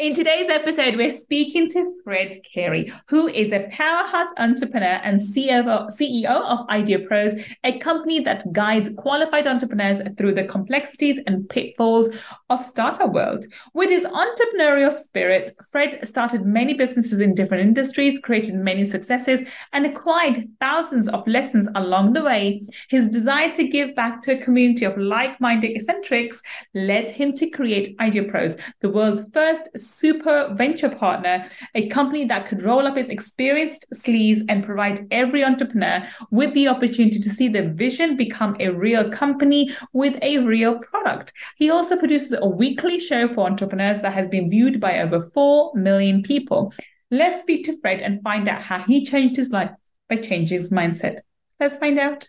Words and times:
In 0.00 0.14
today's 0.14 0.48
episode, 0.48 0.96
we're 0.96 1.10
speaking 1.10 1.68
to 1.68 1.94
Fred 2.02 2.34
Cary, 2.54 2.90
who 3.08 3.28
is 3.28 3.52
a 3.52 3.68
powerhouse 3.70 4.28
entrepreneur 4.38 4.98
and 5.04 5.20
CEO 5.20 6.26
of 6.26 6.66
IdeaPros, 6.68 7.44
a 7.64 7.78
company 7.80 8.20
that 8.20 8.50
guides 8.50 8.90
qualified 8.96 9.46
entrepreneurs 9.46 10.00
through 10.16 10.36
the 10.36 10.44
complexities 10.44 11.18
and 11.26 11.46
pitfalls 11.50 12.08
of 12.48 12.64
startup 12.64 13.12
world. 13.12 13.44
With 13.74 13.90
his 13.90 14.06
entrepreneurial 14.06 14.90
spirit, 14.90 15.54
Fred 15.70 16.00
started 16.08 16.46
many 16.46 16.72
businesses 16.72 17.20
in 17.20 17.34
different 17.34 17.64
industries, 17.64 18.18
created 18.20 18.54
many 18.54 18.86
successes, 18.86 19.42
and 19.74 19.84
acquired 19.84 20.48
thousands 20.60 21.10
of 21.10 21.28
lessons 21.28 21.68
along 21.74 22.14
the 22.14 22.24
way. 22.24 22.62
His 22.88 23.06
desire 23.06 23.54
to 23.54 23.68
give 23.68 23.94
back 23.94 24.22
to 24.22 24.32
a 24.32 24.42
community 24.42 24.86
of 24.86 24.96
like-minded 24.96 25.76
eccentrics 25.76 26.40
led 26.72 27.10
him 27.10 27.34
to 27.34 27.50
create 27.50 27.98
IdeaPros, 27.98 28.58
the 28.80 28.88
world's 28.88 29.30
first 29.34 29.68
super 29.90 30.52
venture 30.54 30.88
partner, 30.88 31.50
a 31.74 31.88
company 31.88 32.24
that 32.24 32.46
could 32.46 32.62
roll 32.62 32.86
up 32.86 32.96
its 32.96 33.10
experienced 33.10 33.86
sleeves 33.92 34.42
and 34.48 34.64
provide 34.64 35.06
every 35.10 35.44
entrepreneur 35.44 36.06
with 36.30 36.54
the 36.54 36.68
opportunity 36.68 37.18
to 37.18 37.30
see 37.30 37.48
their 37.48 37.70
vision 37.70 38.16
become 38.16 38.56
a 38.60 38.70
real 38.70 39.08
company 39.10 39.74
with 39.92 40.18
a 40.22 40.38
real 40.38 40.78
product. 40.78 41.32
He 41.56 41.70
also 41.70 41.96
produces 41.96 42.34
a 42.40 42.48
weekly 42.48 42.98
show 42.98 43.32
for 43.32 43.46
entrepreneurs 43.46 44.00
that 44.00 44.12
has 44.12 44.28
been 44.28 44.50
viewed 44.50 44.80
by 44.80 45.00
over 45.00 45.20
4 45.20 45.72
million 45.74 46.22
people. 46.22 46.72
Let's 47.10 47.40
speak 47.40 47.64
to 47.66 47.78
Fred 47.80 48.02
and 48.02 48.22
find 48.22 48.48
out 48.48 48.62
how 48.62 48.80
he 48.80 49.04
changed 49.04 49.36
his 49.36 49.50
life 49.50 49.72
by 50.08 50.16
changing 50.16 50.60
his 50.60 50.70
mindset. 50.70 51.20
Let's 51.58 51.76
find 51.76 51.98
out. 51.98 52.28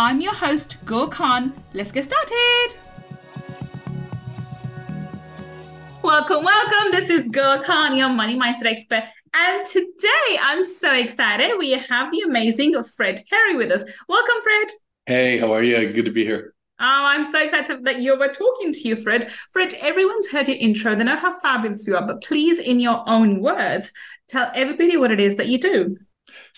I'm 0.00 0.20
your 0.20 0.32
host, 0.32 0.76
Gull 0.84 1.08
Khan. 1.08 1.52
Let's 1.74 1.90
get 1.90 2.04
started. 2.04 2.76
Welcome, 6.04 6.44
welcome. 6.44 6.92
This 6.92 7.10
is 7.10 7.26
Gull 7.26 7.64
Khan, 7.64 7.96
your 7.96 8.08
money 8.08 8.38
mindset 8.38 8.66
expert. 8.66 9.02
And 9.34 9.66
today 9.66 10.38
I'm 10.40 10.64
so 10.64 10.94
excited. 10.94 11.56
We 11.58 11.72
have 11.72 12.12
the 12.12 12.20
amazing 12.20 12.80
Fred 12.84 13.20
Cary 13.28 13.56
with 13.56 13.72
us. 13.72 13.82
Welcome, 14.08 14.36
Fred. 14.40 14.68
Hey, 15.06 15.38
how 15.40 15.52
are 15.52 15.64
you? 15.64 15.92
Good 15.92 16.04
to 16.04 16.12
be 16.12 16.24
here. 16.24 16.54
Oh, 16.78 16.84
I'm 16.84 17.24
so 17.32 17.42
excited 17.42 17.84
that 17.84 18.00
you 18.00 18.16
were 18.16 18.32
talking 18.32 18.72
to 18.72 18.80
you, 18.88 18.94
Fred. 18.94 19.28
Fred, 19.50 19.74
everyone's 19.74 20.28
heard 20.28 20.46
your 20.46 20.58
intro. 20.58 20.94
They 20.94 21.02
know 21.02 21.16
how 21.16 21.40
fabulous 21.40 21.88
you 21.88 21.96
are, 21.96 22.06
but 22.06 22.22
please, 22.22 22.60
in 22.60 22.78
your 22.78 23.02
own 23.08 23.40
words, 23.40 23.90
tell 24.28 24.52
everybody 24.54 24.96
what 24.96 25.10
it 25.10 25.18
is 25.18 25.34
that 25.34 25.48
you 25.48 25.58
do. 25.58 25.96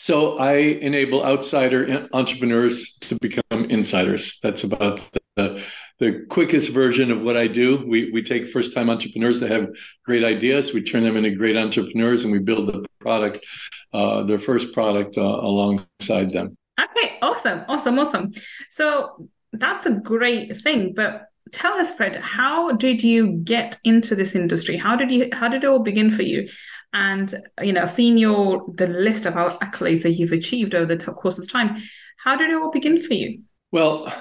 So 0.02 0.38
I 0.38 0.54
enable 0.54 1.22
outsider 1.22 2.08
entrepreneurs 2.14 2.96
to 3.02 3.18
become 3.20 3.66
insiders. 3.68 4.38
That's 4.42 4.64
about 4.64 5.02
the, 5.36 5.62
the 5.98 6.24
quickest 6.30 6.70
version 6.70 7.10
of 7.10 7.20
what 7.20 7.36
I 7.36 7.46
do. 7.46 7.84
We, 7.86 8.10
we 8.10 8.22
take 8.22 8.48
first 8.48 8.72
time 8.72 8.88
entrepreneurs 8.88 9.40
that 9.40 9.50
have 9.50 9.68
great 10.06 10.24
ideas, 10.24 10.72
we 10.72 10.82
turn 10.82 11.04
them 11.04 11.18
into 11.18 11.32
great 11.32 11.54
entrepreneurs, 11.54 12.24
and 12.24 12.32
we 12.32 12.38
build 12.38 12.68
the 12.68 12.86
product, 12.98 13.44
uh, 13.92 14.22
their 14.22 14.38
first 14.38 14.72
product 14.72 15.18
uh, 15.18 15.20
alongside 15.20 16.30
them. 16.30 16.56
Okay, 16.80 17.18
awesome, 17.20 17.66
awesome, 17.68 17.98
awesome. 17.98 18.30
So 18.70 19.28
that's 19.52 19.84
a 19.84 19.96
great 19.96 20.56
thing. 20.56 20.94
But 20.94 21.26
tell 21.52 21.74
us, 21.74 21.92
Fred, 21.92 22.16
how 22.16 22.72
did 22.72 23.02
you 23.02 23.32
get 23.32 23.76
into 23.84 24.14
this 24.14 24.34
industry? 24.34 24.78
How 24.78 24.96
did 24.96 25.10
you 25.10 25.28
how 25.34 25.48
did 25.48 25.62
it 25.62 25.66
all 25.66 25.80
begin 25.80 26.10
for 26.10 26.22
you? 26.22 26.48
And 26.92 27.32
you 27.62 27.72
know, 27.72 27.82
I've 27.82 27.92
seen 27.92 28.18
your 28.18 28.64
the 28.74 28.86
list 28.86 29.26
of 29.26 29.34
accolades 29.34 30.02
that 30.02 30.12
you've 30.12 30.32
achieved 30.32 30.74
over 30.74 30.94
the 30.94 31.12
course 31.12 31.38
of 31.38 31.50
time. 31.50 31.76
How 32.18 32.36
did 32.36 32.50
it 32.50 32.54
all 32.54 32.70
begin 32.70 33.02
for 33.02 33.14
you? 33.14 33.42
Well, 33.70 34.12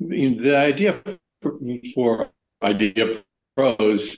the 0.00 0.56
idea 0.56 1.02
for 1.94 2.30
Idea 2.62 3.22
Pros, 3.56 4.16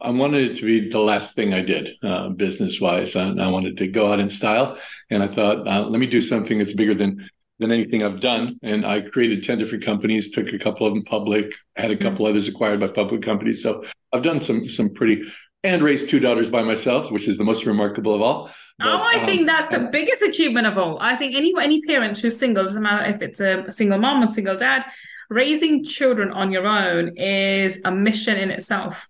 I 0.00 0.10
wanted 0.10 0.50
it 0.50 0.56
to 0.58 0.64
be 0.64 0.90
the 0.90 1.00
last 1.00 1.34
thing 1.34 1.54
I 1.54 1.62
did 1.62 1.90
uh, 2.02 2.28
business 2.30 2.80
wise. 2.80 3.16
And 3.16 3.40
I 3.40 3.48
wanted 3.48 3.76
to 3.78 3.88
go 3.88 4.12
out 4.12 4.20
in 4.20 4.30
style. 4.30 4.78
And 5.10 5.22
I 5.22 5.28
thought, 5.28 5.66
uh, 5.66 5.88
let 5.88 5.98
me 5.98 6.06
do 6.06 6.20
something 6.20 6.58
that's 6.58 6.74
bigger 6.74 6.94
than 6.94 7.28
than 7.58 7.72
anything 7.72 8.04
I've 8.04 8.20
done. 8.20 8.56
And 8.62 8.86
I 8.86 9.00
created 9.00 9.42
10 9.42 9.58
different 9.58 9.84
companies, 9.84 10.30
took 10.30 10.52
a 10.52 10.58
couple 10.58 10.86
of 10.86 10.94
them 10.94 11.02
public, 11.02 11.52
had 11.74 11.90
a 11.90 11.96
couple 11.96 12.24
mm-hmm. 12.24 12.36
others 12.36 12.46
acquired 12.46 12.78
by 12.78 12.86
public 12.88 13.22
companies. 13.22 13.62
So 13.62 13.84
I've 14.12 14.22
done 14.22 14.40
some 14.40 14.68
some 14.68 14.94
pretty 14.94 15.22
and 15.64 15.82
raised 15.82 16.08
two 16.08 16.20
daughters 16.20 16.50
by 16.50 16.62
myself, 16.62 17.10
which 17.10 17.28
is 17.28 17.36
the 17.36 17.44
most 17.44 17.66
remarkable 17.66 18.14
of 18.14 18.22
all. 18.22 18.50
But, 18.78 18.88
oh, 18.88 19.02
I 19.02 19.20
um, 19.20 19.26
think 19.26 19.46
that's 19.46 19.76
the 19.76 19.88
biggest 19.90 20.22
achievement 20.22 20.66
of 20.66 20.78
all. 20.78 20.98
I 21.00 21.16
think 21.16 21.34
any 21.34 21.52
any 21.60 21.82
parent 21.82 22.16
who's 22.18 22.38
single, 22.38 22.64
doesn't 22.64 22.82
matter 22.82 23.10
if 23.12 23.22
it's 23.22 23.40
a 23.40 23.72
single 23.72 23.98
mom 23.98 24.22
or 24.22 24.32
single 24.32 24.56
dad, 24.56 24.84
raising 25.28 25.84
children 25.84 26.30
on 26.30 26.52
your 26.52 26.66
own 26.66 27.16
is 27.16 27.80
a 27.84 27.90
mission 27.90 28.36
in 28.36 28.50
itself. 28.50 29.08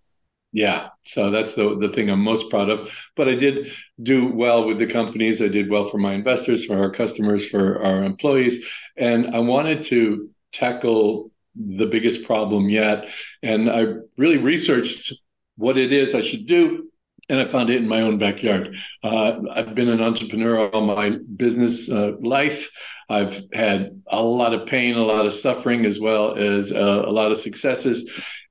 Yeah, 0.52 0.88
so 1.04 1.30
that's 1.30 1.52
the 1.52 1.76
the 1.78 1.90
thing 1.90 2.08
I'm 2.08 2.20
most 2.20 2.48
proud 2.48 2.70
of. 2.70 2.90
But 3.14 3.28
I 3.28 3.34
did 3.34 3.72
do 4.02 4.32
well 4.32 4.66
with 4.66 4.78
the 4.78 4.86
companies. 4.86 5.42
I 5.42 5.48
did 5.48 5.70
well 5.70 5.90
for 5.90 5.98
my 5.98 6.14
investors, 6.14 6.64
for 6.64 6.78
our 6.78 6.90
customers, 6.90 7.44
for 7.44 7.84
our 7.84 8.02
employees, 8.02 8.64
and 8.96 9.36
I 9.36 9.40
wanted 9.40 9.82
to 9.84 10.30
tackle 10.52 11.30
the 11.54 11.86
biggest 11.86 12.24
problem 12.24 12.70
yet. 12.70 13.08
And 13.42 13.70
I 13.70 13.96
really 14.16 14.38
researched 14.38 15.12
what 15.58 15.76
it 15.76 15.92
is 15.92 16.14
I 16.14 16.22
should 16.22 16.46
do. 16.46 16.84
And 17.28 17.38
I 17.38 17.46
found 17.46 17.68
it 17.68 17.76
in 17.76 17.86
my 17.86 18.00
own 18.00 18.16
backyard. 18.16 18.74
Uh, 19.04 19.32
I've 19.54 19.74
been 19.74 19.90
an 19.90 20.00
entrepreneur 20.00 20.70
all 20.70 20.86
my 20.86 21.18
business 21.36 21.90
uh, 21.90 22.12
life. 22.20 22.70
I've 23.10 23.44
had 23.52 24.02
a 24.10 24.22
lot 24.22 24.54
of 24.54 24.66
pain, 24.66 24.94
a 24.94 25.04
lot 25.04 25.26
of 25.26 25.34
suffering, 25.34 25.84
as 25.84 26.00
well 26.00 26.36
as 26.36 26.72
uh, 26.72 27.02
a 27.06 27.12
lot 27.12 27.30
of 27.30 27.38
successes. 27.38 28.10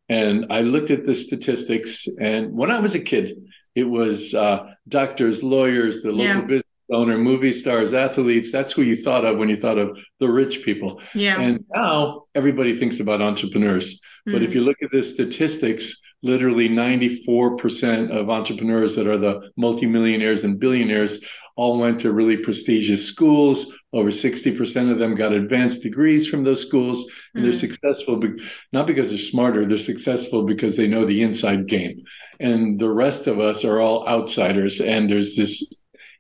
And 0.09 0.45
I 0.51 0.62
looked 0.62 0.91
at 0.91 1.07
the 1.07 1.16
statistics. 1.16 2.07
And 2.19 2.53
when 2.53 2.69
I 2.69 2.79
was 2.79 2.94
a 2.94 3.00
kid, 3.00 3.50
it 3.74 3.85
was 3.85 4.35
uh, 4.35 4.74
doctors, 4.88 5.41
lawyers, 5.41 6.03
the 6.03 6.12
local 6.12 6.25
yeah. 6.25 6.41
business 6.41 6.63
owner, 6.91 7.18
movie 7.18 7.53
stars, 7.53 7.94
athletes. 7.94 8.51
That's 8.51 8.72
who 8.72 8.84
you 8.84 8.95
thought 8.95 9.25
of 9.25 9.38
when 9.38 9.50
you 9.50 9.57
thought 9.57 9.79
of 9.79 9.97
the 10.19 10.29
rich 10.29 10.63
people. 10.63 11.01
Yeah. 11.16 11.39
And 11.39 11.66
now 11.74 12.25
everybody 12.35 12.78
thinks 12.78 13.00
about 13.00 13.22
entrepreneurs. 13.22 14.00
Mm. 14.28 14.34
But 14.34 14.44
if 14.44 14.51
hmm. 14.51 14.57
you 14.57 14.62
look 14.63 14.78
at 14.84 14.91
the 14.91 15.03
statistics, 15.03 16.00
literally 16.24 16.68
94% 16.70 18.10
of 18.10 18.30
entrepreneurs 18.30 18.96
that 18.96 19.08
are 19.08 19.18
the 19.18 19.52
multimillionaires 19.56 20.44
and 20.44 20.60
billionaires 20.60 21.20
all 21.56 21.80
went 21.80 22.00
to 22.02 22.12
really 22.12 22.38
prestigious 22.38 23.06
schools. 23.06 23.74
Over 23.94 24.10
60% 24.10 24.92
of 24.92 25.00
them 25.00 25.16
got 25.16 25.34
advanced 25.34 25.82
degrees 25.82 26.28
from 26.28 26.44
those 26.44 26.66
schools. 26.66 27.04
And 27.34 27.44
mm-hmm. 27.44 27.44
they're 27.44 27.60
successful, 27.60 28.22
not 28.72 28.88
because 28.88 29.10
they're 29.10 29.18
smarter, 29.18 29.66
they're 29.66 29.78
successful 29.78 30.44
because 30.44 30.76
they 30.76 30.88
know 30.88 31.06
the 31.06 31.24
inside 31.24 31.68
game. 31.68 32.04
And 32.40 32.80
the 32.80 32.90
rest 32.90 33.28
of 33.28 33.40
us 33.40 33.66
are 33.66 33.80
all 33.80 34.08
outsiders. 34.08 34.82
And 34.82 35.10
there's 35.10 35.36
this 35.36 35.64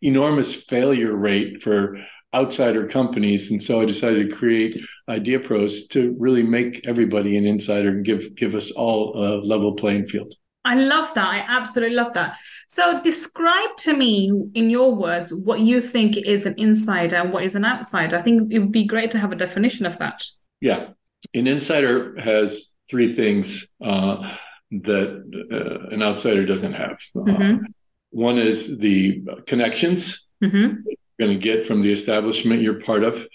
enormous 0.01 0.55
failure 0.55 1.15
rate 1.15 1.61
for 1.61 1.97
outsider 2.33 2.87
companies. 2.87 3.51
And 3.51 3.61
so 3.61 3.81
I 3.81 3.85
decided 3.85 4.29
to 4.29 4.35
create 4.35 4.77
IdeaPros 5.09 5.89
to 5.89 6.15
really 6.19 6.43
make 6.43 6.85
everybody 6.87 7.37
an 7.37 7.45
insider 7.45 7.89
and 7.89 8.05
give 8.05 8.35
give 8.35 8.55
us 8.55 8.71
all 8.71 9.13
a 9.15 9.39
level 9.45 9.73
playing 9.73 10.07
field. 10.07 10.33
I 10.65 10.75
love 10.75 11.13
that. 11.13 11.27
I 11.27 11.45
absolutely 11.47 11.95
love 11.95 12.13
that. 12.13 12.35
So 12.67 13.01
describe 13.01 13.77
to 13.77 13.95
me 13.95 14.31
in 14.53 14.69
your 14.69 14.93
words 14.93 15.33
what 15.33 15.61
you 15.61 15.79
think 15.79 16.17
is 16.17 16.45
an 16.45 16.55
insider 16.57 17.15
and 17.15 17.31
what 17.31 17.43
is 17.43 17.55
an 17.55 17.63
outsider. 17.63 18.17
I 18.17 18.21
think 18.21 18.51
it 18.51 18.59
would 18.59 18.73
be 18.73 18.85
great 18.85 19.11
to 19.11 19.17
have 19.17 19.31
a 19.31 19.35
definition 19.35 19.85
of 19.85 19.97
that. 19.99 20.25
Yeah. 20.59 20.89
An 21.33 21.47
insider 21.47 22.19
has 22.19 22.67
three 22.89 23.15
things 23.15 23.65
uh, 23.81 24.35
that 24.71 25.47
uh, 25.51 25.93
an 25.93 26.03
outsider 26.03 26.45
doesn't 26.45 26.73
have. 26.73 26.97
Uh, 27.15 27.19
mm-hmm. 27.19 27.63
Uh, 27.63 27.67
one 28.09 28.37
is 28.37 28.77
the 28.77 29.23
connections. 29.45 30.27
Mm-hmm 30.43 30.81
going 31.19 31.33
to 31.33 31.43
get 31.43 31.65
from 31.65 31.81
the 31.81 31.91
establishment 31.91 32.61
you're 32.61 32.81
part 32.81 33.03
of. 33.03 33.25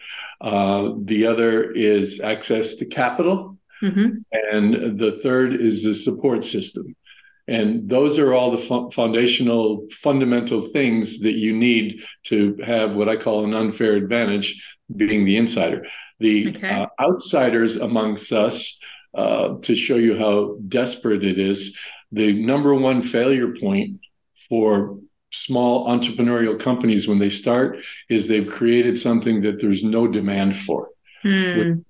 Uh, 0.43 0.95
the 1.05 1.27
other 1.27 1.71
is 1.71 2.21
access 2.21 2.75
to 2.77 2.85
capital. 2.85 3.57
Mm-hmm. 3.81 4.19
And 4.53 4.99
the 4.99 5.19
third 5.23 5.61
is 5.61 5.85
the 5.85 5.95
support 5.95 6.45
system. 6.45 6.95
And 7.49 7.89
those 7.89 8.19
are 8.19 8.35
all 8.35 8.57
the 8.57 8.91
foundational, 8.95 9.89
fundamental 9.91 10.63
things 10.63 11.21
that 11.21 11.35
you 11.35 11.57
need 11.57 12.03
to 12.25 12.57
have 12.65 12.95
what 12.95 13.09
I 13.09 13.17
call 13.17 13.45
an 13.45 13.55
unfair 13.55 13.95
advantage, 13.95 14.63
being 14.95 15.25
the 15.25 15.37
insider. 15.37 15.87
The 16.21 16.51
okay. 16.51 16.71
uh, 16.71 16.87
outsiders 17.01 17.77
amongst 17.77 18.33
us 18.33 18.79
uh, 19.15 19.57
to 19.63 19.75
show 19.75 19.97
you 19.97 20.17
how 20.17 20.57
desperate 20.69 21.25
it 21.25 21.39
is. 21.39 21.77
The 22.13 22.33
number 22.33 22.75
one 22.75 23.03
failure 23.03 23.55
point 23.61 24.01
for 24.49 24.99
small 25.33 25.87
entrepreneurial 25.89 26.59
companies 26.59 27.09
when 27.09 27.19
they 27.19 27.31
start 27.31 27.79
is 28.09 28.27
they've 28.27 28.49
created 28.49 28.99
something 28.99 29.43
that 29.43 29.61
there's 29.61 29.83
no 29.83 30.07
demand 30.07 30.61
for. 30.61 30.91
Mm. 31.25 31.85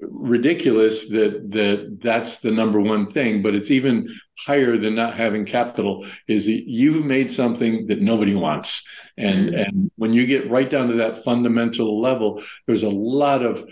Ridiculous 0.00 1.08
that 1.08 1.50
that 1.52 1.98
that's 2.02 2.40
the 2.40 2.50
number 2.50 2.80
one 2.80 3.12
thing, 3.12 3.40
but 3.40 3.54
it's 3.54 3.70
even 3.70 4.14
higher 4.38 4.76
than 4.76 4.94
not 4.94 5.16
having 5.16 5.46
capital. 5.46 6.06
Is 6.28 6.44
that 6.46 6.68
you've 6.68 7.04
made 7.04 7.32
something 7.32 7.86
that 7.86 8.02
nobody 8.02 8.34
wants, 8.34 8.86
and 9.16 9.50
mm. 9.50 9.66
and 9.66 9.90
when 9.96 10.12
you 10.12 10.26
get 10.26 10.50
right 10.50 10.70
down 10.70 10.88
to 10.88 10.96
that 10.96 11.24
fundamental 11.24 11.98
level, 11.98 12.42
there's 12.66 12.82
a 12.82 12.90
lot 12.90 13.42
of 13.42 13.66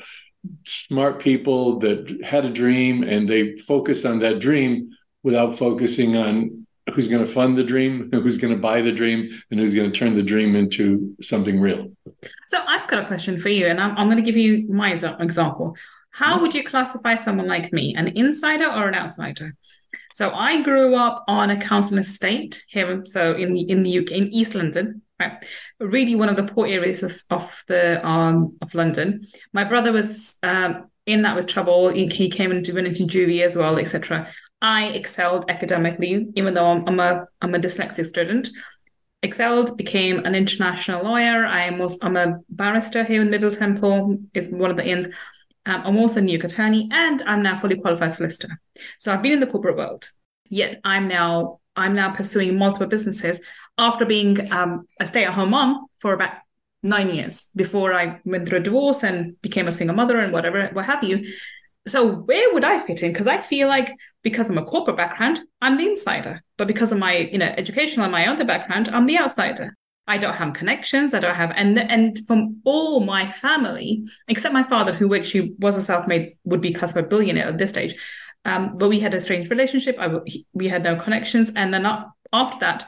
smart 0.64 1.20
people 1.20 1.78
that 1.80 2.22
had 2.24 2.46
a 2.46 2.52
dream 2.52 3.02
and 3.02 3.28
they 3.28 3.58
focused 3.58 4.06
on 4.06 4.20
that 4.20 4.40
dream 4.40 4.90
without 5.22 5.58
focusing 5.58 6.16
on 6.16 6.66
who's 6.94 7.08
going 7.08 7.26
to 7.26 7.32
fund 7.32 7.56
the 7.56 7.64
dream, 7.64 8.08
who's 8.12 8.38
going 8.38 8.54
to 8.54 8.60
buy 8.60 8.80
the 8.80 8.92
dream, 8.92 9.30
and 9.50 9.60
who's 9.60 9.74
going 9.74 9.90
to 9.90 9.98
turn 9.98 10.14
the 10.14 10.22
dream 10.22 10.56
into 10.56 11.14
something 11.22 11.60
real. 11.60 11.92
So 12.48 12.62
I've 12.66 12.86
got 12.88 13.04
a 13.04 13.06
question 13.06 13.38
for 13.38 13.48
you, 13.48 13.66
and 13.66 13.80
I'm, 13.80 13.96
I'm 13.96 14.06
going 14.06 14.22
to 14.22 14.22
give 14.22 14.36
you 14.36 14.66
my 14.68 14.92
example. 14.92 15.76
How 16.10 16.40
would 16.40 16.54
you 16.54 16.64
classify 16.64 17.14
someone 17.14 17.46
like 17.46 17.72
me, 17.72 17.94
an 17.94 18.08
insider 18.08 18.66
or 18.66 18.88
an 18.88 18.94
outsider? 18.94 19.54
So 20.14 20.32
I 20.32 20.62
grew 20.62 20.96
up 20.96 21.24
on 21.28 21.50
a 21.50 21.60
council 21.60 21.98
estate 21.98 22.64
here, 22.68 23.04
so 23.06 23.34
in 23.34 23.54
the 23.54 23.60
in 23.70 23.84
the 23.84 23.98
UK, 24.00 24.10
in 24.12 24.34
East 24.34 24.54
London, 24.54 25.02
right? 25.20 25.44
Really 25.78 26.16
one 26.16 26.28
of 26.28 26.36
the 26.36 26.42
poor 26.42 26.66
areas 26.66 27.04
of, 27.04 27.22
of 27.30 27.62
the 27.68 28.04
um 28.04 28.56
of 28.60 28.74
London. 28.74 29.22
My 29.52 29.62
brother 29.62 29.92
was 29.92 30.36
um 30.42 30.90
in 31.06 31.22
that 31.22 31.36
with 31.36 31.46
trouble. 31.46 31.90
He, 31.90 32.06
he 32.06 32.28
came 32.30 32.50
into 32.50 32.74
went 32.74 32.88
into 32.88 33.04
juvie 33.04 33.42
as 33.42 33.56
well, 33.56 33.78
etc. 33.78 34.28
I 34.60 34.86
excelled 34.88 35.48
academically, 35.48 36.28
even 36.34 36.54
though 36.54 36.66
I'm, 36.66 36.88
I'm 36.88 37.00
a 37.00 37.26
I'm 37.40 37.54
a 37.54 37.58
dyslexic 37.58 38.06
student. 38.06 38.48
Excelled, 39.22 39.76
became 39.76 40.24
an 40.24 40.34
international 40.34 41.04
lawyer. 41.04 41.44
I'm 41.44 41.80
also, 41.80 41.98
I'm 42.02 42.16
a 42.16 42.38
barrister 42.48 43.04
here 43.04 43.22
in 43.22 43.30
Middle 43.30 43.50
Temple. 43.50 44.18
Is 44.34 44.48
one 44.48 44.70
of 44.70 44.76
the 44.76 44.86
inns. 44.86 45.06
Um, 45.66 45.82
I'm 45.84 45.98
also 45.98 46.20
a 46.20 46.22
New 46.22 46.32
York 46.32 46.44
attorney, 46.44 46.88
and 46.90 47.22
I'm 47.22 47.42
now 47.42 47.58
fully 47.58 47.76
qualified 47.76 48.12
solicitor. 48.12 48.60
So 48.98 49.12
I've 49.12 49.22
been 49.22 49.32
in 49.32 49.40
the 49.40 49.46
corporate 49.46 49.76
world. 49.76 50.10
Yet 50.48 50.80
I'm 50.84 51.08
now 51.08 51.60
I'm 51.76 51.94
now 51.94 52.12
pursuing 52.12 52.58
multiple 52.58 52.86
businesses 52.86 53.40
after 53.76 54.04
being 54.04 54.50
um, 54.52 54.86
a 54.98 55.06
stay-at-home 55.06 55.50
mom 55.50 55.86
for 56.00 56.12
about 56.12 56.32
nine 56.82 57.10
years 57.10 57.48
before 57.54 57.92
I 57.92 58.20
went 58.24 58.48
through 58.48 58.58
a 58.58 58.62
divorce 58.62 59.04
and 59.04 59.40
became 59.42 59.68
a 59.68 59.72
single 59.72 59.96
mother 59.96 60.18
and 60.18 60.32
whatever, 60.32 60.68
what 60.72 60.84
have 60.86 61.04
you. 61.04 61.28
So 61.88 62.12
where 62.12 62.52
would 62.54 62.64
I 62.64 62.84
fit 62.86 63.02
in? 63.02 63.12
Because 63.12 63.26
I 63.26 63.38
feel 63.38 63.68
like 63.68 63.94
because 64.22 64.48
I'm 64.48 64.58
a 64.58 64.64
corporate 64.64 64.96
background, 64.96 65.40
I'm 65.60 65.76
the 65.76 65.86
insider. 65.86 66.42
But 66.56 66.68
because 66.68 66.92
of 66.92 66.98
my, 66.98 67.28
you 67.32 67.38
know, 67.38 67.52
educational 67.56 68.04
and 68.04 68.12
my 68.12 68.26
other 68.26 68.44
background, 68.44 68.88
I'm 68.88 69.06
the 69.06 69.18
outsider. 69.18 69.76
I 70.06 70.16
don't 70.16 70.34
have 70.34 70.54
connections. 70.54 71.12
I 71.12 71.20
don't 71.20 71.34
have, 71.34 71.52
and 71.54 71.78
and 71.78 72.18
from 72.26 72.62
all 72.64 73.00
my 73.00 73.30
family, 73.30 74.04
except 74.26 74.54
my 74.54 74.62
father, 74.62 74.94
who 74.94 75.14
actually 75.14 75.54
was 75.58 75.76
a 75.76 75.82
self-made, 75.82 76.36
would 76.44 76.62
be 76.62 76.72
classified 76.72 77.10
billionaire 77.10 77.48
at 77.48 77.58
this 77.58 77.70
stage. 77.70 77.94
Um, 78.46 78.78
but 78.78 78.88
we 78.88 79.00
had 79.00 79.12
a 79.12 79.20
strange 79.20 79.50
relationship. 79.50 79.96
I, 79.98 80.18
we 80.54 80.68
had 80.68 80.82
no 80.82 80.96
connections, 80.96 81.52
and 81.54 81.74
then 81.74 81.86
after 82.32 82.58
that, 82.60 82.86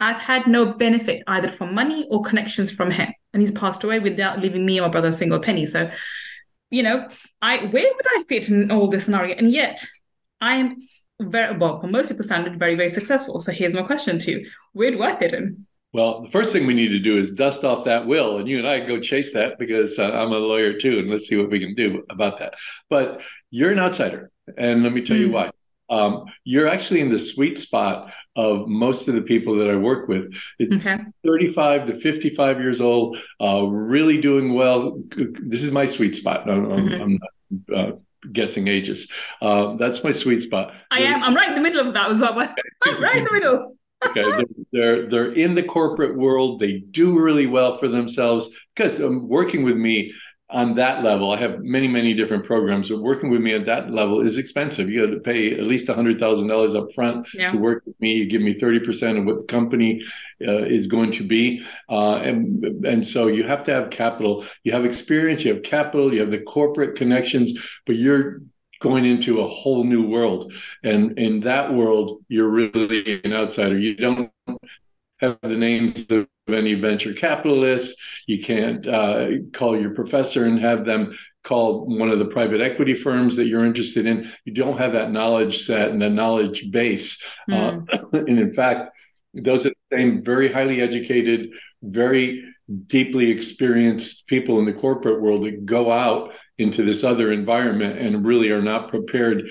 I've 0.00 0.18
had 0.18 0.48
no 0.48 0.72
benefit 0.72 1.22
either 1.28 1.48
from 1.48 1.72
money 1.72 2.08
or 2.10 2.22
connections 2.22 2.72
from 2.72 2.90
him, 2.90 3.12
and 3.32 3.40
he's 3.40 3.52
passed 3.52 3.84
away 3.84 4.00
without 4.00 4.40
leaving 4.40 4.66
me 4.66 4.80
or 4.80 4.82
my 4.82 4.88
brother 4.88 5.08
a 5.08 5.12
single 5.12 5.38
penny. 5.38 5.66
So 5.66 5.88
you 6.70 6.82
know, 6.82 7.08
I 7.42 7.66
where 7.66 7.94
would 7.94 8.06
I 8.08 8.24
fit 8.28 8.48
in 8.48 8.70
all 8.70 8.88
this 8.88 9.04
scenario? 9.04 9.34
And 9.36 9.50
yet 9.50 9.84
I 10.40 10.56
am 10.56 10.76
very 11.20 11.56
well, 11.56 11.80
for 11.80 11.86
most 11.86 12.08
people 12.08 12.24
standard, 12.24 12.58
very, 12.58 12.74
very 12.74 12.90
successful. 12.90 13.40
So 13.40 13.52
here's 13.52 13.74
my 13.74 13.82
question 13.82 14.18
to 14.18 14.30
you. 14.30 14.50
Where 14.72 14.90
do 14.90 15.02
I 15.02 15.18
fit 15.18 15.32
in? 15.32 15.66
Well, 15.92 16.22
the 16.22 16.30
first 16.30 16.52
thing 16.52 16.66
we 16.66 16.74
need 16.74 16.88
to 16.88 16.98
do 16.98 17.16
is 17.16 17.30
dust 17.30 17.64
off 17.64 17.86
that 17.86 18.06
will, 18.06 18.36
and 18.38 18.46
you 18.46 18.58
and 18.58 18.68
I 18.68 18.80
go 18.80 19.00
chase 19.00 19.32
that 19.32 19.58
because 19.58 19.98
uh, 19.98 20.10
I'm 20.10 20.32
a 20.32 20.38
lawyer 20.38 20.74
too, 20.74 20.98
and 20.98 21.08
let's 21.08 21.26
see 21.26 21.36
what 21.36 21.50
we 21.50 21.58
can 21.58 21.74
do 21.74 22.04
about 22.10 22.38
that. 22.40 22.54
But 22.90 23.22
you're 23.50 23.72
an 23.72 23.78
outsider, 23.78 24.30
and 24.58 24.82
let 24.82 24.92
me 24.92 25.02
tell 25.02 25.16
mm. 25.16 25.20
you 25.20 25.30
why. 25.30 25.50
Um, 25.88 26.24
you're 26.44 26.68
actually 26.68 27.00
in 27.00 27.10
the 27.10 27.18
sweet 27.18 27.58
spot 27.58 28.12
of 28.34 28.68
most 28.68 29.08
of 29.08 29.14
the 29.14 29.22
people 29.22 29.56
that 29.56 29.70
I 29.70 29.76
work 29.76 30.08
with. 30.08 30.32
It's 30.58 30.84
okay. 30.84 31.02
35 31.24 31.86
to 31.86 32.00
55 32.00 32.60
years 32.60 32.80
old, 32.80 33.18
uh, 33.40 33.62
really 33.62 34.20
doing 34.20 34.54
well. 34.54 35.00
This 35.10 35.62
is 35.62 35.72
my 35.72 35.86
sweet 35.86 36.16
spot. 36.16 36.48
I'm, 36.48 36.66
mm-hmm. 36.66 37.02
I'm 37.02 37.18
not 37.68 37.78
uh, 37.78 37.96
guessing 38.32 38.68
ages. 38.68 39.10
Uh, 39.40 39.76
that's 39.76 40.04
my 40.04 40.12
sweet 40.12 40.42
spot. 40.42 40.74
I 40.90 41.00
am. 41.00 41.22
I'm 41.22 41.34
right 41.34 41.48
in 41.48 41.54
the 41.54 41.60
middle 41.60 41.86
of 41.86 41.94
that 41.94 42.10
as 42.10 42.20
well. 42.20 42.38
I'm 42.38 43.02
right 43.02 43.16
in 43.16 43.24
the 43.24 43.32
middle. 43.32 43.76
okay, 44.04 44.44
they're 44.72 45.08
they're 45.08 45.32
in 45.32 45.54
the 45.54 45.62
corporate 45.62 46.16
world. 46.16 46.60
They 46.60 46.78
do 46.90 47.18
really 47.18 47.46
well 47.46 47.78
for 47.78 47.88
themselves 47.88 48.50
because 48.74 49.00
um, 49.00 49.26
working 49.26 49.62
with 49.62 49.76
me 49.76 50.12
on 50.48 50.76
that 50.76 51.02
level, 51.02 51.32
I 51.32 51.40
have 51.40 51.64
many, 51.64 51.88
many 51.88 52.14
different 52.14 52.44
programs, 52.44 52.88
but 52.88 53.00
working 53.00 53.30
with 53.30 53.40
me 53.40 53.54
at 53.54 53.66
that 53.66 53.90
level 53.90 54.20
is 54.20 54.38
expensive. 54.38 54.88
You 54.88 55.06
got 55.06 55.12
to 55.12 55.20
pay 55.20 55.52
at 55.52 55.64
least 55.64 55.88
$100,000 55.88 56.76
up 56.76 56.94
front 56.94 57.26
yeah. 57.34 57.50
to 57.50 57.58
work 57.58 57.82
with 57.84 58.00
me. 58.00 58.12
You 58.12 58.26
give 58.26 58.42
me 58.42 58.54
30% 58.54 59.18
of 59.18 59.24
what 59.24 59.38
the 59.38 59.52
company 59.52 60.02
uh, 60.46 60.58
is 60.58 60.86
going 60.86 61.10
to 61.12 61.24
be. 61.26 61.66
Uh, 61.90 62.16
and, 62.18 62.64
and 62.86 63.04
so 63.04 63.26
you 63.26 63.42
have 63.42 63.64
to 63.64 63.72
have 63.72 63.90
capital. 63.90 64.46
You 64.62 64.72
have 64.72 64.84
experience, 64.84 65.44
you 65.44 65.52
have 65.52 65.64
capital, 65.64 66.14
you 66.14 66.20
have 66.20 66.30
the 66.30 66.42
corporate 66.42 66.96
connections, 66.96 67.58
but 67.84 67.96
you're 67.96 68.40
going 68.80 69.04
into 69.04 69.40
a 69.40 69.48
whole 69.48 69.82
new 69.82 70.06
world. 70.06 70.52
And 70.84 71.18
in 71.18 71.40
that 71.40 71.74
world, 71.74 72.22
you're 72.28 72.48
really 72.48 73.20
an 73.24 73.32
outsider. 73.32 73.76
You 73.76 73.96
don't 73.96 74.30
have 75.18 75.38
the 75.42 75.56
names 75.56 76.06
of 76.10 76.28
any 76.54 76.74
venture 76.74 77.12
capitalists. 77.12 78.00
You 78.26 78.42
can't 78.42 78.86
uh, 78.86 79.28
call 79.52 79.78
your 79.80 79.90
professor 79.90 80.44
and 80.44 80.60
have 80.60 80.84
them 80.84 81.16
call 81.42 81.86
one 81.86 82.10
of 82.10 82.18
the 82.18 82.26
private 82.26 82.60
equity 82.60 82.94
firms 82.94 83.36
that 83.36 83.46
you're 83.46 83.64
interested 83.64 84.06
in. 84.06 84.32
You 84.44 84.52
don't 84.52 84.78
have 84.78 84.92
that 84.92 85.12
knowledge 85.12 85.64
set 85.64 85.90
and 85.90 86.02
that 86.02 86.10
knowledge 86.10 86.70
base. 86.70 87.22
Mm. 87.48 87.86
Uh, 87.92 87.98
and 88.12 88.38
in 88.38 88.54
fact, 88.54 88.90
those 89.34 89.66
are 89.66 89.70
the 89.70 89.96
same 89.96 90.24
very 90.24 90.52
highly 90.52 90.80
educated, 90.80 91.50
very 91.82 92.44
deeply 92.86 93.30
experienced 93.30 94.26
people 94.26 94.58
in 94.58 94.64
the 94.66 94.72
corporate 94.72 95.20
world 95.20 95.44
that 95.44 95.66
go 95.66 95.92
out 95.92 96.32
into 96.58 96.84
this 96.84 97.04
other 97.04 97.32
environment 97.32 97.98
and 97.98 98.26
really 98.26 98.50
are 98.50 98.62
not 98.62 98.88
prepared 98.88 99.42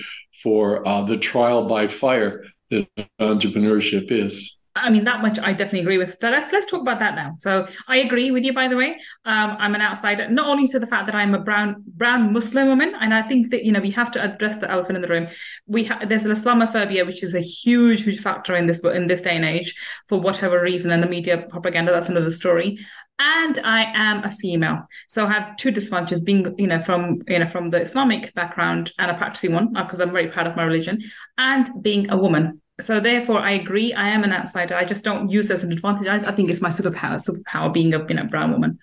for 0.42 0.86
uh, 0.86 1.02
the 1.04 1.16
trial 1.16 1.66
by 1.66 1.88
fire 1.88 2.44
that 2.70 2.86
entrepreneurship 3.20 4.10
is. 4.10 4.56
I 4.76 4.90
mean, 4.90 5.04
that 5.04 5.22
much 5.22 5.38
I 5.38 5.52
definitely 5.52 5.80
agree 5.80 5.98
with. 5.98 6.18
But 6.20 6.32
let's 6.32 6.52
let's 6.52 6.66
talk 6.66 6.82
about 6.82 6.98
that 6.98 7.14
now. 7.14 7.34
So 7.38 7.66
I 7.88 7.98
agree 7.98 8.30
with 8.30 8.44
you. 8.44 8.52
By 8.52 8.68
the 8.68 8.76
way, 8.76 8.98
um, 9.24 9.56
I'm 9.58 9.74
an 9.74 9.80
outsider, 9.80 10.28
not 10.28 10.48
only 10.48 10.68
to 10.68 10.78
the 10.78 10.86
fact 10.86 11.06
that 11.06 11.14
I'm 11.14 11.34
a 11.34 11.40
brown 11.40 11.82
brown 11.86 12.32
Muslim 12.32 12.68
woman, 12.68 12.94
and 13.00 13.14
I 13.14 13.22
think 13.22 13.50
that 13.50 13.64
you 13.64 13.72
know 13.72 13.80
we 13.80 13.90
have 13.92 14.10
to 14.12 14.22
address 14.22 14.56
the 14.56 14.70
elephant 14.70 14.96
in 14.96 15.02
the 15.02 15.08
room. 15.08 15.28
We 15.66 15.84
ha- 15.84 16.04
there's 16.06 16.24
an 16.24 16.30
Islamophobia, 16.30 17.06
which 17.06 17.22
is 17.22 17.34
a 17.34 17.40
huge 17.40 18.02
huge 18.02 18.20
factor 18.20 18.54
in 18.54 18.66
this 18.66 18.80
in 18.84 19.06
this 19.06 19.22
day 19.22 19.36
and 19.36 19.44
age 19.44 19.74
for 20.08 20.20
whatever 20.20 20.60
reason, 20.60 20.90
and 20.90 21.02
the 21.02 21.08
media 21.08 21.46
propaganda. 21.48 21.92
That's 21.92 22.08
another 22.08 22.30
story. 22.30 22.78
And 23.18 23.58
I 23.64 23.84
am 23.94 24.24
a 24.24 24.30
female, 24.30 24.86
so 25.08 25.24
I 25.24 25.32
have 25.32 25.56
two 25.56 25.70
disadvantages: 25.70 26.20
being 26.20 26.54
you 26.58 26.66
know 26.66 26.82
from 26.82 27.22
you 27.26 27.38
know 27.38 27.46
from 27.46 27.70
the 27.70 27.80
Islamic 27.80 28.34
background 28.34 28.92
and 28.98 29.10
a 29.10 29.14
practicing 29.14 29.52
one, 29.52 29.72
because 29.72 30.00
I'm 30.00 30.12
very 30.12 30.28
proud 30.28 30.46
of 30.46 30.54
my 30.54 30.64
religion, 30.64 31.02
and 31.38 31.66
being 31.82 32.10
a 32.10 32.16
woman 32.16 32.60
so 32.80 33.00
therefore 33.00 33.38
i 33.38 33.52
agree. 33.52 33.92
I 33.92 34.08
am 34.08 34.24
an 34.24 34.32
outsider. 34.32 34.74
I 34.74 34.84
just 34.84 35.04
don't 35.04 35.30
use 35.30 35.50
as 35.50 35.62
an 35.62 35.72
advantage. 35.72 36.08
I, 36.08 36.16
I 36.16 36.32
think 36.32 36.50
it's 36.50 36.60
my 36.60 36.70
superpower 36.70 37.22
superpower 37.24 37.72
being 37.72 37.94
a 37.94 38.06
you 38.06 38.14
know, 38.14 38.24
brown 38.24 38.52
woman. 38.52 38.78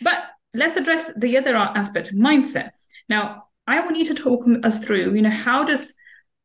But 0.00 0.24
let's 0.54 0.76
address 0.76 1.10
the 1.16 1.36
other 1.38 1.56
aspect 1.56 2.14
mindset. 2.14 2.70
Now 3.08 3.44
i 3.68 3.80
want 3.80 3.96
you 3.96 4.04
to 4.06 4.14
talk 4.14 4.44
us 4.62 4.78
through 4.84 5.12
you 5.14 5.22
know 5.22 5.28
how 5.28 5.64
does 5.64 5.92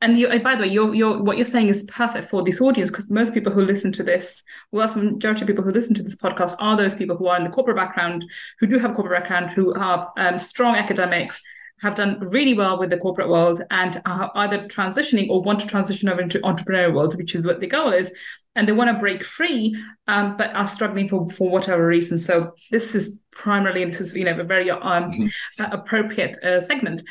and 0.01 0.17
you, 0.17 0.27
by 0.39 0.55
the 0.55 0.63
way, 0.63 0.67
you're, 0.67 0.96
you're, 0.96 1.22
what 1.22 1.38
you're 1.38 1.46
saying 1.46 1.70
is 1.70 1.84
perfect 1.84 2.29
for 2.29 2.43
this 2.43 2.60
audience 2.60 2.89
because 2.89 3.10
most 3.12 3.36
people 3.36 3.53
who 3.53 3.62
listen 3.62 3.91
to 3.93 4.03
this, 4.03 4.41
well, 4.72 4.88
some 4.88 5.13
majority 5.13 5.41
of 5.41 5.48
people 5.48 5.63
who 5.63 5.70
listen 5.70 5.93
to 5.93 6.01
this 6.01 6.15
podcast 6.15 6.55
are 6.60 6.75
those 6.75 6.96
people 6.96 7.15
who 7.15 7.27
are 7.27 7.38
in 7.38 7.43
the 7.43 7.51
corporate 7.51 7.77
background, 7.77 8.25
who 8.60 8.65
do 8.65 8.79
have 8.79 8.96
corporate 8.96 9.22
background, 9.22 9.51
who 9.51 9.74
have 9.75 10.08
um, 10.17 10.39
strong 10.39 10.75
academics, 10.75 11.39
have 11.81 11.95
done 11.95 12.19
really 12.19 12.53
well 12.53 12.77
with 12.77 12.91
the 12.91 12.97
corporate 12.97 13.29
world 13.29 13.61
and 13.71 14.01
are 14.05 14.31
either 14.35 14.59
transitioning 14.67 15.29
or 15.29 15.41
want 15.41 15.59
to 15.59 15.67
transition 15.67 16.09
over 16.09 16.21
into 16.21 16.39
entrepreneurial 16.39 16.93
world, 16.93 17.15
which 17.17 17.33
is 17.33 17.45
what 17.45 17.59
the 17.59 17.67
goal 17.67 17.91
is. 17.91 18.11
And 18.55 18.67
they 18.67 18.73
want 18.73 18.91
to 18.91 19.00
break 19.00 19.23
free, 19.23 19.75
um, 20.07 20.38
but 20.38 20.53
are 20.55 20.67
struggling 20.67 21.07
for, 21.07 21.27
for 21.31 21.50
whatever 21.50 21.85
reason. 21.85 22.17
So 22.19 22.53
this 22.69 22.93
is 22.93 23.17
primarily, 23.31 23.85
this 23.85 24.01
is, 24.01 24.13
you 24.13 24.25
know, 24.25 24.39
a 24.39 24.43
very 24.43 24.69
um, 24.69 25.11
mm-hmm. 25.11 25.63
appropriate 25.71 26.38
uh, 26.43 26.59
segment. 26.59 27.01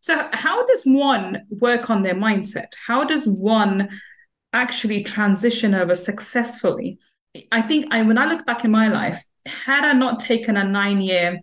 So 0.00 0.28
how 0.32 0.66
does 0.66 0.82
one 0.84 1.42
work 1.50 1.90
on 1.90 2.02
their 2.02 2.14
mindset? 2.14 2.68
How 2.86 3.04
does 3.04 3.26
one 3.26 3.88
actually 4.52 5.02
transition 5.02 5.74
over 5.74 5.94
successfully? 5.94 6.98
I 7.52 7.62
think 7.62 7.92
I, 7.92 8.02
when 8.02 8.18
I 8.18 8.26
look 8.26 8.46
back 8.46 8.64
in 8.64 8.70
my 8.70 8.88
life, 8.88 9.22
had 9.44 9.84
I 9.84 9.92
not 9.92 10.18
taken 10.18 10.56
a 10.56 10.64
nine 10.64 11.00
year 11.00 11.40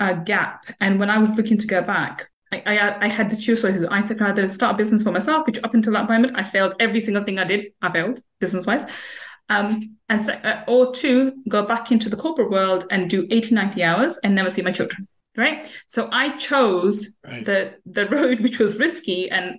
uh, 0.00 0.12
gap. 0.12 0.66
And 0.80 0.98
when 0.98 1.10
I 1.10 1.18
was 1.18 1.30
looking 1.36 1.58
to 1.58 1.66
go 1.66 1.82
back, 1.82 2.30
I, 2.52 2.62
I, 2.66 3.04
I 3.06 3.08
had 3.08 3.30
the 3.30 3.36
two 3.36 3.56
choices. 3.56 3.84
I 3.90 4.02
could 4.02 4.20
either 4.22 4.48
start 4.48 4.74
a 4.74 4.78
business 4.78 5.02
for 5.02 5.12
myself, 5.12 5.46
which 5.46 5.58
up 5.64 5.74
until 5.74 5.92
that 5.94 6.08
moment 6.08 6.36
I 6.36 6.44
failed 6.44 6.74
every 6.78 7.00
single 7.00 7.24
thing 7.24 7.38
I 7.38 7.44
did. 7.44 7.72
I 7.82 7.90
failed 7.90 8.20
business 8.40 8.66
wise. 8.66 8.84
Um, 9.48 9.98
and 10.08 10.24
so, 10.24 10.32
uh, 10.32 10.64
or 10.66 10.92
two, 10.92 11.32
go 11.48 11.64
back 11.64 11.92
into 11.92 12.08
the 12.08 12.16
corporate 12.16 12.50
world 12.50 12.84
and 12.90 13.08
do 13.08 13.26
80, 13.30 13.54
90 13.54 13.82
hours 13.82 14.18
and 14.22 14.34
never 14.34 14.50
see 14.50 14.62
my 14.62 14.72
children. 14.72 15.06
Right. 15.36 15.70
So 15.86 16.08
I 16.10 16.36
chose 16.36 17.14
right. 17.22 17.44
the 17.44 17.74
the 17.84 18.06
road 18.10 18.40
which 18.40 18.58
was 18.58 18.78
risky 18.78 19.30
and 19.30 19.56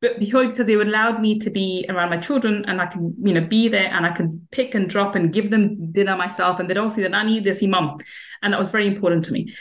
but 0.00 0.18
because 0.18 0.58
it 0.58 0.80
allowed 0.80 1.20
me 1.20 1.38
to 1.38 1.50
be 1.50 1.84
around 1.88 2.10
my 2.10 2.16
children 2.16 2.64
and 2.66 2.80
I 2.80 2.86
can, 2.86 3.14
you 3.22 3.34
know, 3.34 3.46
be 3.46 3.68
there 3.68 3.90
and 3.92 4.06
I 4.06 4.12
can 4.12 4.46
pick 4.50 4.74
and 4.74 4.88
drop 4.88 5.14
and 5.14 5.32
give 5.32 5.50
them 5.50 5.92
dinner 5.92 6.16
myself 6.16 6.58
and 6.58 6.68
they 6.70 6.74
don't 6.74 6.90
see 6.90 7.02
the 7.02 7.08
nanny, 7.08 7.40
they 7.40 7.52
see 7.52 7.66
mom. 7.66 7.98
And 8.42 8.52
that 8.52 8.60
was 8.60 8.70
very 8.70 8.86
important 8.86 9.26
to 9.26 9.32
me. 9.32 9.54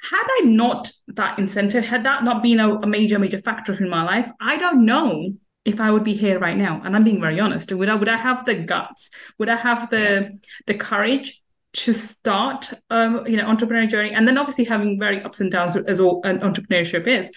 Had 0.00 0.24
I 0.26 0.42
not 0.44 0.90
that 1.08 1.38
incentive, 1.38 1.84
had 1.84 2.04
that 2.04 2.24
not 2.24 2.42
been 2.42 2.60
a, 2.60 2.76
a 2.76 2.86
major, 2.86 3.18
major 3.18 3.38
factor 3.38 3.72
in 3.72 3.90
my 3.90 4.02
life, 4.02 4.30
I 4.40 4.56
don't 4.56 4.84
know 4.86 5.34
if 5.64 5.80
I 5.80 5.90
would 5.90 6.04
be 6.04 6.14
here 6.14 6.38
right 6.38 6.56
now. 6.56 6.80
And 6.84 6.94
I'm 6.94 7.04
being 7.04 7.20
very 7.20 7.40
honest. 7.40 7.72
Would 7.72 7.88
I 7.88 7.94
would 7.94 8.08
I 8.08 8.16
have 8.16 8.44
the 8.44 8.54
guts? 8.54 9.10
Would 9.38 9.48
I 9.48 9.56
have 9.56 9.90
the 9.90 10.38
the 10.66 10.74
courage 10.74 11.42
to 11.74 11.92
start 11.92 12.72
um, 12.90 13.26
you 13.26 13.36
know, 13.36 13.44
entrepreneurial 13.44 13.88
journey? 13.88 14.12
And 14.12 14.28
then 14.28 14.38
obviously 14.38 14.64
having 14.64 14.98
very 14.98 15.22
ups 15.22 15.40
and 15.40 15.50
downs 15.50 15.76
as 15.76 16.00
all 16.00 16.20
an 16.24 16.40
entrepreneurship 16.40 17.06
is. 17.06 17.30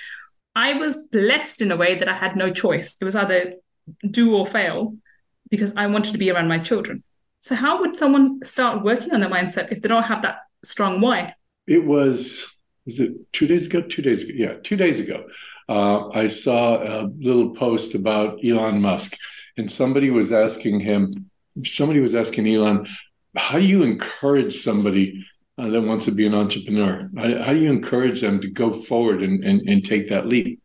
I 0.58 0.74
was 0.74 1.08
blessed 1.12 1.62
in 1.62 1.72
a 1.72 1.78
way 1.78 1.94
that 2.00 2.10
I 2.10 2.16
had 2.16 2.36
no 2.36 2.52
choice. 2.52 2.98
It 3.00 3.06
was 3.06 3.16
either 3.16 3.54
do 4.10 4.36
or 4.36 4.48
fail 4.48 4.96
because 5.52 5.72
I 5.78 5.86
wanted 5.86 6.14
to 6.14 6.18
be 6.18 6.32
around 6.32 6.48
my 6.48 6.58
children. 6.58 7.04
So 7.42 7.54
how 7.54 7.80
would 7.82 7.96
someone 7.96 8.44
start 8.44 8.84
working 8.84 9.14
on 9.14 9.20
their 9.20 9.30
mindset 9.30 9.72
if 9.72 9.84
they 9.84 9.88
don't 9.88 10.12
have 10.12 10.24
that 10.24 10.40
strong 10.64 11.00
why? 11.00 11.36
It 11.68 11.86
was 11.86 12.44
was 12.88 13.00
it 13.00 13.12
two 13.34 13.46
days 13.46 13.68
ago? 13.68 13.82
Two 13.82 14.02
days 14.02 14.24
ago, 14.24 14.34
yeah, 14.36 14.54
two 14.64 14.78
days 14.78 15.00
ago. 15.00 15.28
Uh, 15.70 16.10
I 16.10 16.28
saw 16.28 16.82
a 16.82 17.12
little 17.20 17.54
post 17.54 17.94
about 17.94 18.40
Elon 18.44 18.82
Musk, 18.82 19.16
and 19.58 19.72
somebody 19.72 20.10
was 20.10 20.32
asking 20.32 20.80
him. 20.80 21.30
Somebody 21.66 22.00
was 22.00 22.16
asking 22.16 22.48
Elon, 22.48 22.88
"How 23.36 23.60
do 23.60 23.66
you 23.66 23.84
encourage 23.84 24.64
somebody 24.64 25.24
uh, 25.58 25.70
that 25.70 25.82
wants 25.82 26.06
to 26.06 26.12
be 26.12 26.28
an 26.28 26.34
entrepreneur? 26.34 27.10
How, 27.16 27.44
how, 27.44 27.54
do 27.54 27.60
you 27.60 27.72
encourage 27.72 28.22
them 28.22 28.42
to 28.42 28.50
go 28.50 28.84
forward 28.84 29.24
and, 29.24 29.44
and, 29.44 29.68
and 29.68 29.86
take 29.86 30.10
that 30.10 30.28
leap? 30.28 30.62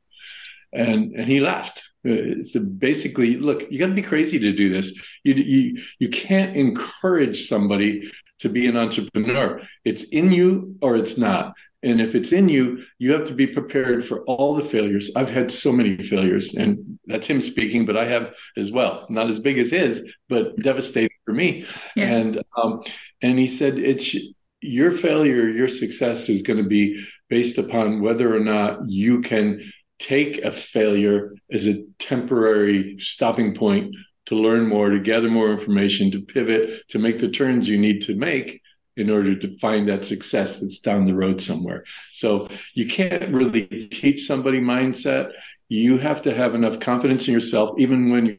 And 0.72 1.14
and 1.14 1.28
he 1.28 1.40
laughed. 1.40 1.82
Uh, 2.08 2.42
so 2.50 2.60
basically, 2.60 3.36
look, 3.36 3.70
you 3.70 3.78
got 3.78 3.86
to 3.86 3.94
be 3.94 4.02
crazy 4.02 4.38
to 4.38 4.52
do 4.52 4.72
this. 4.72 4.92
You, 5.22 5.34
you 5.34 5.82
you 5.98 6.08
can't 6.08 6.56
encourage 6.56 7.48
somebody 7.48 8.10
to 8.40 8.48
be 8.48 8.66
an 8.66 8.76
entrepreneur. 8.76 9.62
It's 9.84 10.02
in 10.04 10.32
you 10.32 10.76
or 10.82 10.96
it's 10.96 11.16
not. 11.16 11.54
And 11.84 12.00
if 12.00 12.14
it's 12.14 12.32
in 12.32 12.48
you, 12.48 12.84
you 12.98 13.12
have 13.12 13.26
to 13.26 13.34
be 13.34 13.46
prepared 13.46 14.06
for 14.06 14.20
all 14.24 14.54
the 14.54 14.62
failures. 14.62 15.10
I've 15.16 15.30
had 15.30 15.50
so 15.50 15.72
many 15.72 15.96
failures, 15.96 16.54
and 16.54 16.98
that's 17.06 17.26
him 17.26 17.40
speaking, 17.40 17.86
but 17.86 17.96
I 17.96 18.04
have 18.04 18.34
as 18.56 18.70
well. 18.70 19.06
Not 19.10 19.28
as 19.28 19.40
big 19.40 19.58
as 19.58 19.72
his, 19.72 20.08
but 20.28 20.56
devastating 20.56 21.16
for 21.24 21.32
me. 21.32 21.66
Yeah. 21.96 22.04
And 22.04 22.42
um, 22.56 22.84
and 23.20 23.38
he 23.38 23.48
said 23.48 23.78
it's 23.78 24.16
your 24.62 24.96
failure, 24.96 25.48
your 25.48 25.68
success 25.68 26.28
is 26.28 26.42
going 26.42 26.62
to 26.62 26.68
be 26.68 27.04
based 27.28 27.58
upon 27.58 28.00
whether 28.00 28.34
or 28.34 28.40
not 28.40 28.80
you 28.86 29.20
can 29.20 29.72
take 29.98 30.38
a 30.42 30.52
failure 30.52 31.34
as 31.50 31.66
a 31.66 31.84
temporary 31.98 32.96
stopping 33.00 33.54
point 33.54 33.94
to 34.26 34.34
learn 34.36 34.68
more, 34.68 34.90
to 34.90 35.00
gather 35.00 35.30
more 35.30 35.52
information, 35.52 36.10
to 36.12 36.20
pivot, 36.20 36.82
to 36.90 36.98
make 36.98 37.20
the 37.20 37.30
turns 37.30 37.68
you 37.68 37.78
need 37.78 38.02
to 38.02 38.14
make 38.14 38.60
in 38.96 39.10
order 39.10 39.34
to 39.34 39.58
find 39.58 39.88
that 39.88 40.04
success 40.04 40.58
that's 40.58 40.78
down 40.78 41.06
the 41.06 41.14
road 41.14 41.40
somewhere. 41.40 41.84
So 42.12 42.48
you 42.74 42.86
can't 42.88 43.32
really 43.32 43.66
teach 43.66 44.26
somebody 44.26 44.60
mindset. 44.60 45.32
You 45.68 45.98
have 45.98 46.22
to 46.22 46.34
have 46.34 46.54
enough 46.54 46.78
confidence 46.78 47.26
in 47.26 47.34
yourself, 47.34 47.78
even 47.78 48.10
when 48.10 48.26
you 48.26 48.38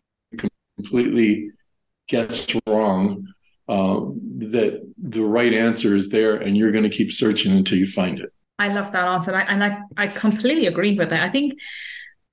completely 0.77 1.49
guess 2.07 2.47
wrong, 2.67 3.32
uh, 3.69 4.01
that 4.37 4.81
the 4.97 5.23
right 5.23 5.53
answer 5.53 5.95
is 5.95 6.09
there 6.09 6.35
and 6.35 6.57
you're 6.57 6.71
going 6.71 6.83
to 6.83 6.89
keep 6.89 7.11
searching 7.11 7.51
until 7.51 7.77
you 7.77 7.87
find 7.87 8.19
it. 8.19 8.33
I 8.59 8.69
love 8.69 8.91
that 8.91 9.07
answer. 9.07 9.33
and 9.33 9.63
I, 9.63 9.79
I 9.97 10.07
completely 10.07 10.67
agree 10.67 10.97
with 10.97 11.11
it. 11.11 11.19
I 11.19 11.29
think 11.29 11.59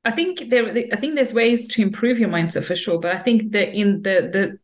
I 0.04 0.10
think 0.10 0.48
there 0.48 0.68
I 0.68 0.96
think 0.96 1.14
there's 1.14 1.32
ways 1.32 1.68
to 1.70 1.82
improve 1.82 2.18
your 2.18 2.30
mindset 2.30 2.64
for 2.64 2.74
sure, 2.74 2.98
but 2.98 3.14
I 3.14 3.18
think 3.18 3.52
that 3.52 3.74
in 3.74 4.02
the 4.02 4.30
the 4.32 4.58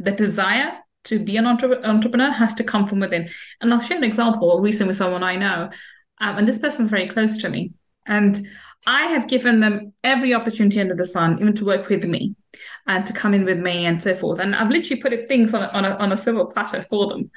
the 0.00 0.12
desire 0.12 0.78
to 1.04 1.18
be 1.18 1.36
an 1.36 1.46
entre- 1.46 1.84
entrepreneur 1.84 2.30
has 2.30 2.54
to 2.54 2.64
come 2.64 2.86
from 2.86 3.00
within. 3.00 3.28
And 3.60 3.72
I'll 3.72 3.80
share 3.80 3.98
an 3.98 4.04
example 4.04 4.60
recently 4.60 4.88
with 4.88 4.96
someone 4.96 5.22
I 5.22 5.36
know, 5.36 5.70
um, 6.20 6.38
and 6.38 6.48
this 6.48 6.58
person's 6.58 6.88
very 6.88 7.06
close 7.06 7.36
to 7.38 7.50
me, 7.50 7.72
and 8.06 8.46
I 8.86 9.06
have 9.06 9.28
given 9.28 9.60
them 9.60 9.92
every 10.02 10.32
opportunity 10.34 10.80
under 10.80 10.94
the 10.94 11.04
sun, 11.04 11.38
even 11.40 11.54
to 11.54 11.64
work 11.64 11.88
with 11.88 12.04
me 12.04 12.34
and 12.86 13.04
to 13.06 13.12
come 13.12 13.34
in 13.34 13.44
with 13.44 13.58
me 13.58 13.86
and 13.86 14.02
so 14.02 14.14
forth. 14.14 14.38
And 14.38 14.54
I've 14.54 14.70
literally 14.70 15.02
put 15.02 15.28
things 15.28 15.52
on 15.52 15.64
a, 15.64 15.66
on 15.68 15.84
a, 15.84 15.90
on 15.96 16.12
a 16.12 16.16
silver 16.16 16.46
platter 16.46 16.86
for 16.88 17.08
them 17.08 17.30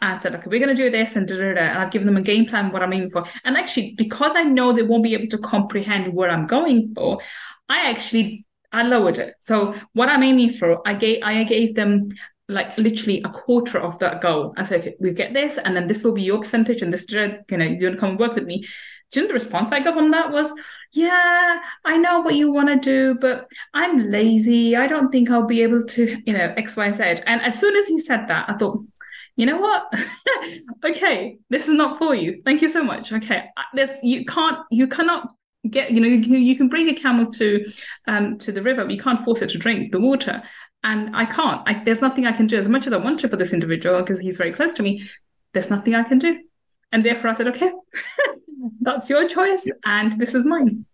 and 0.00 0.20
said, 0.20 0.34
okay, 0.34 0.48
we're 0.48 0.64
going 0.64 0.74
to 0.74 0.82
do 0.82 0.90
this 0.90 1.16
and 1.16 1.26
da, 1.26 1.36
da, 1.36 1.54
da, 1.54 1.60
and 1.60 1.78
I've 1.78 1.90
given 1.90 2.06
them 2.06 2.16
a 2.16 2.22
game 2.22 2.46
plan, 2.46 2.70
what 2.72 2.82
I'm 2.82 2.92
aiming 2.92 3.10
for. 3.10 3.24
And 3.44 3.56
actually, 3.56 3.94
because 3.96 4.32
I 4.34 4.44
know 4.44 4.72
they 4.72 4.82
won't 4.82 5.02
be 5.02 5.14
able 5.14 5.28
to 5.28 5.38
comprehend 5.38 6.12
what 6.12 6.30
I'm 6.30 6.46
going 6.46 6.92
for, 6.94 7.20
I 7.68 7.90
actually 7.90 8.44
I 8.70 8.82
lowered 8.82 9.18
it. 9.18 9.34
So 9.40 9.74
what 9.94 10.08
I'm 10.08 10.22
aiming 10.22 10.52
for, 10.52 10.86
I 10.86 10.94
gave 10.94 11.22
I 11.22 11.42
gave 11.44 11.74
them 11.74 12.10
like 12.48 12.76
literally 12.78 13.22
a 13.22 13.28
quarter 13.28 13.78
of 13.78 13.98
that 13.98 14.20
goal 14.20 14.54
and 14.56 14.66
say, 14.66 14.78
okay, 14.78 14.94
we 15.00 15.12
get 15.12 15.34
this, 15.34 15.58
and 15.58 15.76
then 15.76 15.86
this 15.86 16.04
will 16.04 16.12
be 16.12 16.22
your 16.22 16.38
percentage, 16.38 16.82
and 16.82 16.92
this, 16.92 17.10
you 17.10 17.18
know, 17.18 17.64
you're 17.64 17.90
gonna 17.90 18.00
come 18.00 18.10
and 18.10 18.18
work 18.18 18.34
with 18.34 18.44
me. 18.44 18.64
Do 19.10 19.20
you 19.20 19.22
know 19.22 19.28
the 19.28 19.34
response 19.34 19.72
I 19.72 19.82
got 19.82 19.94
from 19.94 20.10
that 20.10 20.30
was, 20.30 20.52
yeah, 20.92 21.60
I 21.84 21.98
know 21.98 22.20
what 22.20 22.34
you 22.34 22.50
want 22.50 22.68
to 22.68 22.76
do, 22.76 23.18
but 23.20 23.50
I'm 23.74 24.10
lazy. 24.10 24.74
I 24.74 24.86
don't 24.86 25.10
think 25.10 25.30
I'll 25.30 25.46
be 25.46 25.62
able 25.62 25.84
to, 25.84 26.22
you 26.24 26.32
know, 26.32 26.54
X, 26.56 26.76
Y, 26.76 26.92
Z. 26.92 27.02
And 27.26 27.42
as 27.42 27.58
soon 27.58 27.76
as 27.76 27.86
he 27.88 27.98
said 27.98 28.28
that, 28.28 28.48
I 28.48 28.54
thought, 28.54 28.82
you 29.36 29.46
know 29.46 29.58
what? 29.58 29.92
okay, 30.84 31.38
this 31.50 31.68
is 31.68 31.74
not 31.74 31.98
for 31.98 32.14
you. 32.14 32.42
Thank 32.44 32.62
you 32.62 32.68
so 32.68 32.82
much. 32.82 33.12
Okay, 33.12 33.44
there's 33.74 33.90
you 34.02 34.24
can't 34.24 34.58
you 34.70 34.88
cannot 34.88 35.28
get 35.68 35.90
you 35.90 36.00
know 36.00 36.08
you, 36.08 36.38
you 36.38 36.56
can 36.56 36.68
bring 36.68 36.88
a 36.88 36.94
camel 36.94 37.30
to 37.32 37.64
um 38.06 38.38
to 38.38 38.50
the 38.50 38.62
river, 38.62 38.84
but 38.84 38.92
you 38.92 39.00
can't 39.00 39.24
force 39.24 39.42
it 39.42 39.50
to 39.50 39.58
drink 39.58 39.92
the 39.92 40.00
water. 40.00 40.42
And 40.82 41.14
I 41.14 41.24
can't. 41.24 41.62
I, 41.66 41.82
there's 41.84 42.00
nothing 42.00 42.26
I 42.26 42.32
can 42.32 42.46
do. 42.46 42.56
As 42.56 42.68
much 42.68 42.86
as 42.86 42.92
I 42.92 42.96
want 42.96 43.20
to 43.20 43.28
for 43.28 43.36
this 43.36 43.52
individual 43.52 44.00
because 44.00 44.20
he's 44.20 44.36
very 44.36 44.52
close 44.52 44.74
to 44.74 44.82
me, 44.82 45.08
there's 45.52 45.70
nothing 45.70 45.94
I 45.94 46.02
can 46.02 46.18
do. 46.18 46.38
And 46.92 47.04
therefore, 47.04 47.30
I 47.30 47.34
said, 47.34 47.48
okay, 47.48 47.70
that's 48.80 49.10
your 49.10 49.28
choice, 49.28 49.66
yeah. 49.66 49.74
and 49.84 50.12
this 50.12 50.34
is 50.34 50.46
mine. 50.46 50.86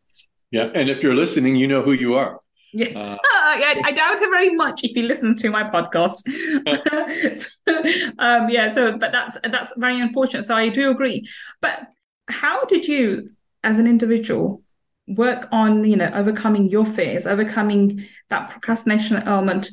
Yeah, 0.50 0.70
and 0.74 0.88
if 0.88 1.02
you're 1.02 1.14
listening, 1.14 1.56
you 1.56 1.66
know 1.66 1.82
who 1.82 1.92
you 1.92 2.14
are. 2.14 2.40
Yeah, 2.72 2.98
uh, 2.98 3.16
I, 3.24 3.82
I, 3.84 3.92
doubt 3.92 4.20
it 4.20 4.30
very 4.30 4.50
much 4.50 4.82
if 4.82 4.90
he 4.90 5.02
listens 5.02 5.40
to 5.42 5.50
my 5.50 5.62
podcast. 5.62 6.26
um, 8.18 8.48
yeah, 8.50 8.72
so 8.72 8.98
but 8.98 9.12
that's 9.12 9.38
that's 9.44 9.72
very 9.76 10.00
unfortunate. 10.00 10.44
So 10.44 10.56
I 10.56 10.70
do 10.70 10.90
agree. 10.90 11.24
But 11.60 11.86
how 12.28 12.64
did 12.64 12.86
you, 12.88 13.30
as 13.62 13.78
an 13.78 13.86
individual, 13.86 14.62
work 15.06 15.46
on 15.52 15.84
you 15.84 15.96
know 15.96 16.10
overcoming 16.14 16.68
your 16.68 16.84
fears, 16.84 17.26
overcoming 17.28 18.08
that 18.28 18.50
procrastination 18.50 19.18
element? 19.18 19.70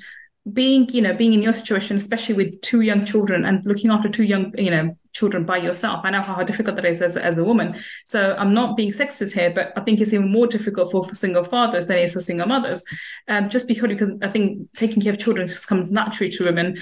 Being 0.51 0.89
you 0.89 1.01
know 1.01 1.13
being 1.13 1.33
in 1.33 1.41
your 1.41 1.53
situation 1.53 1.97
especially 1.97 2.33
with 2.33 2.59
two 2.61 2.81
young 2.81 3.05
children 3.05 3.45
and 3.45 3.63
looking 3.63 3.91
after 3.91 4.09
two 4.09 4.23
young 4.23 4.51
you 4.57 4.71
know 4.71 4.97
children 5.13 5.43
by 5.43 5.57
yourself. 5.57 5.99
I 6.05 6.09
know 6.09 6.21
how 6.21 6.41
difficult 6.41 6.77
that 6.77 6.85
is 6.85 7.01
as, 7.01 7.17
as 7.17 7.37
a 7.37 7.43
woman. 7.43 7.75
So 8.05 8.35
i'm 8.39 8.53
not 8.53 8.75
being 8.75 8.91
sexist 8.91 9.33
here 9.33 9.51
but 9.51 9.71
i 9.77 9.81
think 9.81 10.01
it's 10.01 10.13
even 10.13 10.31
more 10.31 10.47
difficult 10.47 10.91
for, 10.91 11.03
for 11.03 11.13
single 11.13 11.43
fathers 11.43 11.87
than 11.87 11.97
it 11.97 12.05
is 12.05 12.13
for 12.13 12.21
single 12.21 12.47
mothers. 12.47 12.83
Um, 13.27 13.49
just 13.49 13.67
because 13.67 13.89
because 13.89 14.11
i 14.21 14.27
think 14.27 14.71
taking 14.73 15.01
care 15.01 15.13
of 15.13 15.19
children 15.19 15.45
just 15.47 15.67
comes 15.67 15.91
naturally 15.91 16.31
to 16.31 16.45
women 16.45 16.79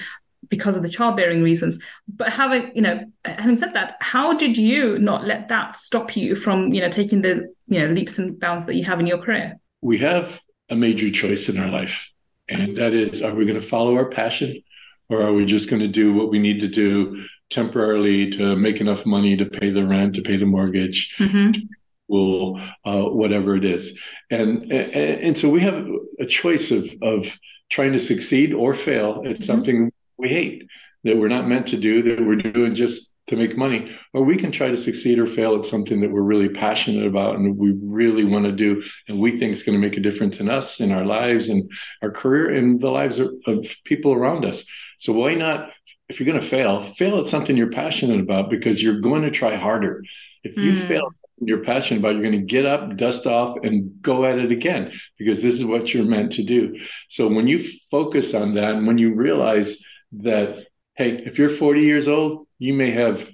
because 0.48 0.78
of 0.78 0.84
the 0.84 0.90
childbearing 0.90 1.44
reasons. 1.44 1.84
But 2.08 2.30
having 2.30 2.72
you 2.76 2.82
know 2.82 3.04
having 3.26 3.58
said 3.58 3.74
that 3.74 3.98
how 4.00 4.38
did 4.38 4.58
you 4.58 5.00
not 5.00 5.26
let 5.26 5.50
that 5.50 5.76
stop 5.76 6.16
you 6.16 6.36
from 6.36 6.74
you 6.74 6.80
know 6.80 6.90
taking 6.90 7.22
the 7.22 7.54
you 7.68 7.80
know 7.80 7.94
leaps 7.94 8.18
and 8.18 8.40
bounds 8.40 8.66
that 8.68 8.76
you 8.76 8.86
have 8.86 9.02
in 9.02 9.08
your 9.08 9.18
career? 9.18 9.60
We 9.82 9.98
have 9.98 10.40
a 10.70 10.76
major 10.76 11.12
choice 11.12 11.50
in 11.50 11.60
our 11.60 11.70
life 11.70 12.10
and 12.50 12.78
that 12.78 12.94
is, 12.94 13.22
are 13.22 13.36
we 13.36 13.46
going 13.46 13.60
to 13.60 13.68
follow 13.68 13.96
our 13.96 14.10
passion 14.10 14.62
or 15.10 15.22
are 15.22 15.34
we 15.34 15.46
just 15.46 15.70
going 15.70 15.82
to 15.82 15.88
do 15.88 16.14
what 16.14 16.30
we 16.30 16.40
need 16.40 16.60
to 16.62 16.68
do 16.68 17.24
temporarily 17.50 18.30
to 18.32 18.56
make 18.56 18.80
enough 18.80 19.06
money 19.06 19.36
to 19.38 19.46
pay 19.46 19.72
the 19.72 19.86
rent, 19.86 20.16
to 20.16 20.22
pay 20.22 20.38
the 20.38 20.46
mortgage, 20.46 21.16
mm-hmm. 21.18 21.60
will, 22.08 22.60
uh, 22.86 23.02
whatever 23.02 23.56
it 23.56 23.66
is. 23.66 23.98
And, 24.30 24.72
and, 24.72 24.94
and 24.94 25.38
so 25.38 25.50
we 25.50 25.62
have 25.62 25.88
a 26.20 26.26
choice 26.26 26.72
of, 26.72 26.94
of 27.02 27.26
trying 27.70 27.94
to 27.94 28.00
succeed 28.00 28.54
or 28.54 28.76
fail 28.76 29.24
at 29.26 29.34
mm-hmm. 29.34 29.44
something 29.44 29.92
we 30.18 30.30
hate 30.30 30.68
that 31.04 31.18
we're 31.18 31.30
not 31.30 31.48
meant 31.48 31.68
to 31.68 31.78
do, 31.78 32.04
that 32.04 32.26
we're 32.26 32.36
doing 32.36 32.76
just 32.76 33.09
to 33.30 33.36
make 33.36 33.58
money, 33.58 33.96
or 34.14 34.24
we 34.24 34.38
can 34.38 34.52
try 34.52 34.70
to 34.70 34.78
succeed 34.78 35.20
or 35.20 35.28
fail 35.28 35.58
at 35.58 35.66
something 35.66 36.02
that 36.02 36.12
we're 36.12 36.22
really 36.22 36.50
passionate 36.50 37.06
about 37.06 37.36
and 37.36 37.58
we 37.58 37.74
really 37.82 38.26
want 38.26 38.46
to 38.46 38.52
do, 38.52 38.84
and 39.08 39.20
we 39.20 39.38
think 39.38 39.54
is 39.54 39.64
going 39.64 39.80
to 39.80 39.88
make 39.88 39.98
a 39.98 40.02
difference 40.02 40.40
in 40.40 40.50
us, 40.50 40.80
in 40.80 40.92
our 40.92 41.06
lives, 41.06 41.50
and 41.50 41.72
our 42.02 42.12
career, 42.12 42.56
and 42.56 42.82
the 42.82 42.90
lives 42.90 43.20
of, 43.20 43.32
of 43.48 43.66
people 43.86 44.14
around 44.14 44.46
us. 44.46 44.66
So 44.98 45.14
why 45.14 45.36
not? 45.36 45.72
If 46.10 46.20
you're 46.20 46.26
going 46.26 46.42
to 46.42 46.48
fail, 46.48 46.92
fail 46.96 47.20
at 47.20 47.30
something 47.30 47.56
you're 47.56 47.72
passionate 47.72 48.20
about 48.20 48.50
because 48.50 48.82
you're 48.82 49.00
going 49.00 49.22
to 49.22 49.32
try 49.32 49.56
harder. 49.56 50.04
If 50.44 50.58
you 50.58 50.74
mm. 50.74 50.88
fail 50.88 51.14
you're 51.42 51.64
passionate 51.64 52.00
about, 52.00 52.14
you're 52.14 52.24
going 52.24 52.40
to 52.40 52.46
get 52.46 52.66
up, 52.66 52.98
dust 52.98 53.26
off, 53.26 53.58
and 53.64 54.02
go 54.02 54.26
at 54.26 54.40
it 54.40 54.52
again 54.52 54.92
because 55.18 55.42
this 55.42 55.56
is 55.56 55.64
what 55.64 55.94
you're 55.94 56.06
meant 56.06 56.34
to 56.34 56.44
do. 56.44 56.80
So 57.10 57.28
when 57.28 57.48
you 57.48 57.66
focus 57.90 58.34
on 58.34 58.56
that 58.56 58.76
and 58.76 58.88
when 58.88 58.98
you 58.98 59.14
realize 59.14 59.78
that, 60.14 60.66
hey, 61.00 61.24
if 61.26 61.40
you're 61.40 61.50
40 61.50 61.82
years 61.82 62.08
old, 62.08 62.46
you 62.60 62.74
may 62.74 62.92
have 62.92 63.28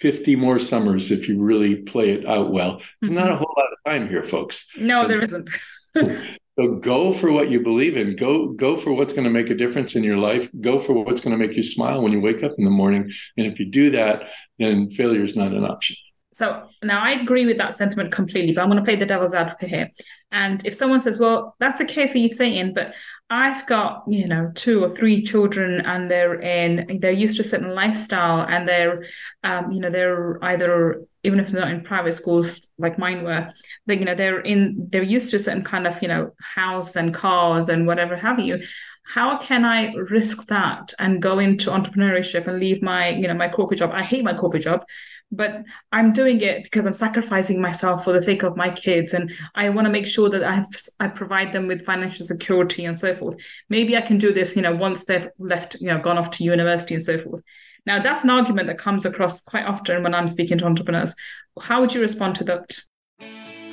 50 0.00 0.34
more 0.36 0.58
summers 0.58 1.10
if 1.10 1.28
you 1.28 1.40
really 1.40 1.76
play 1.76 2.10
it 2.10 2.26
out 2.26 2.50
well. 2.50 2.82
There's 3.00 3.12
mm-hmm. 3.12 3.20
not 3.20 3.30
a 3.30 3.36
whole 3.36 3.54
lot 3.56 3.66
of 3.72 3.92
time 3.92 4.08
here, 4.08 4.24
folks. 4.24 4.66
No, 4.76 5.06
there 5.06 5.22
isn't. 5.22 5.48
so 5.96 6.76
go 6.80 7.12
for 7.12 7.30
what 7.30 7.50
you 7.50 7.60
believe 7.60 7.96
in. 7.96 8.16
Go 8.16 8.48
go 8.48 8.76
for 8.76 8.92
what's 8.92 9.12
going 9.12 9.24
to 9.24 9.30
make 9.30 9.50
a 9.50 9.54
difference 9.54 9.96
in 9.96 10.02
your 10.02 10.16
life. 10.16 10.48
Go 10.60 10.80
for 10.80 10.94
what's 11.04 11.20
going 11.20 11.38
to 11.38 11.46
make 11.46 11.56
you 11.56 11.62
smile 11.62 12.02
when 12.02 12.12
you 12.12 12.20
wake 12.20 12.42
up 12.42 12.52
in 12.56 12.64
the 12.64 12.70
morning. 12.70 13.12
And 13.36 13.46
if 13.46 13.60
you 13.60 13.66
do 13.70 13.90
that, 13.92 14.30
then 14.58 14.90
failure 14.90 15.24
is 15.24 15.36
not 15.36 15.52
an 15.52 15.64
option. 15.64 15.96
So 16.40 16.70
now 16.82 17.04
I 17.04 17.10
agree 17.10 17.44
with 17.44 17.58
that 17.58 17.74
sentiment 17.74 18.12
completely, 18.12 18.54
but 18.54 18.62
I'm 18.62 18.70
going 18.70 18.78
to 18.78 18.84
play 18.84 18.96
the 18.96 19.04
devil's 19.04 19.34
advocate 19.34 19.68
here. 19.68 19.90
And 20.32 20.66
if 20.66 20.72
someone 20.72 21.00
says, 21.00 21.18
well, 21.18 21.54
that's 21.60 21.82
okay 21.82 22.10
for 22.10 22.16
you 22.16 22.30
saying, 22.30 22.72
but 22.72 22.94
I've 23.28 23.66
got, 23.66 24.04
you 24.08 24.26
know, 24.26 24.50
two 24.54 24.82
or 24.82 24.88
three 24.88 25.22
children 25.22 25.82
and 25.84 26.10
they're 26.10 26.40
in, 26.40 26.98
they're 27.02 27.12
used 27.12 27.36
to 27.36 27.42
a 27.42 27.44
certain 27.44 27.74
lifestyle 27.74 28.40
and 28.48 28.66
they're, 28.66 29.04
um, 29.44 29.70
you 29.70 29.80
know, 29.80 29.90
they're 29.90 30.42
either, 30.42 31.04
even 31.24 31.40
if 31.40 31.50
they're 31.50 31.60
not 31.60 31.72
in 31.72 31.82
private 31.82 32.14
schools 32.14 32.70
like 32.78 32.98
mine 32.98 33.22
were, 33.22 33.50
they, 33.84 33.98
you 33.98 34.06
know, 34.06 34.14
they're 34.14 34.40
in, 34.40 34.88
they're 34.90 35.02
used 35.02 35.28
to 35.32 35.36
a 35.36 35.40
certain 35.40 35.62
kind 35.62 35.86
of, 35.86 36.00
you 36.00 36.08
know, 36.08 36.30
house 36.40 36.96
and 36.96 37.12
cars 37.12 37.68
and 37.68 37.86
whatever 37.86 38.16
have 38.16 38.40
you 38.40 38.62
how 39.02 39.36
can 39.38 39.64
I 39.64 39.92
risk 39.94 40.46
that 40.48 40.92
and 41.00 41.20
go 41.20 41.40
into 41.40 41.70
entrepreneurship 41.70 42.46
and 42.46 42.60
leave 42.60 42.80
my, 42.80 43.08
you 43.08 43.26
know, 43.26 43.34
my 43.34 43.48
corporate 43.48 43.80
job? 43.80 43.90
I 43.92 44.04
hate 44.04 44.22
my 44.22 44.34
corporate 44.34 44.62
job, 44.62 44.84
but 45.32 45.62
I'm 45.92 46.12
doing 46.12 46.40
it 46.40 46.64
because 46.64 46.86
I'm 46.86 46.94
sacrificing 46.94 47.60
myself 47.60 48.04
for 48.04 48.12
the 48.12 48.22
sake 48.22 48.42
of 48.42 48.56
my 48.56 48.70
kids, 48.70 49.12
and 49.12 49.32
I 49.54 49.68
want 49.70 49.86
to 49.86 49.92
make 49.92 50.06
sure 50.06 50.28
that 50.30 50.42
I 50.42 50.54
have, 50.54 50.68
I 50.98 51.08
provide 51.08 51.52
them 51.52 51.66
with 51.66 51.84
financial 51.84 52.26
security 52.26 52.84
and 52.84 52.98
so 52.98 53.14
forth. 53.14 53.36
Maybe 53.68 53.96
I 53.96 54.00
can 54.00 54.18
do 54.18 54.32
this, 54.32 54.56
you 54.56 54.62
know, 54.62 54.74
once 54.74 55.04
they've 55.04 55.28
left, 55.38 55.76
you 55.80 55.88
know, 55.88 55.98
gone 55.98 56.18
off 56.18 56.30
to 56.32 56.44
university 56.44 56.94
and 56.94 57.04
so 57.04 57.18
forth. 57.18 57.42
Now 57.86 57.98
that's 58.00 58.24
an 58.24 58.30
argument 58.30 58.68
that 58.68 58.78
comes 58.78 59.06
across 59.06 59.40
quite 59.40 59.64
often 59.64 60.02
when 60.02 60.14
I'm 60.14 60.28
speaking 60.28 60.58
to 60.58 60.66
entrepreneurs. 60.66 61.14
How 61.60 61.80
would 61.80 61.94
you 61.94 62.00
respond 62.00 62.34
to 62.36 62.44
that? 62.44 62.78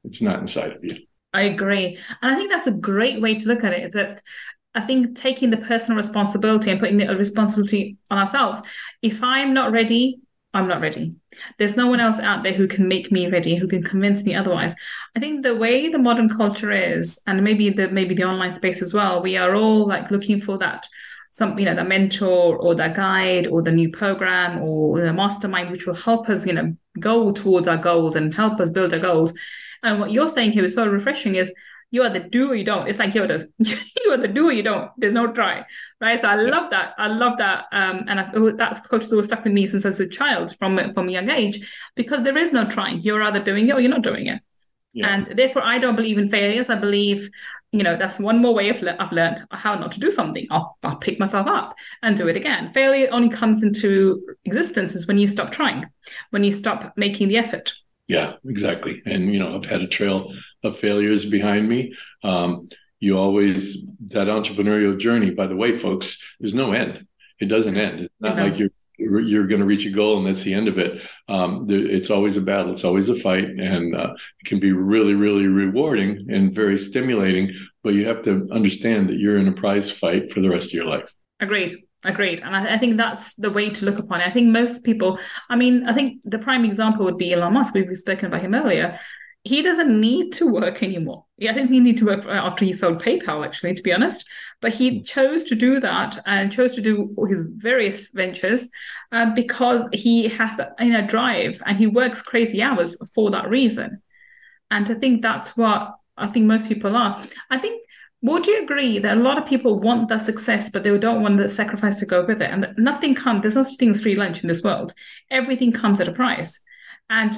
it's 0.06 0.22
not 0.22 0.40
inside 0.40 0.72
of 0.72 0.84
you. 0.84 0.96
I 1.34 1.42
agree. 1.42 1.98
And 2.22 2.32
i 2.32 2.34
think 2.34 2.50
that's 2.50 2.66
a 2.66 2.72
great 2.72 3.20
way 3.20 3.34
to 3.34 3.48
look 3.48 3.64
at 3.64 3.72
it 3.72 3.92
that 3.92 4.22
I 4.74 4.80
think 4.82 5.18
taking 5.18 5.50
the 5.50 5.56
personal 5.56 5.96
responsibility 5.96 6.70
and 6.70 6.78
putting 6.78 6.98
the 6.98 7.16
responsibility 7.16 7.96
on 8.10 8.18
ourselves. 8.18 8.60
If 9.00 9.22
I'm 9.22 9.54
not 9.54 9.72
ready, 9.72 10.20
I'm 10.56 10.68
not 10.68 10.80
ready. 10.80 11.14
There's 11.58 11.76
no 11.76 11.86
one 11.86 12.00
else 12.00 12.18
out 12.18 12.42
there 12.42 12.52
who 12.52 12.66
can 12.66 12.88
make 12.88 13.12
me 13.12 13.28
ready, 13.28 13.56
who 13.56 13.68
can 13.68 13.82
convince 13.82 14.24
me 14.24 14.34
otherwise. 14.34 14.74
I 15.14 15.20
think 15.20 15.42
the 15.42 15.54
way 15.54 15.88
the 15.88 15.98
modern 15.98 16.28
culture 16.28 16.72
is, 16.72 17.18
and 17.26 17.44
maybe 17.44 17.70
the 17.70 17.88
maybe 17.88 18.14
the 18.14 18.24
online 18.24 18.54
space 18.54 18.82
as 18.82 18.94
well, 18.94 19.22
we 19.22 19.36
are 19.36 19.54
all 19.54 19.86
like 19.86 20.10
looking 20.10 20.40
for 20.40 20.58
that 20.58 20.86
some 21.36 21.58
you 21.58 21.66
know 21.66 21.74
the 21.74 21.84
mentor 21.84 22.56
or 22.56 22.74
the 22.74 22.88
guide 22.88 23.46
or 23.48 23.60
the 23.60 23.70
new 23.70 23.90
program 23.90 24.58
or 24.62 25.02
the 25.02 25.12
mastermind 25.12 25.70
which 25.70 25.86
will 25.86 25.94
help 25.94 26.30
us 26.30 26.46
you 26.46 26.52
know 26.54 26.74
go 26.98 27.30
towards 27.30 27.68
our 27.68 27.76
goals 27.76 28.16
and 28.16 28.32
help 28.32 28.58
us 28.58 28.70
build 28.70 28.94
our 28.94 29.00
goals 29.00 29.34
and 29.82 30.00
what 30.00 30.10
you're 30.10 30.30
saying 30.30 30.50
here 30.50 30.64
is 30.64 30.74
so 30.74 30.88
refreshing 30.88 31.34
is 31.34 31.52
you 31.90 32.02
are 32.02 32.10
the 32.10 32.20
do 32.20 32.50
or 32.50 32.54
you 32.54 32.64
don't. 32.64 32.88
It's 32.88 32.98
like 32.98 33.14
you're 33.14 33.26
the 33.26 33.48
you 33.58 34.12
are 34.12 34.16
the 34.16 34.28
do 34.28 34.48
or 34.48 34.52
you 34.52 34.62
don't. 34.62 34.90
There's 34.96 35.12
no 35.12 35.32
try, 35.32 35.64
right? 36.00 36.20
So 36.20 36.28
I 36.28 36.34
love 36.34 36.70
that. 36.70 36.94
I 36.98 37.06
love 37.08 37.38
that, 37.38 37.66
um, 37.72 38.04
and 38.08 38.20
I, 38.20 38.30
oh, 38.34 38.50
that 38.50 38.84
quote 38.84 39.02
has 39.02 39.12
always 39.12 39.26
stuck 39.26 39.44
with 39.44 39.52
me 39.52 39.66
since 39.66 39.84
as 39.84 40.00
a 40.00 40.08
child, 40.08 40.56
from 40.58 40.92
from 40.94 41.08
a 41.08 41.12
young 41.12 41.30
age, 41.30 41.66
because 41.94 42.22
there 42.22 42.36
is 42.36 42.52
no 42.52 42.68
trying. 42.68 43.02
You're 43.02 43.22
either 43.22 43.42
doing 43.42 43.68
it 43.68 43.74
or 43.74 43.80
you're 43.80 43.90
not 43.90 44.02
doing 44.02 44.26
it, 44.26 44.42
yeah. 44.92 45.08
and 45.08 45.26
therefore 45.26 45.62
I 45.62 45.78
don't 45.78 45.96
believe 45.96 46.18
in 46.18 46.28
failures. 46.28 46.68
I 46.70 46.74
believe, 46.74 47.30
you 47.70 47.84
know, 47.84 47.96
that's 47.96 48.18
one 48.18 48.42
more 48.42 48.54
way 48.54 48.68
of 48.68 48.82
le- 48.82 48.96
I've 48.98 49.12
learned 49.12 49.46
how 49.52 49.76
not 49.76 49.92
to 49.92 50.00
do 50.00 50.10
something. 50.10 50.46
I'll, 50.50 50.76
I'll 50.82 50.96
pick 50.96 51.20
myself 51.20 51.46
up 51.46 51.76
and 52.02 52.16
do 52.16 52.28
it 52.28 52.36
again. 52.36 52.72
Failure 52.72 53.08
only 53.12 53.28
comes 53.28 53.62
into 53.62 54.22
existence 54.44 54.94
is 54.96 55.06
when 55.06 55.18
you 55.18 55.28
stop 55.28 55.52
trying, 55.52 55.86
when 56.30 56.42
you 56.42 56.52
stop 56.52 56.94
making 56.96 57.28
the 57.28 57.36
effort. 57.36 57.72
Yeah, 58.08 58.34
exactly. 58.44 59.02
And 59.04 59.32
you 59.32 59.38
know, 59.38 59.56
I've 59.56 59.64
had 59.64 59.82
a 59.82 59.88
trail 59.88 60.32
of 60.62 60.78
failures 60.78 61.24
behind 61.24 61.68
me. 61.68 61.94
Um, 62.22 62.68
you 63.00 63.18
always 63.18 63.84
that 64.08 64.28
entrepreneurial 64.28 64.98
journey. 64.98 65.30
By 65.30 65.46
the 65.46 65.56
way, 65.56 65.78
folks, 65.78 66.22
there's 66.40 66.54
no 66.54 66.72
end. 66.72 67.06
It 67.40 67.46
doesn't 67.46 67.76
end. 67.76 68.00
It's 68.00 68.14
not 68.20 68.36
like 68.38 68.58
you're 68.58 68.70
you're 68.98 69.46
going 69.46 69.60
to 69.60 69.66
reach 69.66 69.84
a 69.84 69.90
goal 69.90 70.18
and 70.18 70.26
that's 70.26 70.42
the 70.42 70.54
end 70.54 70.68
of 70.68 70.78
it. 70.78 71.02
Um, 71.28 71.66
it's 71.68 72.10
always 72.10 72.36
a 72.36 72.40
battle. 72.40 72.72
It's 72.72 72.84
always 72.84 73.08
a 73.10 73.20
fight, 73.20 73.44
and 73.44 73.94
uh, 73.94 74.14
it 74.40 74.46
can 74.46 74.58
be 74.58 74.72
really, 74.72 75.14
really 75.14 75.46
rewarding 75.46 76.26
and 76.30 76.54
very 76.54 76.78
stimulating. 76.78 77.54
But 77.82 77.94
you 77.94 78.06
have 78.08 78.22
to 78.22 78.48
understand 78.52 79.10
that 79.10 79.18
you're 79.18 79.36
in 79.36 79.48
a 79.48 79.52
prize 79.52 79.90
fight 79.90 80.32
for 80.32 80.40
the 80.40 80.48
rest 80.48 80.68
of 80.68 80.74
your 80.74 80.86
life. 80.86 81.12
Agreed. 81.40 81.74
Agreed. 82.06 82.40
And 82.40 82.54
I, 82.54 82.74
I, 82.74 82.78
think 82.78 82.96
that's 82.96 83.34
the 83.34 83.50
way 83.50 83.68
to 83.68 83.84
look 83.84 83.98
upon 83.98 84.20
it. 84.20 84.28
I 84.28 84.30
think 84.30 84.48
most 84.48 84.84
people, 84.84 85.18
I 85.48 85.56
mean, 85.56 85.88
I 85.88 85.92
think 85.92 86.20
the 86.24 86.38
prime 86.38 86.64
example 86.64 87.04
would 87.04 87.18
be 87.18 87.32
Elon 87.32 87.54
Musk. 87.54 87.74
We've 87.74 87.96
spoken 87.96 88.26
about 88.26 88.42
him 88.42 88.54
earlier. 88.54 89.00
He 89.42 89.60
doesn't 89.60 90.00
need 90.00 90.32
to 90.34 90.46
work 90.46 90.84
anymore. 90.84 91.24
Yeah, 91.36 91.50
I 91.50 91.54
think 91.54 91.70
he 91.70 91.80
need 91.80 91.98
to 91.98 92.06
work 92.06 92.24
after 92.24 92.64
he 92.64 92.72
sold 92.72 93.02
PayPal, 93.02 93.44
actually, 93.44 93.74
to 93.74 93.82
be 93.82 93.92
honest. 93.92 94.28
But 94.60 94.72
he 94.72 94.98
hmm. 94.98 95.02
chose 95.02 95.42
to 95.44 95.56
do 95.56 95.80
that 95.80 96.18
and 96.26 96.52
chose 96.52 96.74
to 96.76 96.80
do 96.80 97.12
his 97.28 97.44
various 97.56 98.08
ventures 98.08 98.68
uh, 99.10 99.34
because 99.34 99.82
he 99.92 100.28
has 100.28 100.56
that 100.58 100.74
you 100.78 100.92
know 100.92 101.06
drive 101.06 101.60
and 101.66 101.76
he 101.76 101.88
works 101.88 102.22
crazy 102.22 102.62
hours 102.62 102.96
for 103.14 103.32
that 103.32 103.50
reason. 103.50 104.00
And 104.70 104.88
I 104.88 104.94
think 104.94 105.22
that's 105.22 105.56
what 105.56 105.96
I 106.16 106.28
think 106.28 106.46
most 106.46 106.68
people 106.68 106.96
are. 106.96 107.20
I 107.50 107.58
think 107.58 107.82
would 108.26 108.46
you 108.46 108.62
agree 108.62 108.98
that 108.98 109.16
a 109.16 109.20
lot 109.20 109.38
of 109.38 109.46
people 109.46 109.78
want 109.78 110.08
that 110.08 110.22
success, 110.22 110.68
but 110.70 110.82
they 110.82 110.96
don't 110.98 111.22
want 111.22 111.36
the 111.36 111.48
sacrifice 111.48 111.98
to 112.00 112.06
go 112.06 112.24
with 112.24 112.42
it? 112.42 112.50
And 112.50 112.74
nothing 112.76 113.14
comes, 113.14 113.42
there's 113.42 113.54
no 113.54 113.62
such 113.62 113.76
thing 113.76 113.90
as 113.90 114.00
free 114.00 114.16
lunch 114.16 114.42
in 114.42 114.48
this 114.48 114.62
world. 114.62 114.92
Everything 115.30 115.72
comes 115.72 116.00
at 116.00 116.08
a 116.08 116.12
price. 116.12 116.58
And 117.08 117.36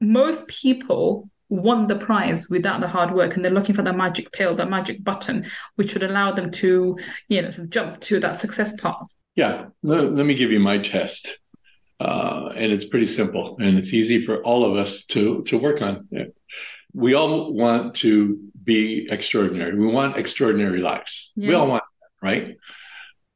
most 0.00 0.46
people 0.46 1.28
won 1.48 1.86
the 1.86 1.96
prize 1.96 2.48
without 2.48 2.80
the 2.80 2.88
hard 2.88 3.12
work 3.12 3.34
and 3.34 3.44
they're 3.44 3.52
looking 3.52 3.74
for 3.74 3.82
that 3.82 3.96
magic 3.96 4.30
pill, 4.32 4.54
that 4.56 4.70
magic 4.70 5.02
button, 5.02 5.46
which 5.76 5.94
would 5.94 6.02
allow 6.02 6.30
them 6.30 6.50
to, 6.50 6.96
you 7.28 7.42
know, 7.42 7.48
of 7.48 7.70
jump 7.70 8.00
to 8.00 8.20
that 8.20 8.36
success 8.36 8.78
path. 8.80 9.06
Yeah. 9.34 9.66
Let, 9.82 10.14
let 10.14 10.26
me 10.26 10.34
give 10.34 10.52
you 10.52 10.60
my 10.60 10.78
test. 10.78 11.38
Uh, 11.98 12.50
and 12.54 12.70
it's 12.70 12.84
pretty 12.84 13.06
simple 13.06 13.56
and 13.60 13.76
it's 13.76 13.92
easy 13.92 14.24
for 14.24 14.44
all 14.44 14.70
of 14.70 14.76
us 14.76 15.04
to, 15.06 15.42
to 15.44 15.58
work 15.58 15.82
on. 15.82 16.06
We 16.98 17.14
all 17.14 17.52
want 17.52 17.94
to 17.96 18.38
be 18.64 19.06
extraordinary. 19.08 19.78
We 19.78 19.86
want 19.86 20.16
extraordinary 20.16 20.80
lives. 20.80 21.32
Yeah. 21.36 21.48
We 21.48 21.54
all 21.54 21.68
want 21.68 21.84
that, 22.00 22.26
right? 22.26 22.56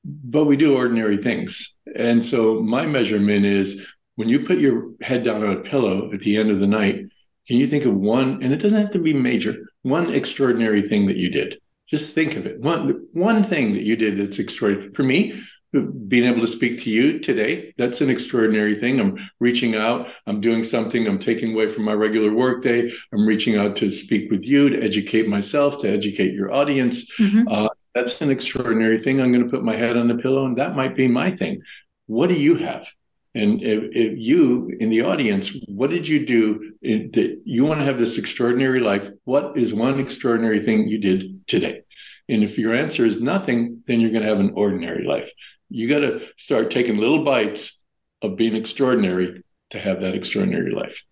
But 0.05 0.47
we 0.47 0.57
do 0.57 0.75
ordinary 0.75 1.19
things. 1.23 1.77
And 1.95 2.25
so 2.25 2.61
my 2.61 2.87
measurement 2.87 3.45
is 3.47 3.87
when 4.17 4.29
you 4.29 4.41
put 4.41 4.59
your 4.59 4.91
head 5.01 5.23
down 5.25 5.45
on 5.45 5.57
a 5.57 5.61
pillow 5.61 6.13
at 6.13 6.21
the 6.21 6.37
end 6.39 6.51
of 6.51 6.59
the 6.59 6.67
night, 6.67 7.07
can 7.47 7.57
you 7.57 7.69
think 7.69 7.85
of 7.85 7.95
one, 7.95 8.43
and 8.43 8.53
it 8.53 8.57
doesn't 8.57 8.81
have 8.81 8.93
to 8.93 8.99
be 8.99 9.13
major, 9.13 9.55
one 9.83 10.13
extraordinary 10.13 10.89
thing 10.89 11.07
that 11.07 11.17
you 11.17 11.31
did? 11.31 11.61
Just 11.89 12.15
think 12.15 12.35
of 12.37 12.47
it. 12.47 12.59
One 12.59 13.07
one 13.13 13.45
thing 13.45 13.75
that 13.75 13.83
you 13.83 13.97
did 13.97 14.19
that's 14.19 14.39
extraordinary. 14.39 14.93
For 14.95 15.03
me, 15.03 15.41
being 15.73 16.25
able 16.25 16.41
to 16.41 16.47
speak 16.47 16.83
to 16.83 16.91
you 16.91 17.19
today, 17.19 17.73
that's 17.79 18.01
an 18.03 18.11
extraordinary 18.11 18.79
thing. 18.79 19.01
I'm 19.01 19.19
reaching 19.41 19.75
out, 19.75 20.09
I'm 20.27 20.41
doing 20.41 20.65
something, 20.65 21.07
I'm 21.07 21.19
taking 21.19 21.55
away 21.55 21.73
from 21.73 21.85
my 21.85 21.95
regular 21.95 22.33
workday. 22.33 22.93
I'm 23.13 23.27
reaching 23.27 23.57
out 23.57 23.77
to 23.77 23.91
speak 23.91 24.31
with 24.31 24.45
you, 24.45 24.69
to 24.69 24.83
educate 24.83 25.29
myself, 25.29 25.81
to 25.81 25.91
educate 25.91 26.35
your 26.35 26.53
audience. 26.53 27.11
Mm-hmm. 27.19 27.49
Uh, 27.49 27.69
that's 27.95 28.21
an 28.21 28.31
extraordinary 28.31 29.03
thing. 29.03 29.21
I'm 29.21 29.33
going 29.33 29.45
to 29.45 29.51
put 29.51 29.65
my 29.65 29.77
head 29.77 29.97
on 29.97 30.09
the 30.09 30.17
pillow, 30.17 30.47
and 30.47 30.57
that 30.59 30.77
might 30.77 30.95
be 30.95 31.09
my 31.09 31.35
thing. 31.37 31.63
What 32.07 32.29
do 32.29 32.35
you 32.35 32.57
have? 32.57 32.87
And 33.35 33.63
if, 33.63 33.85
if, 33.93 34.19
you 34.19 34.71
in 34.79 34.91
the 34.91 35.03
audience, 35.03 35.57
what 35.67 35.89
did 35.89 36.07
you 36.07 36.27
do 36.27 36.75
in, 36.83 37.11
that 37.13 37.41
you 37.47 37.65
want 37.65 37.81
to 37.81 37.87
have 37.87 37.99
this 37.99 38.19
extraordinary 38.19 38.81
life? 38.81 39.09
What 39.25 39.57
is 39.57 39.73
one 39.73 39.99
extraordinary 39.99 40.63
thing 40.65 40.89
you 40.89 40.99
did 40.99 41.47
today? 41.47 41.83
And 42.29 42.45
if 42.45 42.59
your 42.59 42.75
answer 42.75 43.07
is 43.07 43.23
nothing, 43.23 43.83
then 43.87 44.01
you're 44.01 44.11
going 44.11 44.23
to 44.23 44.29
have 44.29 44.41
an 44.41 44.53
ordinary 44.55 45.05
life. 45.07 45.31
You 45.73 45.89
got 45.89 46.01
to 46.01 46.21
start 46.37 46.71
taking 46.71 46.99
little 46.99 47.25
bites 47.25 47.81
of 48.21 48.37
being 48.37 48.55
extraordinary 48.55 49.43
to 49.71 49.79
have 49.79 50.01
that 50.03 50.15
extraordinary 50.15 50.71
life. 50.71 51.03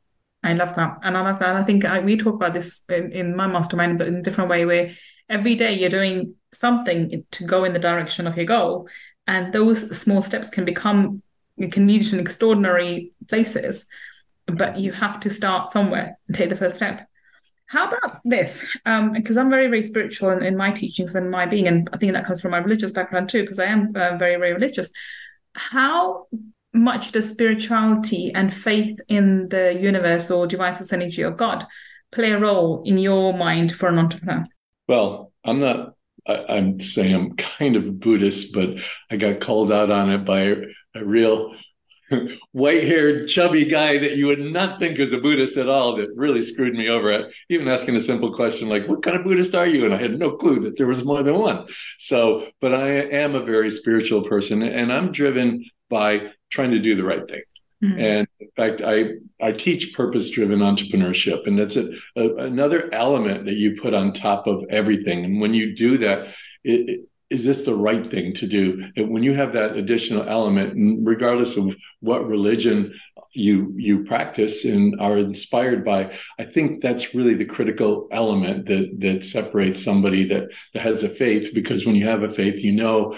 I 0.43 0.53
love 0.53 0.75
that. 0.77 0.99
And 1.03 1.17
I 1.17 1.23
love 1.23 1.39
that. 1.41 1.57
I 1.57 1.63
think 1.63 1.85
I, 1.85 2.01
we 2.01 2.17
talk 2.17 2.35
about 2.35 2.53
this 2.53 2.83
in, 2.89 3.11
in 3.13 3.37
my 3.37 3.47
mastermind, 3.47 3.99
but 3.99 4.09
in 4.09 4.17
a 4.17 4.23
different 4.23 4.51
way, 4.51 4.67
where 4.67 4.93
every 5.31 5.55
day 5.55 5.73
you're 5.73 5.89
doing 5.89 6.35
something 6.53 7.25
to 7.31 7.45
go 7.45 7.65
in 7.65 7.73
the 7.73 7.79
direction 7.79 8.27
of 8.27 8.37
your 8.37 8.45
goal. 8.45 8.89
And 9.27 9.53
those 9.53 9.99
small 9.99 10.23
steps 10.23 10.51
can 10.51 10.65
become 10.65 11.23
can 11.71 11.87
lead 11.87 12.03
to 12.05 12.19
extraordinary 12.19 13.13
places, 13.29 13.87
but 14.47 14.79
you 14.79 14.93
have 14.93 15.21
to 15.21 15.31
start 15.31 15.71
somewhere 15.71 16.19
and 16.27 16.37
take 16.37 16.49
the 16.51 16.57
first 16.57 16.77
step. 16.77 17.07
How 17.71 17.87
about 17.87 18.21
this? 18.25 18.63
Because 18.85 19.37
um, 19.37 19.45
I'm 19.45 19.51
very, 19.51 19.69
very 19.69 19.85
spiritual 19.85 20.31
in, 20.31 20.43
in, 20.43 20.57
my 20.57 20.73
teachings 20.73 21.15
and 21.15 21.31
my 21.31 21.47
being, 21.47 21.69
and 21.69 21.89
I 21.93 21.99
think 21.99 22.15
that 22.15 22.27
comes 22.27 22.41
from 22.41 22.51
my 22.51 22.59
religious 22.59 22.91
background 22.91 23.29
too, 23.29 23.43
because 23.43 23.61
I 23.61 23.67
am 23.67 23.93
uh, 23.95 24.17
very, 24.17 24.35
very 24.37 24.53
religious. 24.53 24.91
How 25.55 26.27
much 26.73 27.13
does 27.13 27.31
spirituality 27.31 28.33
and 28.35 28.53
faith 28.53 28.99
in 29.07 29.49
the 29.51 29.79
universe 29.81 30.33
or 30.33 30.49
divine 30.49 30.75
energy 30.91 31.23
or 31.23 31.31
God 31.31 31.65
play 32.11 32.33
a 32.33 32.41
role 32.41 32.83
in 32.85 32.99
your 32.99 33.35
mind 33.35 33.71
for 33.71 33.89
an 33.89 33.99
entrepreneur? 33.99 34.43
Well, 34.89 35.33
I'm 35.45 35.61
not 35.61 35.95
I, 36.27 36.57
am 36.59 36.81
saying 36.81 37.15
I'm 37.15 37.37
kind 37.37 37.77
of 37.77 37.87
a 37.87 37.93
Buddhist, 37.93 38.53
but 38.53 38.71
I 39.11 39.17
got 39.17 39.41
called 39.41 39.71
out 39.71 39.91
on 39.91 40.11
it 40.11 40.25
by 40.25 40.55
a 40.95 41.05
real 41.05 41.55
white 42.53 42.85
haired, 42.85 43.29
chubby 43.29 43.65
guy 43.65 43.99
that 43.99 44.17
you 44.17 44.27
would 44.27 44.41
not 44.41 44.79
think 44.79 44.99
was 44.99 45.13
a 45.13 45.19
Buddhist 45.19 45.57
at 45.57 45.69
all 45.69 45.97
that 45.97 46.09
really 46.15 46.43
screwed 46.43 46.75
me 46.75 46.89
over. 46.89 47.11
At 47.13 47.31
even 47.49 47.69
asking 47.69 47.97
a 47.97 48.01
simple 48.01 48.35
question 48.35 48.69
like, 48.69 48.89
What 48.89 49.03
kind 49.03 49.17
of 49.17 49.25
Buddhist 49.25 49.55
are 49.55 49.67
you? 49.67 49.85
And 49.85 49.95
I 49.95 49.99
had 49.99 50.19
no 50.19 50.33
clue 50.33 50.61
that 50.61 50.77
there 50.77 50.87
was 50.87 51.05
more 51.05 51.23
than 51.23 51.39
one. 51.39 51.67
So, 51.99 52.49
but 52.61 52.75
I 52.75 52.89
am 52.89 53.35
a 53.35 53.45
very 53.45 53.71
spiritual 53.71 54.23
person 54.23 54.63
and 54.63 54.93
I'm 54.93 55.13
driven 55.13 55.65
by 55.89 56.31
trying 56.51 56.71
to 56.73 56.79
do 56.79 56.97
the 56.97 57.05
right 57.05 57.27
thing. 57.29 57.43
Mm-hmm. 57.83 57.99
And 57.99 58.29
in 58.41 58.51
fact, 58.57 58.83
I, 58.83 59.15
I 59.41 59.53
teach 59.53 59.95
purpose 59.95 60.29
driven 60.29 60.59
entrepreneurship, 60.59 61.47
and 61.47 61.59
that's 61.59 61.77
a, 61.77 61.91
a, 62.15 62.37
another 62.37 62.93
element 62.93 63.47
that 63.47 63.55
you 63.55 63.81
put 63.81 63.95
on 63.95 64.13
top 64.13 64.47
of 64.47 64.65
everything. 64.69 65.25
And 65.25 65.41
when 65.41 65.55
you 65.55 65.75
do 65.75 65.97
that, 65.99 66.35
it, 66.63 66.91
it, 66.91 67.01
is 67.31 67.45
this 67.45 67.63
the 67.63 67.75
right 67.75 68.11
thing 68.11 68.35
to 68.35 68.47
do? 68.47 68.85
And 68.97 69.11
when 69.11 69.23
you 69.23 69.35
have 69.35 69.53
that 69.53 69.77
additional 69.77 70.29
element, 70.29 71.01
regardless 71.07 71.57
of 71.57 71.75
what 72.01 72.27
religion 72.27 72.93
you 73.33 73.73
you 73.77 74.05
practice 74.05 74.65
and 74.65 75.01
are 75.01 75.17
inspired 75.17 75.85
by, 75.85 76.17
I 76.39 76.45
think 76.45 76.83
that's 76.83 77.15
really 77.15 77.35
the 77.35 77.45
critical 77.45 78.09
element 78.11 78.67
that 78.67 78.97
that 78.99 79.25
separates 79.25 79.83
somebody 79.83 80.27
that 80.29 80.49
that 80.75 80.83
has 80.83 81.05
a 81.05 81.09
faith. 81.09 81.55
Because 81.55 81.87
when 81.87 81.95
you 81.95 82.09
have 82.09 82.25
a 82.25 82.31
faith, 82.33 82.63
you 82.65 82.73
know 82.73 83.17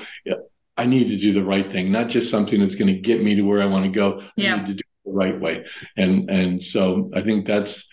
I 0.76 0.86
need 0.86 1.08
to 1.08 1.16
do 1.16 1.32
the 1.32 1.44
right 1.44 1.70
thing, 1.70 1.90
not 1.90 2.08
just 2.08 2.30
something 2.30 2.60
that's 2.60 2.76
going 2.76 2.94
to 2.94 3.00
get 3.00 3.22
me 3.22 3.34
to 3.36 3.42
where 3.42 3.62
I 3.62 3.66
want 3.66 3.84
to 3.84 3.90
go. 3.90 4.22
Yeah. 4.36 4.54
I 4.54 4.58
need 4.58 4.66
to 4.66 4.74
do 4.74 4.80
it 4.80 5.06
the 5.06 5.12
right 5.12 5.40
way. 5.40 5.64
And 5.96 6.28
and 6.30 6.62
so 6.62 7.10
I 7.14 7.22
think 7.22 7.46
that's 7.46 7.88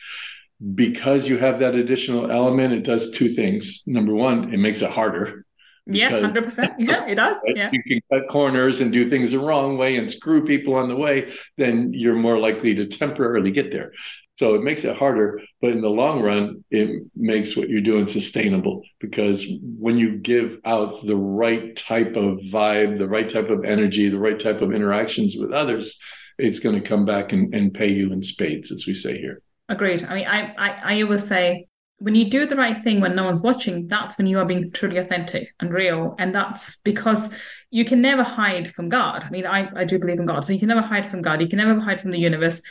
because 0.75 1.27
you 1.27 1.37
have 1.37 1.59
that 1.59 1.75
additional 1.75 2.29
element, 2.29 2.73
it 2.73 2.83
does 2.83 3.11
two 3.11 3.29
things. 3.29 3.83
Number 3.87 4.13
one, 4.13 4.53
it 4.53 4.57
makes 4.57 4.81
it 4.81 4.91
harder. 4.91 5.45
Yeah, 5.85 6.09
hundred 6.09 6.43
percent. 6.43 6.73
Yeah, 6.79 7.07
it 7.07 7.15
does. 7.15 7.37
Yeah. 7.45 7.69
You 7.71 7.83
can 7.83 8.01
cut 8.11 8.29
corners 8.29 8.81
and 8.81 8.91
do 8.91 9.09
things 9.09 9.31
the 9.31 9.39
wrong 9.39 9.77
way 9.77 9.97
and 9.97 10.11
screw 10.11 10.45
people 10.45 10.75
on 10.75 10.87
the 10.87 10.95
way, 10.95 11.31
then 11.57 11.91
you're 11.93 12.15
more 12.15 12.37
likely 12.37 12.75
to 12.75 12.85
temporarily 12.85 13.51
get 13.51 13.71
there. 13.71 13.91
So 14.39 14.55
it 14.55 14.63
makes 14.63 14.85
it 14.85 14.95
harder, 14.95 15.41
but 15.61 15.71
in 15.71 15.81
the 15.81 15.89
long 15.89 16.21
run, 16.21 16.63
it 16.71 17.03
makes 17.13 17.57
what 17.57 17.67
you're 17.67 17.81
doing 17.81 18.07
sustainable 18.07 18.83
because 19.01 19.45
when 19.61 19.97
you 19.97 20.15
give 20.17 20.59
out 20.63 21.05
the 21.05 21.17
right 21.17 21.75
type 21.75 22.15
of 22.15 22.39
vibe, 22.49 22.97
the 22.97 23.09
right 23.09 23.29
type 23.29 23.49
of 23.49 23.65
energy, 23.65 24.07
the 24.07 24.17
right 24.17 24.39
type 24.39 24.61
of 24.61 24.71
interactions 24.71 25.35
with 25.37 25.51
others, 25.51 25.99
it's 26.37 26.59
going 26.59 26.81
to 26.81 26.87
come 26.87 27.03
back 27.03 27.33
and, 27.33 27.53
and 27.53 27.73
pay 27.73 27.89
you 27.91 28.13
in 28.13 28.23
spades, 28.23 28.71
as 28.71 28.85
we 28.87 28.93
say 28.93 29.17
here. 29.17 29.41
Agreed. 29.67 30.03
I 30.03 30.15
mean, 30.15 30.27
I, 30.27 30.53
I, 30.57 30.79
I 30.83 31.01
always 31.01 31.27
say 31.27 31.67
when 31.99 32.15
you 32.15 32.29
do 32.29 32.45
the 32.45 32.55
right 32.55 32.81
thing 32.81 33.01
when 33.01 33.15
no 33.15 33.25
one's 33.25 33.41
watching, 33.41 33.87
that's 33.87 34.17
when 34.17 34.27
you 34.27 34.39
are 34.39 34.45
being 34.45 34.71
truly 34.71 34.97
authentic 34.97 35.53
and 35.59 35.71
real. 35.71 36.15
And 36.17 36.33
that's 36.33 36.77
because 36.77 37.33
you 37.71 37.85
can 37.85 38.01
never 38.01 38.23
hide 38.23 38.73
from 38.73 38.89
God. 38.89 39.23
I 39.23 39.29
mean, 39.29 39.45
I, 39.45 39.69
I 39.75 39.83
do 39.83 39.99
believe 39.99 40.19
in 40.19 40.25
God. 40.25 40.43
So 40.43 40.53
you 40.53 40.59
can 40.59 40.69
never 40.69 40.81
hide 40.81 41.09
from 41.09 41.21
God. 41.21 41.41
You 41.41 41.47
can 41.47 41.57
never 41.57 41.79
hide 41.79 42.01
from 42.01 42.11
the 42.11 42.19
universe 42.19 42.61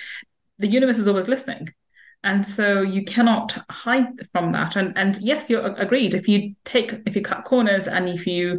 the 0.59 0.69
universe 0.69 0.99
is 0.99 1.09
always 1.09 1.29
listening 1.29 1.73
and 2.25 2.45
so 2.45 2.83
you 2.83 3.05
cannot 3.05 3.57
hide 3.71 4.07
from 4.33 4.53
that 4.53 4.77
and 4.77 4.97
and 4.99 5.19
yes 5.21 5.49
you're 5.49 5.67
agreed 5.77 6.14
if 6.14 6.27
you 6.29 6.55
take 6.64 6.93
if 7.07 7.14
you 7.14 7.23
cut 7.23 7.45
corners 7.45 7.87
and 7.87 8.09
if 8.09 8.27
you 8.27 8.59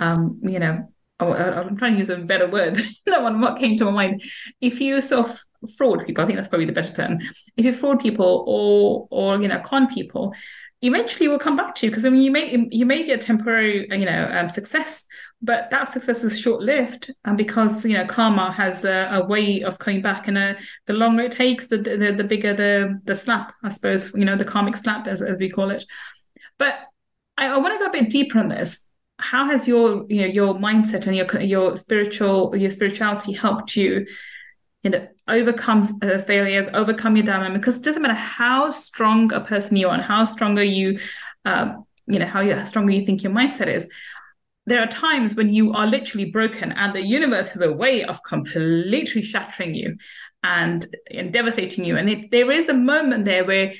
um 0.00 0.40
you 0.42 0.58
know 0.58 0.90
oh, 1.20 1.32
I'm 1.32 1.76
trying 1.76 1.92
to 1.92 1.98
use 1.98 2.10
a 2.10 2.16
better 2.16 2.48
word. 2.48 2.82
That 3.06 3.22
one 3.22 3.40
what 3.40 3.58
came 3.58 3.76
to 3.78 3.84
my 3.86 3.90
mind. 3.90 4.22
If 4.60 4.80
you 4.80 5.00
sort 5.00 5.28
of 5.28 5.40
fraud 5.76 6.04
people 6.06 6.22
I 6.22 6.26
think 6.26 6.36
that's 6.36 6.48
probably 6.48 6.66
the 6.66 6.72
better 6.72 6.92
term. 6.92 7.18
If 7.56 7.64
you 7.64 7.72
fraud 7.72 8.00
people 8.00 8.44
or 8.46 9.08
or 9.10 9.40
you 9.40 9.48
know 9.48 9.60
con 9.60 9.86
people 9.92 10.34
eventually 10.82 11.28
will 11.28 11.38
come 11.38 11.56
back 11.56 11.74
to 11.74 11.86
you 11.86 11.90
because 11.90 12.04
I 12.04 12.10
mean 12.10 12.22
you 12.22 12.30
may 12.30 12.68
you 12.70 12.84
may 12.84 13.02
get 13.02 13.20
temporary 13.20 13.86
you 13.90 14.04
know 14.04 14.28
um, 14.30 14.50
success 14.50 15.06
but 15.40 15.70
that 15.70 15.88
success 15.88 16.22
is 16.22 16.38
short 16.38 16.62
lived 16.62 17.12
and 17.24 17.38
because 17.38 17.84
you 17.84 17.94
know 17.94 18.04
karma 18.04 18.52
has 18.52 18.84
a, 18.84 19.08
a 19.12 19.24
way 19.24 19.62
of 19.62 19.78
coming 19.78 20.02
back 20.02 20.28
and 20.28 20.36
uh, 20.36 20.54
the 20.86 20.92
longer 20.92 21.24
it 21.24 21.32
takes 21.32 21.68
the, 21.68 21.78
the 21.78 22.12
the 22.12 22.24
bigger 22.24 22.52
the 22.52 23.00
the 23.04 23.14
slap 23.14 23.54
I 23.64 23.70
suppose 23.70 24.14
you 24.14 24.24
know 24.24 24.36
the 24.36 24.44
karmic 24.44 24.76
slap 24.76 25.06
as, 25.06 25.22
as 25.22 25.38
we 25.38 25.48
call 25.48 25.70
it. 25.70 25.84
But 26.58 26.74
I, 27.38 27.48
I 27.48 27.56
want 27.58 27.74
to 27.74 27.78
go 27.78 27.86
a 27.86 28.02
bit 28.02 28.10
deeper 28.10 28.38
on 28.38 28.48
this 28.48 28.82
how 29.18 29.46
has 29.46 29.66
your 29.66 30.04
you 30.08 30.22
know 30.22 30.26
your 30.26 30.54
mindset 30.54 31.06
and 31.06 31.16
your 31.16 31.40
your 31.40 31.76
spiritual 31.76 32.54
your 32.56 32.70
spirituality 32.70 33.32
helped 33.32 33.76
you 33.76 34.06
you 34.82 34.90
know 34.90 35.06
overcome 35.28 35.82
uh, 36.02 36.18
failures 36.18 36.68
overcome 36.74 37.16
your 37.16 37.24
diamond 37.24 37.54
because 37.54 37.78
it 37.78 37.84
doesn't 37.84 38.02
matter 38.02 38.14
how 38.14 38.70
strong 38.70 39.32
a 39.32 39.40
person 39.40 39.76
you 39.76 39.88
are 39.88 39.94
and 39.94 40.02
how 40.02 40.24
stronger 40.24 40.62
you 40.62 40.98
um, 41.44 41.84
you 42.06 42.18
know 42.18 42.26
how, 42.26 42.40
you, 42.40 42.54
how 42.54 42.64
stronger 42.64 42.92
you 42.92 43.04
think 43.04 43.22
your 43.22 43.32
mindset 43.32 43.68
is 43.68 43.88
there 44.66 44.82
are 44.82 44.88
times 44.88 45.34
when 45.34 45.48
you 45.48 45.72
are 45.72 45.86
literally 45.86 46.30
broken 46.30 46.72
and 46.72 46.92
the 46.92 47.06
universe 47.06 47.48
has 47.48 47.62
a 47.62 47.72
way 47.72 48.04
of 48.04 48.22
completely 48.24 49.22
shattering 49.22 49.74
you 49.74 49.96
and, 50.42 50.86
and 51.10 51.32
devastating 51.32 51.84
you. 51.84 51.96
And 51.96 52.10
it, 52.10 52.30
there 52.30 52.50
is 52.50 52.68
a 52.68 52.74
moment 52.74 53.24
there 53.24 53.44
where 53.44 53.72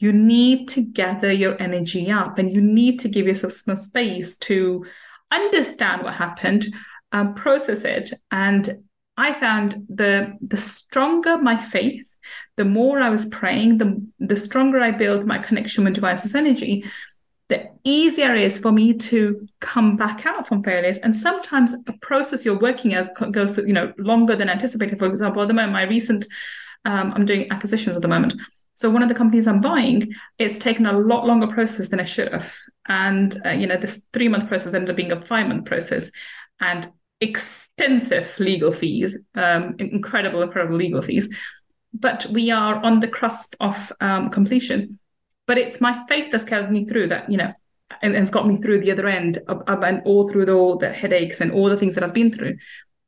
you 0.00 0.12
need 0.12 0.66
to 0.68 0.82
gather 0.82 1.32
your 1.32 1.56
energy 1.62 2.10
up 2.10 2.38
and 2.38 2.52
you 2.52 2.60
need 2.60 2.98
to 3.00 3.08
give 3.08 3.26
yourself 3.26 3.52
some 3.52 3.76
space 3.76 4.36
to 4.38 4.84
understand 5.30 6.02
what 6.02 6.14
happened 6.14 6.66
um, 7.12 7.34
process 7.34 7.84
it 7.84 8.12
and 8.30 8.82
I 9.20 9.34
found 9.34 9.86
the 9.90 10.38
the 10.40 10.56
stronger 10.56 11.36
my 11.36 11.56
faith, 11.58 12.06
the 12.56 12.64
more 12.64 13.00
I 13.00 13.10
was 13.10 13.26
praying, 13.26 13.76
the 13.76 14.02
the 14.18 14.36
stronger 14.36 14.80
I 14.80 14.92
build 14.92 15.26
my 15.26 15.36
connection 15.36 15.84
with 15.84 15.92
divine 15.92 16.16
energy, 16.34 16.84
the 17.48 17.68
easier 17.84 18.34
it 18.34 18.40
is 18.40 18.58
for 18.58 18.72
me 18.72 18.94
to 18.94 19.46
come 19.60 19.96
back 19.96 20.24
out 20.24 20.46
from 20.46 20.64
failures. 20.64 20.96
And 20.98 21.14
sometimes 21.14 21.70
the 21.84 21.98
process 22.00 22.46
you're 22.46 22.58
working 22.58 22.94
as 22.94 23.10
goes 23.30 23.58
you 23.58 23.74
know 23.74 23.92
longer 23.98 24.36
than 24.36 24.48
anticipated. 24.48 24.98
For 24.98 25.06
example, 25.06 25.42
at 25.42 25.48
the 25.48 25.54
moment, 25.54 25.74
my 25.74 25.82
recent 25.82 26.26
um, 26.86 27.12
I'm 27.14 27.26
doing 27.26 27.52
acquisitions 27.52 27.96
at 27.96 28.02
the 28.02 28.08
moment. 28.08 28.34
So 28.80 28.88
one 28.88 29.02
of 29.02 29.10
the 29.10 29.14
companies 29.14 29.46
I'm 29.46 29.60
buying, 29.60 30.10
it's 30.38 30.56
taken 30.56 30.86
a 30.86 30.98
lot 30.98 31.26
longer 31.26 31.46
process 31.46 31.90
than 31.90 32.00
it 32.00 32.08
should 32.08 32.32
have. 32.32 32.56
And, 32.88 33.36
uh, 33.44 33.50
you 33.50 33.66
know, 33.66 33.76
this 33.76 34.00
three 34.14 34.26
month 34.26 34.48
process 34.48 34.72
ended 34.72 34.88
up 34.88 34.96
being 34.96 35.12
a 35.12 35.20
five 35.20 35.48
month 35.48 35.66
process 35.66 36.10
and 36.60 36.90
extensive 37.20 38.34
legal 38.38 38.72
fees, 38.72 39.18
um, 39.34 39.74
incredible, 39.78 40.40
incredible 40.40 40.76
legal 40.76 41.02
fees. 41.02 41.28
But 41.92 42.24
we 42.30 42.50
are 42.50 42.76
on 42.76 43.00
the 43.00 43.08
cusp 43.08 43.54
of 43.60 43.92
um, 44.00 44.30
completion. 44.30 44.98
But 45.46 45.58
it's 45.58 45.82
my 45.82 46.02
faith 46.06 46.30
that's 46.32 46.46
carried 46.46 46.70
me 46.70 46.86
through 46.86 47.08
that, 47.08 47.30
you 47.30 47.36
know, 47.36 47.52
and, 48.00 48.14
has 48.14 48.30
got 48.30 48.48
me 48.48 48.62
through 48.62 48.80
the 48.80 48.92
other 48.92 49.08
end 49.08 49.40
of, 49.46 49.60
of, 49.66 49.82
and 49.82 50.00
all 50.06 50.30
through 50.30 50.46
the, 50.46 50.52
all 50.52 50.78
the 50.78 50.90
headaches 50.90 51.42
and 51.42 51.52
all 51.52 51.68
the 51.68 51.76
things 51.76 51.96
that 51.96 52.04
I've 52.04 52.14
been 52.14 52.32
through. 52.32 52.56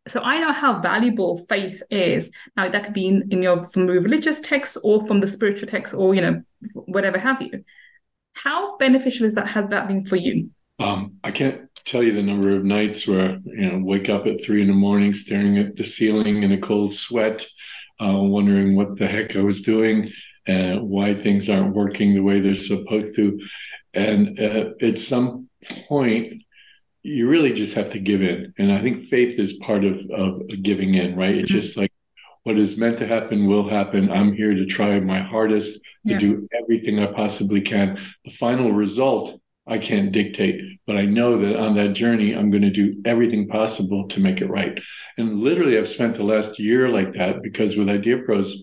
So 0.09 0.21
I 0.21 0.39
know 0.39 0.53
how 0.53 0.81
valuable 0.81 1.37
faith 1.49 1.83
is. 1.91 2.31
Now 2.57 2.69
that 2.69 2.85
could 2.85 2.95
be 2.95 3.07
in, 3.07 3.29
in 3.31 3.43
your 3.43 3.65
from 3.65 3.87
religious 3.87 4.41
text 4.41 4.77
or 4.83 5.07
from 5.07 5.21
the 5.21 5.29
spiritual 5.29 5.69
text 5.69 5.95
or 5.95 6.15
you 6.15 6.21
know 6.21 6.43
whatever 6.75 7.19
have 7.19 7.41
you. 7.41 7.65
How 8.35 8.77
beneficial 8.79 9.27
is 9.27 9.35
that? 9.35 9.47
Has 9.49 9.69
that 9.69 9.87
been 9.89 10.05
for 10.07 10.17
you? 10.17 10.51
Um, 10.79 11.19
I 11.23 11.31
can't 11.31 11.69
tell 11.85 12.03
you 12.03 12.15
the 12.15 12.23
number 12.23 12.51
of 12.51 12.65
nights 12.65 13.07
where 13.07 13.39
you 13.45 13.71
know 13.71 13.79
wake 13.79 14.09
up 14.09 14.27
at 14.27 14.45
three 14.45 14.63
in 14.63 14.69
the 14.69 14.75
morning, 14.75 15.15
staring 15.15 15.59
at 15.59 15.77
the 15.77 15.85
ceiling 15.85 16.43
in 16.43 16.53
a 16.53 16.61
cold 16.61 16.93
sweat, 16.93 17.47
uh, 18.01 18.13
wondering 18.13 18.75
what 18.75 18.97
the 18.97 19.07
heck 19.07 19.37
I 19.37 19.41
was 19.41 19.63
doing 19.63 20.11
and 20.47 20.83
why 20.89 21.15
things 21.15 21.49
aren't 21.49 21.77
working 21.77 22.15
the 22.15 22.21
way 22.21 22.41
they're 22.41 22.57
supposed 22.57 23.15
to. 23.17 23.39
And 23.95 24.41
uh, 24.41 24.71
at 24.81 24.99
some 24.99 25.49
point, 25.89 26.43
you 27.03 27.29
really 27.29 27.53
just 27.53 27.75
have 27.75 27.91
to 27.91 27.99
give 27.99 28.23
in. 28.23 28.55
And 28.59 28.73
I 28.73 28.81
think 28.81 29.09
faith 29.09 29.39
is 29.39 29.55
part 29.55 29.85
of, 29.85 29.99
of 30.11 30.43
giving 30.63 30.95
in, 30.95 31.17
right? 31.17 31.35
It's 31.35 31.51
mm-hmm. 31.51 31.61
just 31.61 31.77
like 31.77 31.93
what 32.45 32.59
is 32.59 32.77
meant 32.77 32.99
to 32.99 33.07
happen 33.07 33.47
will 33.47 33.69
happen. 33.69 34.11
I'm 34.11 34.33
here 34.33 34.55
to 34.55 34.67
try 34.67 34.99
my 35.01 35.21
hardest 35.21 35.75
to 36.07 36.13
yeah. 36.13 36.19
do 36.19 36.49
everything 36.61 36.99
I 36.99 37.07
possibly 37.07 37.61
can. 37.61 38.01
The 38.25 38.33
final 38.33 38.73
result, 38.73 39.41
I 39.67 39.79
can't 39.79 40.11
dictate, 40.11 40.61
but 40.87 40.97
I 40.97 41.05
know 41.05 41.39
that 41.41 41.57
on 41.57 41.77
that 41.77 41.93
journey, 41.93 42.35
I'm 42.35 42.51
going 42.51 42.63
to 42.63 42.71
do 42.71 43.01
everything 43.05 43.47
possible 43.47 44.09
to 44.09 44.21
make 44.21 44.41
it 44.41 44.51
right. 44.51 44.81
And 45.19 45.41
literally, 45.41 45.79
I've 45.79 45.89
spent 45.89 46.17
the 46.17 46.25
last 46.25 46.59
year 46.59 46.89
like 46.89 47.15
that 47.15 47.43
because 47.43 47.77
with 47.77 47.87
IdeaPros, 47.87 48.55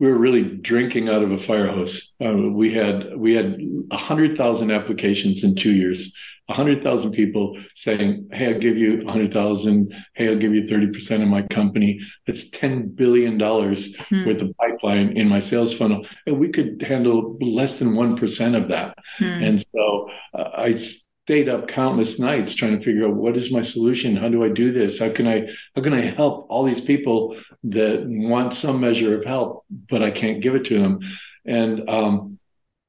we 0.00 0.08
were 0.08 0.18
really 0.18 0.42
drinking 0.42 1.08
out 1.08 1.22
of 1.22 1.30
a 1.30 1.38
fire 1.38 1.68
hose. 1.68 2.14
Uh, 2.24 2.34
we 2.34 2.72
had 2.72 3.16
we 3.16 3.34
had 3.34 3.60
a 3.90 3.96
hundred 3.98 4.36
thousand 4.36 4.70
applications 4.70 5.44
in 5.44 5.54
two 5.54 5.74
years 5.74 6.12
100,000 6.50 7.12
people 7.12 7.56
saying, 7.76 8.28
Hey, 8.32 8.52
I'll 8.52 8.60
give 8.60 8.76
you 8.76 8.98
100,000. 8.98 9.94
Hey, 10.14 10.28
I'll 10.28 10.36
give 10.36 10.52
you 10.52 10.62
30% 10.64 11.22
of 11.22 11.28
my 11.28 11.42
company. 11.42 12.00
That's 12.26 12.50
$10 12.50 12.96
billion 12.96 13.38
hmm. 13.38 14.26
worth 14.26 14.42
of 14.42 14.56
pipeline 14.56 15.16
in 15.16 15.28
my 15.28 15.40
sales 15.40 15.72
funnel. 15.72 16.04
And 16.26 16.38
we 16.38 16.48
could 16.48 16.82
handle 16.82 17.38
less 17.40 17.78
than 17.78 17.92
1% 17.92 18.62
of 18.62 18.68
that. 18.68 18.98
Hmm. 19.18 19.24
And 19.24 19.64
so 19.72 20.10
uh, 20.34 20.50
I 20.56 20.72
stayed 20.74 21.48
up 21.48 21.68
countless 21.68 22.18
nights 22.18 22.54
trying 22.54 22.76
to 22.76 22.84
figure 22.84 23.06
out 23.06 23.14
what 23.14 23.36
is 23.36 23.52
my 23.52 23.62
solution? 23.62 24.16
How 24.16 24.28
do 24.28 24.44
I 24.44 24.48
do 24.48 24.72
this? 24.72 24.98
How 24.98 25.10
can 25.10 25.28
I, 25.28 25.46
how 25.76 25.82
can 25.82 25.94
I 25.94 26.02
help 26.02 26.46
all 26.50 26.64
these 26.64 26.80
people 26.80 27.36
that 27.64 28.04
want 28.06 28.54
some 28.54 28.80
measure 28.80 29.16
of 29.16 29.24
help, 29.24 29.64
but 29.88 30.02
I 30.02 30.10
can't 30.10 30.42
give 30.42 30.56
it 30.56 30.64
to 30.66 30.80
them? 30.80 31.00
And, 31.46 31.88
um, 31.88 32.29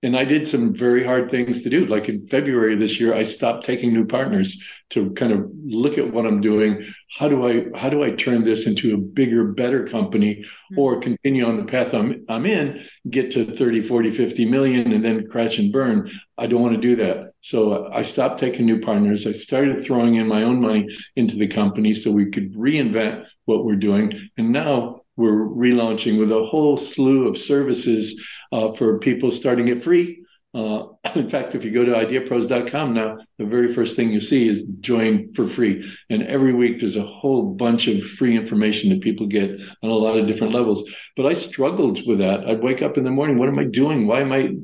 and 0.04 0.18
I 0.18 0.26
did 0.26 0.48
some 0.48 0.74
very 0.74 1.04
hard 1.04 1.30
things 1.30 1.62
to 1.62 1.70
do. 1.70 1.86
Like 1.86 2.10
in 2.10 2.28
February 2.28 2.76
this 2.76 3.00
year, 3.00 3.14
I 3.14 3.24
stopped 3.24 3.66
taking 3.66 3.94
new 3.94 4.06
partners 4.06 4.62
to 4.92 5.12
kind 5.12 5.32
of 5.32 5.50
look 5.64 5.98
at 5.98 6.12
what 6.12 6.26
I'm 6.26 6.42
doing. 6.42 6.92
How 7.18 7.28
do 7.28 7.48
I 7.48 7.78
how 7.78 7.90
do 7.90 8.04
I 8.04 8.12
turn 8.12 8.44
this 8.44 8.66
into 8.66 8.94
a 8.94 8.98
bigger, 8.98 9.46
better 9.54 9.88
company 9.88 10.36
mm-hmm. 10.36 10.80
or 10.80 11.00
continue 11.00 11.46
on 11.46 11.58
the 11.58 11.66
path 11.66 11.94
I'm 11.94 12.26
I'm 12.30 12.46
in, 12.46 12.84
get 13.10 13.32
to 13.34 13.46
30, 13.46 13.84
40, 13.84 14.12
50 14.12 14.46
million 14.46 14.92
and 14.92 15.06
then 15.06 15.28
crash 15.28 15.60
and 15.60 15.72
burn? 15.72 16.10
I 16.38 16.48
don't 16.48 16.62
want 16.62 16.76
to 16.76 16.82
do 16.82 16.96
that. 16.96 17.34
So 17.42 17.92
I 17.92 18.02
stopped 18.02 18.40
taking 18.40 18.66
new 18.66 18.82
partners. 18.82 19.28
I 19.28 19.32
started 19.34 19.84
throwing 19.84 20.16
in 20.16 20.28
my 20.28 20.44
own 20.44 20.62
money 20.62 20.88
into 21.16 21.36
the 21.36 21.48
company 21.48 21.94
so 21.94 22.12
we 22.12 22.32
could 22.32 22.54
reinvent 22.54 23.26
what 23.46 23.66
we're 23.66 23.76
doing. 23.76 24.30
And 24.38 24.52
now 24.52 25.01
we're 25.18 25.46
relaunching 25.46 26.20
with 26.20 26.32
a 26.32 26.44
whole 26.44 26.78
slew 26.78 27.28
of 27.28 27.38
services 27.38 28.22
uh, 28.52 28.74
for 28.74 29.00
people 29.00 29.32
starting 29.32 29.68
it 29.68 29.84
free. 29.84 30.24
Uh, 30.54 30.88
in 31.16 31.30
fact, 31.30 31.56
if 31.56 31.64
you 31.64 31.72
go 31.72 31.86
to 31.86 31.92
ideapros.com 31.92 32.94
now, 32.94 33.18
the 33.38 33.46
very 33.46 33.74
first 33.74 33.96
thing 33.96 34.12
you 34.12 34.22
see 34.22 34.48
is 34.48 34.64
join 34.80 35.34
for 35.34 35.48
free. 35.48 35.90
And 36.10 36.24
every 36.24 36.54
week 36.54 36.80
there's 36.80 36.98
a 36.98 37.06
whole 37.06 37.54
bunch 37.54 37.88
of 37.88 38.04
free 38.04 38.36
information 38.36 38.90
that 38.90 39.02
people 39.02 39.28
get 39.28 39.52
on 39.84 39.90
a 39.90 39.94
lot 39.94 40.18
of 40.18 40.28
different 40.28 40.54
levels. 40.54 40.90
But 41.16 41.26
I 41.26 41.34
struggled 41.34 42.06
with 42.06 42.20
that. 42.20 42.48
I'd 42.48 42.64
wake 42.64 42.82
up 42.82 42.98
in 42.98 43.04
the 43.04 43.12
morning, 43.12 43.38
what 43.38 43.50
am 43.50 43.60
I 43.60 43.66
doing? 43.66 44.08
Why 44.08 44.22
am 44.22 44.32
I 44.32 44.56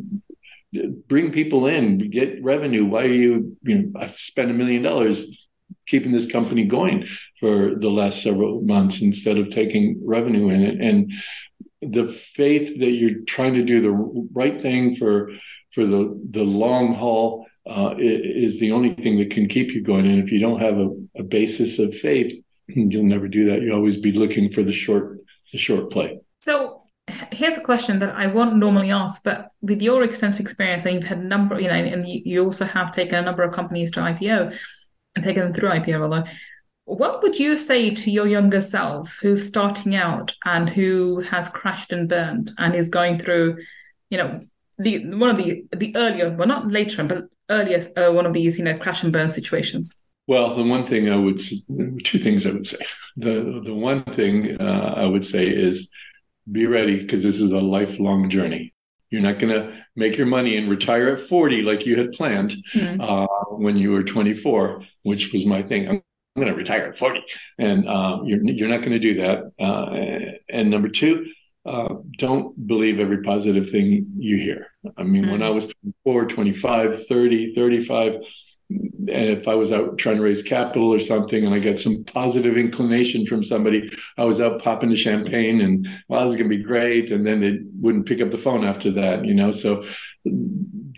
bring 1.07 1.31
people 1.31 1.67
in, 1.67 2.09
get 2.09 2.43
revenue? 2.43 2.85
Why 2.85 3.03
are 3.03 3.13
you, 3.13 3.57
you 3.63 3.75
know, 3.77 3.99
I 3.99 4.07
spent 4.07 4.51
a 4.51 4.53
million 4.53 4.83
dollars 4.83 5.46
keeping 5.87 6.11
this 6.11 6.31
company 6.31 6.65
going 6.65 7.07
for 7.39 7.75
the 7.75 7.89
last 7.89 8.21
several 8.21 8.61
months 8.61 9.01
instead 9.01 9.37
of 9.37 9.49
taking 9.49 9.99
revenue 10.05 10.49
in 10.49 10.61
it. 10.61 10.81
And 10.81 11.11
the 11.81 12.09
faith 12.35 12.79
that 12.79 12.91
you're 12.91 13.21
trying 13.25 13.53
to 13.55 13.63
do 13.63 13.81
the 13.81 14.27
right 14.33 14.61
thing 14.61 14.95
for 14.95 15.31
for 15.73 15.85
the 15.85 16.19
the 16.31 16.43
long 16.43 16.93
haul 16.93 17.45
uh, 17.69 17.95
is 17.97 18.59
the 18.59 18.71
only 18.71 18.93
thing 18.95 19.17
that 19.17 19.31
can 19.31 19.47
keep 19.47 19.71
you 19.71 19.81
going. 19.81 20.05
And 20.07 20.23
if 20.23 20.31
you 20.31 20.39
don't 20.39 20.61
have 20.61 20.77
a, 20.77 20.89
a 21.17 21.23
basis 21.23 21.79
of 21.79 21.95
faith, 21.95 22.33
you'll 22.67 23.03
never 23.03 23.27
do 23.27 23.49
that. 23.49 23.61
You'll 23.61 23.77
always 23.77 23.97
be 23.97 24.11
looking 24.11 24.51
for 24.51 24.63
the 24.63 24.71
short 24.71 25.19
the 25.51 25.57
short 25.57 25.91
play. 25.91 26.19
So 26.39 26.83
here's 27.31 27.57
a 27.57 27.61
question 27.61 27.99
that 27.99 28.09
I 28.09 28.27
won't 28.27 28.57
normally 28.57 28.91
ask, 28.91 29.23
but 29.23 29.51
with 29.61 29.81
your 29.81 30.03
extensive 30.03 30.41
experience, 30.41 30.85
and 30.85 30.95
you've 30.95 31.03
had 31.03 31.19
a 31.19 31.23
number, 31.23 31.59
you 31.59 31.67
know, 31.67 31.73
and 31.73 32.05
you 32.07 32.43
also 32.43 32.65
have 32.65 32.91
taken 32.91 33.15
a 33.15 33.21
number 33.21 33.43
of 33.43 33.53
companies 33.53 33.91
to 33.91 34.01
IPO 34.01 34.57
and 35.17 35.25
taken 35.25 35.43
them 35.43 35.53
through 35.53 35.69
IPO, 35.69 36.01
although 36.01 36.23
what 36.85 37.21
would 37.21 37.37
you 37.37 37.57
say 37.57 37.89
to 37.89 38.11
your 38.11 38.27
younger 38.27 38.61
self 38.61 39.17
who's 39.21 39.45
starting 39.45 39.95
out 39.95 40.33
and 40.45 40.69
who 40.69 41.19
has 41.21 41.49
crashed 41.49 41.91
and 41.91 42.07
burned 42.07 42.51
and 42.57 42.75
is 42.75 42.87
going 42.87 43.19
through, 43.19 43.57
you 44.09 44.17
know, 44.17 44.39
the 44.77 45.05
one 45.15 45.29
of 45.29 45.37
the 45.37 45.65
the 45.75 45.93
earlier, 45.97 46.29
well, 46.29 46.47
not 46.47 46.71
later, 46.71 47.03
but 47.03 47.25
earlier 47.49 47.85
uh, 47.97 48.13
one 48.13 48.25
of 48.25 48.33
these, 48.33 48.57
you 48.57 48.63
know, 48.63 48.77
crash 48.77 49.03
and 49.03 49.11
burn 49.11 49.27
situations? 49.27 49.93
Well, 50.27 50.55
the 50.55 50.63
one 50.63 50.87
thing 50.87 51.09
I 51.09 51.17
would, 51.17 51.39
two 51.39 52.19
things 52.19 52.45
I 52.45 52.51
would 52.51 52.67
say. 52.67 52.77
The 53.17 53.61
the 53.65 53.73
one 53.73 54.03
thing 54.03 54.55
uh, 54.61 54.93
I 54.95 55.05
would 55.05 55.25
say 55.25 55.47
is 55.47 55.89
be 56.49 56.67
ready 56.67 57.01
because 57.01 57.23
this 57.23 57.41
is 57.41 57.51
a 57.51 57.59
lifelong 57.59 58.29
journey. 58.29 58.73
You're 59.09 59.21
not 59.21 59.39
going 59.39 59.53
to 59.53 59.83
make 59.95 60.17
your 60.17 60.27
money 60.27 60.57
and 60.57 60.69
retire 60.69 61.15
at 61.15 61.21
40 61.21 61.61
like 61.61 61.85
you 61.85 61.97
had 61.97 62.11
planned 62.11 62.55
mm-hmm. 62.73 63.01
uh, 63.01 63.25
when 63.57 63.77
you 63.77 63.91
were 63.91 64.03
24, 64.03 64.83
which 65.03 65.31
was 65.31 65.45
my 65.45 65.63
thing. 65.63 65.87
I'm 65.87 66.01
I'm 66.37 66.43
going 66.43 66.53
to 66.53 66.57
retire 66.57 66.85
at 66.85 66.97
40. 66.99 67.23
And 67.57 67.89
uh, 67.89 68.19
you're, 68.23 68.43
you're 68.43 68.69
not 68.69 68.81
going 68.81 68.91
to 68.91 68.99
do 68.99 69.15
that. 69.15 69.51
Uh, 69.59 70.37
and 70.49 70.69
number 70.69 70.87
two, 70.87 71.25
uh, 71.65 71.95
don't 72.19 72.67
believe 72.67 72.99
every 72.99 73.23
positive 73.23 73.71
thing 73.71 74.05
you 74.19 74.37
hear. 74.37 74.67
I 74.97 75.03
mean, 75.03 75.23
mm-hmm. 75.23 75.31
when 75.31 75.41
I 75.41 75.49
was 75.49 75.65
24, 76.03 76.27
25, 76.27 77.07
30, 77.07 77.55
35, 77.55 78.13
and 78.69 79.09
if 79.09 79.47
I 79.47 79.55
was 79.55 79.71
out 79.71 79.97
trying 79.97 80.17
to 80.17 80.21
raise 80.21 80.43
capital 80.43 80.93
or 80.93 80.99
something 80.99 81.45
and 81.45 81.53
I 81.53 81.59
got 81.59 81.79
some 81.79 82.03
positive 82.03 82.57
inclination 82.57 83.25
from 83.25 83.43
somebody, 83.43 83.89
I 84.17 84.25
was 84.25 84.41
out 84.41 84.61
popping 84.61 84.89
the 84.89 84.97
champagne 84.97 85.61
and, 85.61 85.87
well, 86.09 86.25
going 86.25 86.37
to 86.37 86.49
be 86.49 86.63
great. 86.63 87.11
And 87.11 87.25
then 87.25 87.39
they 87.39 87.59
wouldn't 87.79 88.07
pick 88.07 88.21
up 88.21 88.31
the 88.31 88.37
phone 88.37 88.65
after 88.65 88.91
that, 88.91 89.25
you 89.25 89.33
know? 89.33 89.51
So 89.51 89.85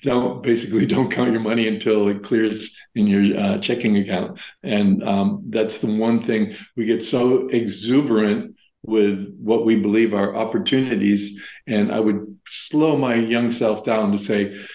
don't 0.01 0.41
basically 0.41 0.85
don't 0.87 1.11
count 1.11 1.31
your 1.31 1.41
money 1.41 1.67
until 1.67 2.07
it 2.07 2.23
clears 2.23 2.75
in 2.95 3.05
your 3.05 3.39
uh, 3.39 3.57
checking 3.59 3.97
account. 3.97 4.39
And 4.63 5.03
um, 5.03 5.43
that's 5.49 5.77
the 5.77 5.95
one 5.95 6.25
thing 6.25 6.55
we 6.75 6.85
get 6.85 7.03
so 7.03 7.47
exuberant 7.49 8.55
with 8.83 9.35
what 9.37 9.65
we 9.65 9.75
believe 9.75 10.13
are 10.15 10.35
opportunities. 10.35 11.39
And 11.67 11.91
I 11.91 11.99
would 11.99 12.39
slow 12.47 12.97
my 12.97 13.13
young 13.13 13.51
self 13.51 13.83
down 13.85 14.11
to 14.13 14.17
say, 14.17 14.65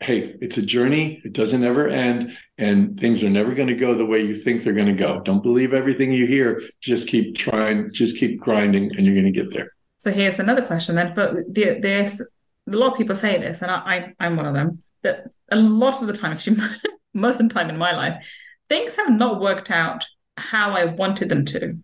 hey, 0.00 0.36
it's 0.40 0.56
a 0.58 0.62
journey. 0.62 1.20
It 1.24 1.32
doesn't 1.32 1.64
ever 1.64 1.88
end. 1.88 2.36
And 2.56 2.98
things 3.00 3.22
are 3.24 3.30
never 3.30 3.54
going 3.54 3.68
to 3.68 3.74
go 3.74 3.94
the 3.94 4.04
way 4.04 4.24
you 4.24 4.34
think 4.34 4.62
they're 4.62 4.72
going 4.72 4.86
to 4.86 4.92
go. 4.92 5.20
Don't 5.20 5.42
believe 5.42 5.74
everything 5.74 6.12
you 6.12 6.26
hear. 6.26 6.62
Just 6.80 7.08
keep 7.08 7.36
trying, 7.36 7.92
just 7.92 8.16
keep 8.16 8.40
grinding, 8.40 8.90
and 8.96 9.04
you're 9.04 9.14
going 9.14 9.32
to 9.32 9.32
get 9.32 9.52
there. 9.52 9.72
So 9.98 10.12
here's 10.12 10.38
another 10.38 10.62
question 10.62 10.94
then. 10.94 11.14
For 11.14 11.44
the, 11.48 11.78
there's 11.80 12.20
a 12.20 12.26
lot 12.66 12.92
of 12.92 12.98
people 12.98 13.16
say 13.16 13.38
this, 13.38 13.60
and 13.62 13.70
I, 13.70 14.14
I 14.18 14.26
am 14.26 14.36
one 14.36 14.46
of 14.46 14.54
them. 14.54 14.82
That 15.02 15.26
a 15.50 15.56
lot 15.56 16.00
of 16.00 16.06
the 16.06 16.12
time, 16.12 16.32
actually, 16.32 16.60
most 17.14 17.40
of 17.40 17.48
the 17.48 17.54
time 17.54 17.70
in 17.70 17.76
my 17.76 17.92
life, 17.92 18.24
things 18.68 18.96
have 18.96 19.10
not 19.10 19.40
worked 19.40 19.70
out 19.70 20.04
how 20.36 20.72
I 20.72 20.84
wanted 20.84 21.28
them 21.28 21.44
to. 21.46 21.78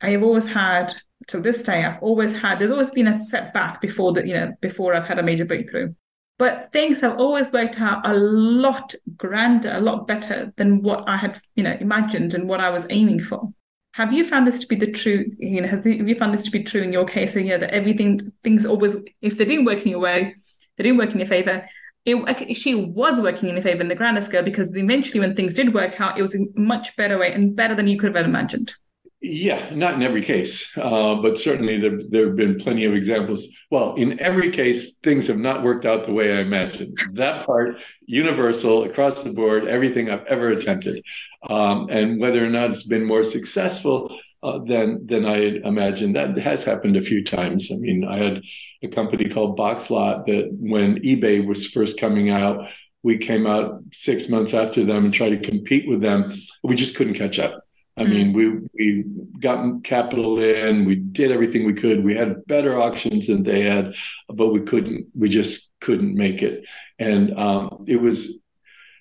I 0.00 0.10
have 0.10 0.22
always 0.22 0.46
had 0.46 0.92
to 1.28 1.40
this 1.40 1.62
day. 1.62 1.84
I've 1.84 2.02
always 2.02 2.32
had. 2.32 2.58
There's 2.58 2.70
always 2.70 2.90
been 2.90 3.06
a 3.06 3.18
setback 3.18 3.80
before 3.80 4.12
that. 4.14 4.26
You 4.26 4.34
know, 4.34 4.52
before 4.60 4.94
I've 4.94 5.06
had 5.06 5.18
a 5.18 5.22
major 5.22 5.44
breakthrough. 5.44 5.94
But 6.38 6.72
things 6.72 7.00
have 7.00 7.18
always 7.18 7.52
worked 7.52 7.80
out 7.80 8.06
a 8.06 8.14
lot 8.14 8.94
grander, 9.16 9.72
a 9.72 9.80
lot 9.80 10.08
better 10.08 10.52
than 10.56 10.82
what 10.82 11.08
I 11.08 11.16
had, 11.16 11.40
you 11.54 11.62
know, 11.62 11.76
imagined 11.80 12.34
and 12.34 12.48
what 12.48 12.60
I 12.60 12.70
was 12.70 12.86
aiming 12.90 13.22
for. 13.22 13.52
have 13.94 14.12
you 14.12 14.24
found 14.24 14.44
this 14.44 14.58
to 14.58 14.66
be 14.66 14.74
the 14.74 14.90
true 14.90 15.24
you 15.38 15.60
know 15.60 15.68
have 15.68 15.86
you 15.86 16.14
found 16.16 16.34
this 16.34 16.42
to 16.42 16.50
be 16.50 16.62
true 16.62 16.82
in 16.82 16.92
your 16.92 17.04
case 17.04 17.34
you 17.34 17.44
know 17.44 17.58
that 17.58 17.70
everything 17.70 18.32
things 18.42 18.66
always 18.66 18.96
if 19.22 19.38
they 19.38 19.44
didn't 19.44 19.64
work 19.64 19.82
in 19.82 19.88
your 19.88 20.00
way 20.00 20.34
they 20.76 20.84
didn't 20.84 20.98
work 20.98 21.12
in 21.12 21.18
your 21.18 21.28
favor 21.28 21.66
it, 22.04 22.54
she 22.56 22.74
was 22.74 23.20
working 23.22 23.48
in 23.48 23.54
your 23.54 23.62
favor 23.62 23.80
in 23.80 23.88
the 23.88 23.94
grander 23.94 24.20
scale 24.20 24.42
because 24.42 24.68
eventually 24.74 25.20
when 25.20 25.34
things 25.34 25.54
did 25.54 25.72
work 25.72 26.00
out 26.00 26.18
it 26.18 26.22
was 26.22 26.34
a 26.34 26.44
much 26.56 26.94
better 26.96 27.16
way 27.18 27.32
and 27.32 27.54
better 27.56 27.74
than 27.74 27.86
you 27.86 27.98
could 27.98 28.14
have 28.14 28.26
imagined 28.26 28.74
yeah, 29.24 29.70
not 29.74 29.94
in 29.94 30.02
every 30.02 30.22
case, 30.22 30.70
uh, 30.76 31.14
but 31.14 31.38
certainly 31.38 31.80
there, 31.80 31.98
there 32.10 32.26
have 32.26 32.36
been 32.36 32.58
plenty 32.58 32.84
of 32.84 32.92
examples. 32.92 33.48
Well, 33.70 33.94
in 33.94 34.20
every 34.20 34.50
case, 34.50 34.96
things 35.02 35.28
have 35.28 35.38
not 35.38 35.62
worked 35.62 35.86
out 35.86 36.04
the 36.04 36.12
way 36.12 36.30
I 36.30 36.40
imagined. 36.40 36.98
That 37.14 37.46
part, 37.46 37.80
universal 38.04 38.84
across 38.84 39.22
the 39.22 39.32
board, 39.32 39.66
everything 39.66 40.10
I've 40.10 40.26
ever 40.26 40.50
attempted. 40.50 41.02
Um, 41.48 41.88
and 41.90 42.20
whether 42.20 42.44
or 42.44 42.50
not 42.50 42.72
it's 42.72 42.82
been 42.82 43.06
more 43.06 43.24
successful 43.24 44.14
uh, 44.42 44.58
than 44.58 45.06
than 45.06 45.24
I 45.24 45.38
imagined, 45.64 46.16
that 46.16 46.36
has 46.36 46.62
happened 46.62 46.98
a 46.98 47.02
few 47.02 47.24
times. 47.24 47.72
I 47.72 47.76
mean, 47.76 48.04
I 48.04 48.18
had 48.18 48.42
a 48.82 48.88
company 48.88 49.30
called 49.30 49.58
Boxlot 49.58 50.26
that 50.26 50.50
when 50.52 50.96
eBay 51.00 51.46
was 51.46 51.68
first 51.68 51.98
coming 51.98 52.28
out, 52.28 52.68
we 53.02 53.16
came 53.16 53.46
out 53.46 53.82
six 53.94 54.28
months 54.28 54.52
after 54.52 54.84
them 54.84 55.06
and 55.06 55.14
tried 55.14 55.30
to 55.30 55.50
compete 55.50 55.88
with 55.88 56.02
them. 56.02 56.38
We 56.62 56.76
just 56.76 56.94
couldn't 56.94 57.14
catch 57.14 57.38
up 57.38 57.63
I 57.96 58.02
mm. 58.02 58.10
mean, 58.10 58.32
we 58.32 58.48
we 58.74 59.04
got 59.40 59.84
capital 59.84 60.40
in, 60.40 60.84
we 60.84 60.96
did 60.96 61.30
everything 61.30 61.64
we 61.64 61.74
could. 61.74 62.04
We 62.04 62.14
had 62.14 62.44
better 62.46 62.80
auctions 62.80 63.28
than 63.28 63.42
they 63.42 63.62
had, 63.62 63.94
but 64.28 64.48
we 64.48 64.62
couldn't. 64.62 65.08
We 65.14 65.28
just 65.28 65.70
couldn't 65.80 66.14
make 66.14 66.42
it, 66.42 66.64
and 66.98 67.38
um, 67.38 67.84
it 67.86 67.96
was 67.96 68.38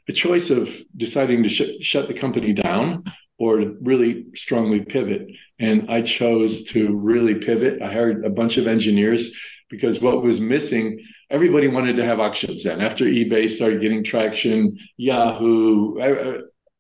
a 0.08 0.14
choice 0.14 0.50
of 0.50 0.70
deciding 0.96 1.44
to 1.44 1.50
sh- 1.50 1.82
shut 1.82 2.08
the 2.08 2.14
company 2.14 2.54
down 2.54 3.06
or 3.40 3.58
to 3.58 3.78
really 3.82 4.28
strongly 4.36 4.82
pivot. 4.82 5.28
And 5.60 5.90
I 5.90 6.02
chose 6.02 6.66
to 6.66 6.94
really 6.94 7.36
pivot. 7.36 7.82
I 7.82 7.92
hired 7.92 8.26
a 8.26 8.30
bunch 8.30 8.58
of 8.58 8.68
engineers 8.68 9.34
because 9.70 10.00
what 10.00 10.22
was 10.22 10.40
missing 10.40 11.04
everybody 11.32 11.68
wanted 11.68 11.96
to 11.96 12.06
have 12.06 12.20
auctions 12.20 12.64
then 12.64 12.80
after 12.80 13.06
ebay 13.06 13.50
started 13.50 13.82
getting 13.82 14.04
traction 14.04 14.78
yahoo 14.98 15.98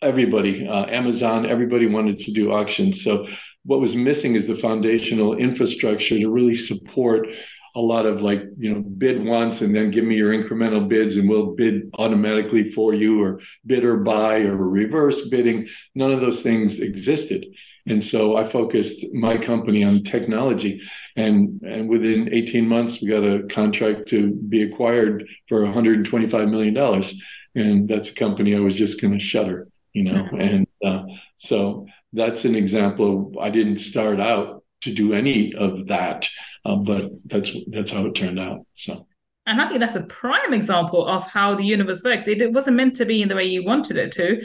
everybody, 0.03 0.67
uh, 0.67 0.85
Amazon, 0.85 1.45
everybody 1.45 1.87
wanted 1.87 2.19
to 2.19 2.31
do 2.31 2.51
auctions. 2.51 3.03
So 3.03 3.27
what 3.65 3.79
was 3.79 3.95
missing 3.95 4.35
is 4.35 4.45
the 4.45 4.57
foundational 4.57 5.35
infrastructure 5.35 6.17
to 6.17 6.29
really 6.29 6.55
support 6.55 7.27
a 7.75 7.79
lot 7.79 8.05
of 8.05 8.21
like 8.21 8.43
you 8.57 8.71
know 8.71 8.81
bid 8.81 9.23
once 9.23 9.61
and 9.61 9.75
then 9.75 9.89
give 9.89 10.05
me 10.05 10.15
your 10.15 10.31
incremental 10.31 10.87
bids 10.87 11.15
and 11.15 11.27
we'll 11.27 11.55
bid 11.55 11.89
automatically 11.97 12.71
for 12.71 12.93
you 12.93 13.23
or 13.23 13.39
bid 13.65 13.83
or 13.83 13.97
buy 13.97 14.41
or 14.41 14.55
reverse 14.55 15.27
bidding. 15.29 15.67
None 15.95 16.11
of 16.11 16.21
those 16.21 16.41
things 16.41 16.79
existed. 16.79 17.45
And 17.85 18.03
so 18.03 18.37
i 18.37 18.47
focused 18.47 19.03
my 19.13 19.37
company 19.37 19.83
on 19.83 20.03
technology. 20.03 20.81
And 21.15 21.61
and 21.63 21.89
within 21.89 22.29
18 22.31 22.67
months 22.67 23.01
we 23.01 23.07
got 23.07 23.23
a 23.23 23.47
contract 23.47 24.07
to 24.09 24.31
be 24.33 24.63
acquired 24.63 25.27
for 25.47 25.63
125 25.63 26.47
million 26.49 26.73
dollars. 26.73 27.19
And 27.55 27.87
that's 27.87 28.09
a 28.09 28.15
company 28.15 28.55
i 28.55 28.59
was 28.59 28.75
just 28.75 29.01
going 29.01 29.13
to 29.13 29.19
shutter 29.19 29.67
you 29.93 30.03
know 30.03 30.23
mm-hmm. 30.23 30.41
and 30.41 30.67
uh, 30.85 31.03
so 31.37 31.85
that's 32.11 32.45
an 32.45 32.55
example 32.55 33.27
of 33.27 33.37
i 33.37 33.49
didn't 33.49 33.79
start 33.79 34.19
out 34.19 34.63
to 34.81 34.93
do 34.93 35.13
any 35.13 35.53
of 35.55 35.87
that 35.87 36.27
uh, 36.65 36.75
but 36.75 37.09
that's 37.25 37.51
that's 37.71 37.91
how 37.91 38.05
it 38.05 38.15
turned 38.15 38.39
out 38.39 38.65
so 38.75 39.05
and 39.45 39.61
I 39.61 39.67
think 39.67 39.81
that's 39.81 39.95
a 39.95 40.03
prime 40.03 40.53
example 40.53 41.05
of 41.05 41.27
how 41.27 41.55
the 41.55 41.65
universe 41.65 42.01
works. 42.03 42.27
It, 42.27 42.41
it 42.41 42.53
wasn't 42.53 42.77
meant 42.77 42.95
to 42.95 43.05
be 43.05 43.21
in 43.21 43.27
the 43.27 43.35
way 43.35 43.43
you 43.43 43.63
wanted 43.63 43.97
it 43.97 44.11
to, 44.13 44.41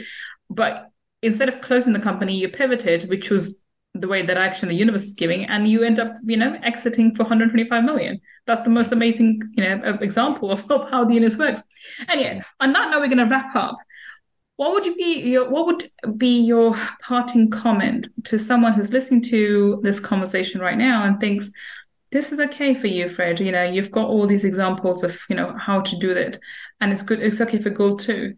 but 0.49 0.89
instead 1.21 1.49
of 1.49 1.61
closing 1.61 1.93
the 1.93 1.99
company, 1.99 2.37
you 2.37 2.49
pivoted, 2.49 3.09
which 3.09 3.29
was 3.29 3.57
the 3.93 4.07
way 4.07 4.21
that 4.21 4.37
action 4.37 4.69
the 4.69 4.75
universe 4.75 5.05
is 5.05 5.13
giving, 5.13 5.45
and 5.45 5.67
you 5.67 5.83
end 5.83 5.99
up, 5.99 6.15
you 6.23 6.37
know, 6.37 6.57
exiting 6.63 7.15
for 7.15 7.23
125 7.23 7.83
million. 7.83 8.19
That's 8.45 8.61
the 8.61 8.69
most 8.69 8.91
amazing, 8.91 9.41
you 9.53 9.63
know, 9.63 9.97
example 10.01 10.51
of, 10.51 10.69
of 10.69 10.89
how 10.89 11.05
the 11.05 11.13
universe 11.13 11.37
works. 11.37 11.63
And 12.07 12.21
yeah, 12.21 12.43
on 12.59 12.73
that 12.73 12.91
note, 12.91 12.99
we're 12.99 13.07
going 13.07 13.17
to 13.17 13.25
wrap 13.25 13.55
up. 13.55 13.77
What 14.59 14.73
would 14.73 14.85
you 14.85 14.93
be 14.93 15.21
your 15.21 15.49
what 15.49 15.67
would 15.67 16.17
be 16.17 16.41
your 16.41 16.75
parting 17.01 17.49
comment 17.49 18.09
to 18.25 18.37
someone 18.37 18.73
who's 18.73 18.91
listening 18.91 19.21
to 19.29 19.79
this 19.83 20.01
conversation 20.01 20.59
right 20.59 20.77
now 20.77 21.05
and 21.05 21.17
thinks 21.17 21.49
this 22.11 22.33
is 22.33 22.41
okay 22.41 22.73
for 22.73 22.87
you, 22.87 23.07
Fred? 23.07 23.39
You 23.39 23.53
know, 23.53 23.63
you've 23.63 23.89
got 23.89 24.09
all 24.09 24.27
these 24.27 24.43
examples 24.43 25.01
of, 25.05 25.17
you 25.29 25.37
know, 25.37 25.55
how 25.57 25.79
to 25.79 25.97
do 25.99 26.13
that. 26.13 26.39
And 26.81 26.91
it's 26.91 27.03
good, 27.03 27.21
it's 27.21 27.39
okay 27.39 27.61
for 27.61 27.69
Gull 27.69 27.95
too. 27.95 28.35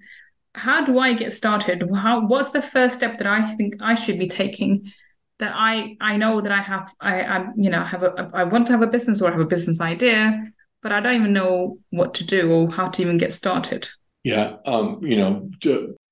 How 0.54 0.86
do 0.86 1.00
I 1.00 1.14
get 1.14 1.34
started? 1.34 1.90
How 1.92 2.28
what's 2.28 2.52
the 2.52 2.62
first 2.62 2.98
step 2.98 3.18
that 3.18 3.26
I 3.26 3.44
think 3.56 3.78
I 3.82 3.96
should 3.96 4.20
be 4.20 4.28
taking 4.28 4.94
that 5.40 5.54
I 5.56 5.98
I 6.02 6.18
know 6.18 6.40
that 6.40 6.52
I 6.52 6.62
have 6.62 6.94
I 7.00 7.24
I 7.24 7.48
you 7.56 7.72
know 7.72 7.84
have 7.84 8.04
a 8.04 8.30
I 8.32 8.44
want 8.44 8.68
to 8.68 8.74
have 8.74 8.84
a 8.84 8.94
business 8.96 9.24
or 9.24 9.30
I 9.30 9.32
have 9.32 9.40
a 9.40 9.56
business 9.56 9.82
idea, 9.82 10.44
but 10.84 10.92
I 10.92 11.00
don't 11.00 11.16
even 11.16 11.34
know 11.34 11.80
what 11.90 12.14
to 12.14 12.24
do 12.24 12.52
or 12.52 12.70
how 12.70 12.90
to 12.90 13.02
even 13.02 13.18
get 13.18 13.34
started. 13.34 13.90
Yeah, 14.24 14.58
um, 14.68 15.00
you 15.02 15.16
know, 15.16 15.50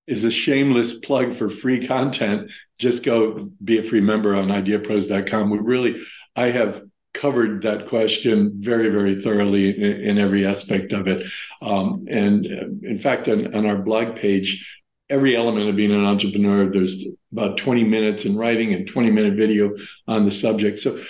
is 0.10 0.26
a 0.26 0.32
shameless 0.32 0.98
plug 0.98 1.36
for 1.36 1.52
free 1.52 1.86
content, 1.86 2.50
just 2.80 3.04
go 3.04 3.52
be 3.63 3.78
a 3.78 3.84
free 3.84 4.02
member 4.02 4.36
on 4.36 4.48
ideapros.com. 4.48 5.52
We 5.52 5.60
really, 5.60 6.02
I 6.36 6.50
have 6.50 6.82
covered 7.13 7.62
that 7.62 7.88
question 7.88 8.54
very, 8.56 8.89
very 8.89 9.22
thoroughly 9.22 9.69
in, 9.69 10.02
in 10.02 10.17
every 10.17 10.48
aspect 10.48 10.93
of 10.93 11.08
it. 11.08 11.32
Um, 11.62 12.08
and 12.10 12.45
uh, 12.48 12.88
in 12.88 13.00
fact, 13.00 13.28
on, 13.28 13.54
on, 13.54 13.67
our 13.67 13.78
blog 13.78 14.15
page, 14.15 14.67
every 15.12 15.36
element 15.36 15.69
of 15.69 15.76
being 15.76 15.91
an 15.91 16.06
entrepreneur, 16.06 16.72
there's 16.72 17.04
about 17.32 17.58
20 17.58 17.84
minutes 17.84 18.26
in 18.26 18.36
writing 18.36 18.74
and 18.74 18.88
20 18.88 19.12
minute 19.12 19.36
video 19.36 19.76
on 20.08 20.26
the 20.26 20.32
subject. 20.32 20.80
So, 20.80 21.04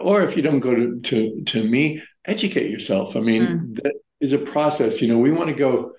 or 0.00 0.24
if 0.24 0.36
you 0.36 0.42
don't 0.42 0.60
go 0.60 0.74
to, 0.74 1.00
to, 1.00 1.44
to 1.44 1.62
me, 1.62 2.02
educate 2.24 2.70
yourself. 2.70 3.14
I 3.14 3.20
mean, 3.20 3.42
mm. 3.42 3.82
that 3.82 3.94
is 4.20 4.32
a 4.32 4.38
process. 4.38 5.00
You 5.00 5.08
know, 5.08 5.18
we 5.18 5.30
want 5.30 5.48
to 5.48 5.54
go. 5.54 5.92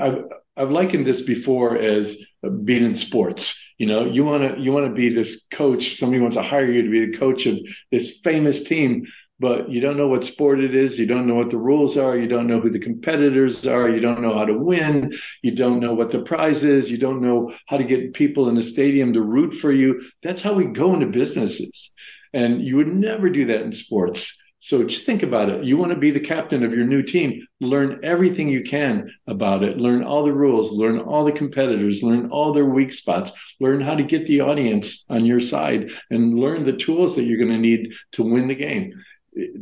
I've, 0.00 0.24
I've 0.56 0.70
likened 0.70 1.06
this 1.06 1.22
before 1.22 1.76
as 1.76 2.18
being 2.64 2.84
in 2.84 2.94
sports. 2.94 3.62
You 3.78 3.86
know, 3.86 4.06
you 4.06 4.24
want 4.24 4.56
to 4.56 4.60
you 4.60 4.72
want 4.72 4.86
to 4.86 4.92
be 4.92 5.10
this 5.10 5.46
coach. 5.50 5.98
Somebody 5.98 6.20
wants 6.20 6.36
to 6.36 6.42
hire 6.42 6.70
you 6.70 6.82
to 6.82 6.90
be 6.90 7.06
the 7.06 7.18
coach 7.18 7.46
of 7.46 7.58
this 7.92 8.20
famous 8.24 8.64
team, 8.64 9.06
but 9.38 9.68
you 9.68 9.80
don't 9.80 9.98
know 9.98 10.08
what 10.08 10.24
sport 10.24 10.60
it 10.60 10.74
is. 10.74 10.98
You 10.98 11.04
don't 11.04 11.26
know 11.26 11.34
what 11.34 11.50
the 11.50 11.58
rules 11.58 11.98
are. 11.98 12.16
You 12.16 12.26
don't 12.26 12.46
know 12.46 12.58
who 12.58 12.70
the 12.70 12.78
competitors 12.78 13.66
are. 13.66 13.88
You 13.88 14.00
don't 14.00 14.22
know 14.22 14.32
how 14.32 14.46
to 14.46 14.56
win. 14.56 15.14
You 15.42 15.54
don't 15.54 15.80
know 15.80 15.92
what 15.92 16.10
the 16.10 16.22
prize 16.22 16.64
is. 16.64 16.90
You 16.90 16.96
don't 16.96 17.20
know 17.20 17.52
how 17.66 17.76
to 17.76 17.84
get 17.84 18.14
people 18.14 18.48
in 18.48 18.54
the 18.54 18.62
stadium 18.62 19.12
to 19.12 19.20
root 19.20 19.54
for 19.54 19.70
you. 19.70 20.02
That's 20.22 20.40
how 20.40 20.54
we 20.54 20.64
go 20.64 20.94
into 20.94 21.06
businesses. 21.06 21.92
And 22.32 22.62
you 22.62 22.76
would 22.76 22.88
never 22.88 23.28
do 23.28 23.46
that 23.46 23.62
in 23.62 23.72
sports. 23.72 24.36
So 24.66 24.82
just 24.82 25.06
think 25.06 25.22
about 25.22 25.48
it. 25.48 25.62
You 25.62 25.76
want 25.76 25.92
to 25.92 25.98
be 25.98 26.10
the 26.10 26.18
captain 26.18 26.64
of 26.64 26.72
your 26.72 26.84
new 26.84 27.00
team. 27.00 27.46
Learn 27.60 28.00
everything 28.02 28.48
you 28.48 28.64
can 28.64 29.08
about 29.28 29.62
it. 29.62 29.78
Learn 29.78 30.02
all 30.02 30.24
the 30.24 30.32
rules, 30.32 30.72
learn 30.72 30.98
all 30.98 31.24
the 31.24 31.30
competitors, 31.30 32.02
learn 32.02 32.30
all 32.30 32.52
their 32.52 32.64
weak 32.64 32.92
spots, 32.92 33.30
learn 33.60 33.80
how 33.80 33.94
to 33.94 34.02
get 34.02 34.26
the 34.26 34.40
audience 34.40 35.04
on 35.08 35.24
your 35.24 35.38
side, 35.38 35.92
and 36.10 36.36
learn 36.36 36.64
the 36.64 36.76
tools 36.76 37.14
that 37.14 37.22
you're 37.22 37.38
going 37.38 37.52
to 37.52 37.58
need 37.58 37.92
to 38.10 38.24
win 38.24 38.48
the 38.48 38.56
game. 38.56 38.92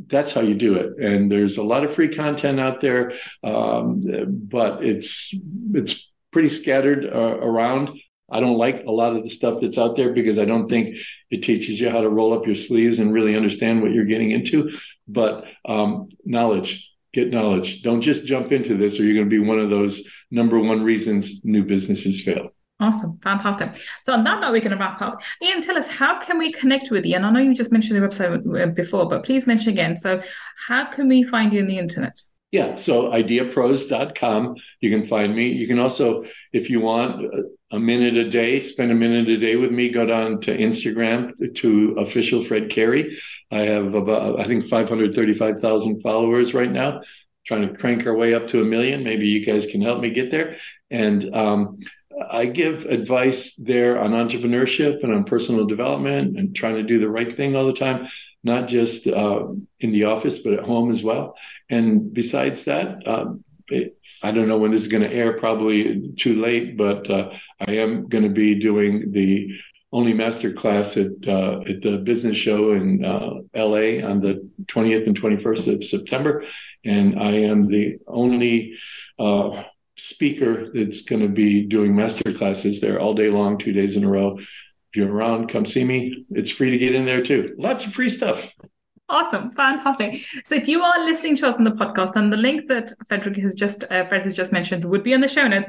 That's 0.06 0.32
how 0.32 0.40
you 0.40 0.54
do 0.54 0.76
it. 0.76 0.96
And 0.96 1.30
there's 1.30 1.58
a 1.58 1.62
lot 1.62 1.84
of 1.84 1.94
free 1.94 2.08
content 2.08 2.58
out 2.58 2.80
there, 2.80 3.12
um, 3.42 4.02
but 4.48 4.82
it's 4.82 5.34
it's 5.74 6.10
pretty 6.32 6.48
scattered 6.48 7.04
uh, 7.04 7.36
around. 7.42 7.90
I 8.30 8.40
don't 8.40 8.58
like 8.58 8.84
a 8.84 8.90
lot 8.90 9.14
of 9.14 9.22
the 9.22 9.28
stuff 9.28 9.60
that's 9.60 9.78
out 9.78 9.96
there 9.96 10.12
because 10.12 10.38
I 10.38 10.44
don't 10.44 10.68
think 10.68 10.96
it 11.30 11.42
teaches 11.42 11.80
you 11.80 11.90
how 11.90 12.00
to 12.00 12.08
roll 12.08 12.32
up 12.32 12.46
your 12.46 12.54
sleeves 12.54 12.98
and 12.98 13.12
really 13.12 13.37
understand 13.37 13.82
what 13.82 13.92
you're 13.92 14.06
getting 14.06 14.30
into. 14.30 14.76
But 15.06 15.44
um, 15.66 16.08
knowledge, 16.24 16.90
get 17.12 17.30
knowledge. 17.30 17.82
Don't 17.82 18.02
just 18.02 18.24
jump 18.24 18.52
into 18.52 18.76
this, 18.76 18.98
or 18.98 19.04
you're 19.04 19.14
going 19.14 19.28
to 19.28 19.42
be 19.42 19.46
one 19.46 19.58
of 19.58 19.70
those 19.70 20.06
number 20.30 20.58
one 20.58 20.82
reasons 20.82 21.44
new 21.44 21.64
businesses 21.64 22.22
fail. 22.22 22.50
Awesome, 22.80 23.18
fantastic. 23.22 23.80
So 24.04 24.12
on 24.12 24.24
that 24.24 24.40
note, 24.40 24.52
we're 24.52 24.60
going 24.60 24.72
to 24.72 24.76
wrap 24.76 25.00
up. 25.00 25.20
Ian, 25.42 25.62
tell 25.62 25.78
us 25.78 25.88
how 25.88 26.18
can 26.18 26.38
we 26.38 26.50
connect 26.50 26.90
with 26.90 27.06
you? 27.06 27.14
And 27.14 27.24
I 27.24 27.30
know 27.30 27.40
you 27.40 27.54
just 27.54 27.70
mentioned 27.70 28.02
the 28.02 28.06
website 28.06 28.62
uh, 28.62 28.66
before, 28.66 29.08
but 29.08 29.22
please 29.24 29.46
mention 29.46 29.72
again. 29.72 29.96
So 29.96 30.22
how 30.66 30.87
can 30.87 31.08
we 31.08 31.22
find 31.22 31.52
you 31.52 31.60
on 31.60 31.68
the 31.68 31.78
internet? 31.78 32.20
Yeah, 32.50 32.76
so 32.76 33.10
ideapros.com. 33.10 34.57
You 34.80 34.90
can 34.90 35.07
find 35.07 35.34
me. 35.34 35.49
You 35.49 35.66
can 35.66 35.78
also, 35.78 36.24
if 36.53 36.68
you 36.68 36.80
want, 36.80 37.24
a 37.75 37.81
minute 37.81 38.16
a 38.16 38.31
day, 38.31 38.61
spend 38.61 38.93
a 38.93 38.95
minute 38.95 39.29
a 39.29 39.37
day 39.37 39.57
with 39.57 39.72
me, 39.72 39.89
go 39.89 40.07
down 40.07 40.41
to 40.43 40.57
Instagram 40.57 41.55
to 41.57 41.97
official 41.99 42.45
Fred 42.45 42.70
Cary. 42.70 43.18
I 43.51 43.61
have 43.61 43.95
about, 43.95 44.39
I 44.39 44.47
think, 44.47 44.68
535,000 44.68 46.01
followers 46.01 46.55
right 46.55 46.70
now, 46.70 47.01
trying 47.45 47.68
to 47.68 47.77
crank 47.77 48.07
our 48.07 48.14
way 48.14 48.33
up 48.33 48.49
to 48.49 48.62
a 48.62 48.64
million. 48.64 49.03
Maybe 49.03 49.27
you 49.27 49.45
guys 49.45 49.66
can 49.66 49.83
help 49.83 50.01
me 50.01 50.11
get 50.11 50.31
there. 50.31 50.59
And 50.91 51.35
um, 51.35 51.81
I 52.31 52.47
give 52.47 52.85
advice 52.85 53.57
there 53.57 54.01
on 54.01 54.12
entrepreneurship 54.12 55.03
and 55.03 55.12
on 55.12 55.25
personal 55.25 55.66
development 55.66 56.39
and 56.39 56.55
trying 56.55 56.77
to 56.77 56.85
do 56.85 57.01
the 57.01 57.11
right 57.11 57.37
thing 57.37 57.57
all 57.57 57.66
the 57.66 57.72
time, 57.72 58.07
not 58.45 58.68
just 58.68 59.09
uh, 59.09 59.47
in 59.81 59.91
the 59.91 60.05
office, 60.05 60.39
but 60.39 60.53
at 60.53 60.64
home 60.64 60.93
as 60.93 61.03
well. 61.03 61.35
And 61.68 62.14
besides 62.14 62.64
that, 62.64 63.07
um, 63.09 63.43
it, 63.66 63.99
I 64.25 64.31
don't 64.31 64.49
know 64.49 64.57
when 64.57 64.70
this 64.70 64.81
is 64.81 64.89
going 64.89 65.03
to 65.03 65.12
air, 65.12 65.35
probably 65.35 66.11
too 66.16 66.41
late, 66.41 66.79
but 66.79 67.11
uh, 67.11 67.29
I 67.61 67.72
am 67.72 68.09
going 68.09 68.25
to 68.25 68.31
be 68.31 68.59
doing 68.59 69.12
the 69.12 69.51
only 69.93 70.14
master 70.14 70.51
class 70.51 70.97
at 70.97 71.12
uh, 71.29 71.61
at 71.68 71.83
the 71.83 72.03
business 72.03 72.37
show 72.37 72.72
in 72.72 73.05
uh, 73.05 73.35
LA 73.55 74.03
on 74.03 74.20
the 74.20 74.49
20th 74.66 75.07
and 75.07 75.20
21st 75.20 75.75
of 75.75 75.85
September, 75.85 76.45
and 76.87 77.20
I 77.20 77.33
am 77.33 77.68
the 77.68 77.99
only 78.09 78.79
uh, 79.18 79.62
speaker 79.97 80.70
that's 80.72 81.03
going 81.03 81.22
to 81.22 81.29
be 81.29 81.66
doing 81.66 81.95
master 81.95 82.33
classes 82.33 82.81
there 82.81 82.99
all 82.99 83.12
day 83.12 83.29
long, 83.29 83.59
two 83.59 83.72
days 83.72 83.95
in 83.95 84.05
a 84.05 84.11
row. 84.11 84.39
If 84.39 84.97
you're 84.97 85.12
around, 85.12 85.49
come 85.49 85.66
see 85.66 85.85
me. 85.85 86.25
It's 86.31 86.51
free 86.51 86.70
to 86.70 86.79
get 86.79 86.95
in 86.95 87.05
there 87.05 87.22
too. 87.22 87.55
Lots 87.59 87.85
of 87.85 87.93
free 87.93 88.09
stuff. 88.09 88.53
Awesome, 89.09 89.50
fantastic. 89.50 90.24
So 90.44 90.55
if 90.55 90.66
you 90.66 90.82
are 90.82 91.05
listening 91.05 91.36
to 91.36 91.46
us 91.46 91.57
on 91.57 91.64
the 91.64 91.72
podcast, 91.72 92.14
then 92.14 92.30
the 92.30 92.38
link 92.38 92.68
that 92.68 92.90
Frederick 93.07 93.36
has 93.36 93.52
just 93.52 93.84
uh, 93.90 94.07
Fred 94.07 94.22
has 94.22 94.34
just 94.34 94.50
mentioned 94.50 94.84
would 94.86 95.05
be 95.05 95.12
in 95.12 95.20
the 95.20 95.28
show 95.28 95.46
notes. 95.46 95.68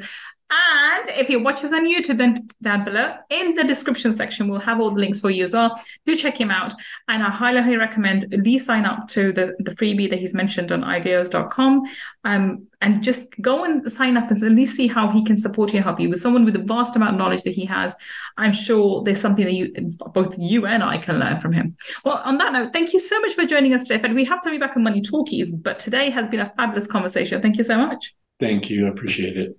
And 0.52 1.10
if 1.10 1.28
you 1.28 1.42
watch 1.42 1.64
us 1.64 1.74
on 1.74 1.88
YouTube, 1.88 2.18
then 2.18 2.36
down 2.62 2.84
below 2.84 3.16
in 3.32 3.56
the 3.56 3.64
description 3.64 4.14
section, 4.14 4.48
we'll 4.48 4.60
have 4.60 4.80
all 4.80 4.92
the 4.92 5.00
links 5.00 5.20
for 5.20 5.32
you 5.32 5.44
as 5.44 5.54
well. 5.54 5.82
Do 6.06 6.16
check 6.16 6.40
him 6.40 6.52
out. 6.52 6.72
And 7.08 7.24
I 7.24 7.32
highly, 7.32 7.62
highly 7.62 7.78
recommend 7.78 8.28
least 8.32 8.68
sign 8.68 8.86
up 8.86 9.08
to 9.10 9.32
the, 9.32 9.56
the 9.58 9.72
freebie 9.72 10.08
that 10.10 10.20
he's 10.20 10.36
mentioned 10.36 10.72
on 10.72 10.84
ideas.com. 10.84 11.84
Um, 12.26 12.68
and 12.80 13.02
just 13.02 13.40
go 13.42 13.64
and 13.64 13.92
sign 13.92 14.18
up 14.18 14.30
and 14.30 14.44
at 14.44 14.52
least 14.52 14.76
see 14.76 14.88
how 14.88 15.10
he 15.10 15.24
can 15.24 15.40
support 15.40 15.74
you 15.74 15.78
and 15.78 15.84
help 15.84 16.00
you. 16.00 16.10
With 16.10 16.22
someone 16.22 16.46
with 16.46 16.56
a 16.56 16.60
vast 16.60 16.96
amount 16.96 17.14
of 17.14 17.18
knowledge 17.18 17.42
that 17.44 17.56
he 17.56 17.66
has, 17.66 17.96
I'm 18.38 18.54
sure 18.54 19.04
there's 19.04 19.20
something 19.20 19.46
that 19.46 19.54
you, 19.54 19.74
both 20.14 20.38
you 20.38 20.68
and 20.68 20.84
I 20.84 21.00
can 21.00 21.18
learn 21.18 21.40
from 21.40 21.54
him. 21.54 21.76
Well, 22.04 22.22
on 22.24 22.38
that 22.38 22.54
note, 22.54 22.72
thank 22.72 22.94
you 22.94 23.00
so 23.00 23.20
much 23.22 23.34
for 23.34 23.46
joining 23.46 23.74
us 23.74 23.82
today. 23.82 23.98
But 23.98 24.14
we 24.14 24.26
have 24.26 24.42
to 24.42 24.52
be 24.52 24.60
back 24.60 24.78
on 24.78 24.84
Money 24.84 25.02
Talkies, 25.02 25.52
but 25.52 25.80
today 25.80 26.12
has 26.12 26.28
been 26.28 26.42
a 26.42 26.54
fabulous 26.56 26.86
conversation. 26.86 27.42
Thank 27.42 27.58
you 27.58 27.64
so 27.64 27.78
much. 27.78 28.14
Thank 28.40 28.70
you. 28.70 28.86
I 28.86 28.90
appreciate 28.90 29.38
it. 29.38 29.58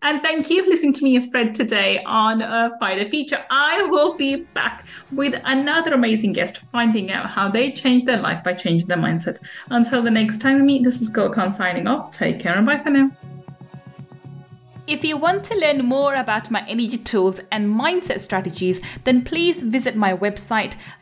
And 0.00 0.22
thank 0.22 0.48
you 0.48 0.64
for 0.64 0.70
listening 0.70 0.94
to 0.94 1.04
me 1.04 1.16
and 1.16 1.30
Fred 1.30 1.54
today 1.54 2.02
on 2.04 2.40
a 2.40 2.74
Friday 2.78 3.08
feature. 3.10 3.44
I 3.50 3.82
will 3.82 4.16
be 4.16 4.36
back 4.54 4.86
with 5.12 5.38
another 5.44 5.92
amazing 5.92 6.32
guest, 6.32 6.58
finding 6.72 7.12
out 7.12 7.28
how 7.28 7.50
they 7.50 7.72
changed 7.72 8.06
their 8.06 8.20
life 8.20 8.42
by 8.42 8.54
changing 8.54 8.88
their 8.88 8.96
mindset. 8.96 9.38
Until 9.70 10.02
the 10.02 10.10
next 10.10 10.40
time 10.40 10.56
we 10.56 10.62
meet, 10.62 10.84
this 10.84 11.02
is 11.02 11.10
Gull 11.10 11.30
Khan 11.30 11.52
signing 11.52 11.86
off. 11.86 12.12
Take 12.12 12.40
care 12.40 12.54
and 12.54 12.64
bye 12.64 12.78
for 12.78 12.90
now. 12.90 13.10
If 14.86 15.04
you 15.04 15.18
want 15.18 15.44
to 15.44 15.54
learn 15.54 15.84
more 15.84 16.14
about 16.14 16.50
my 16.50 16.64
energy 16.66 16.96
tools 16.96 17.42
and 17.52 17.66
mindset 17.66 18.20
strategies, 18.20 18.80
then 19.04 19.22
please 19.22 19.60
visit 19.60 19.96
my 19.96 20.16
website 20.16 20.76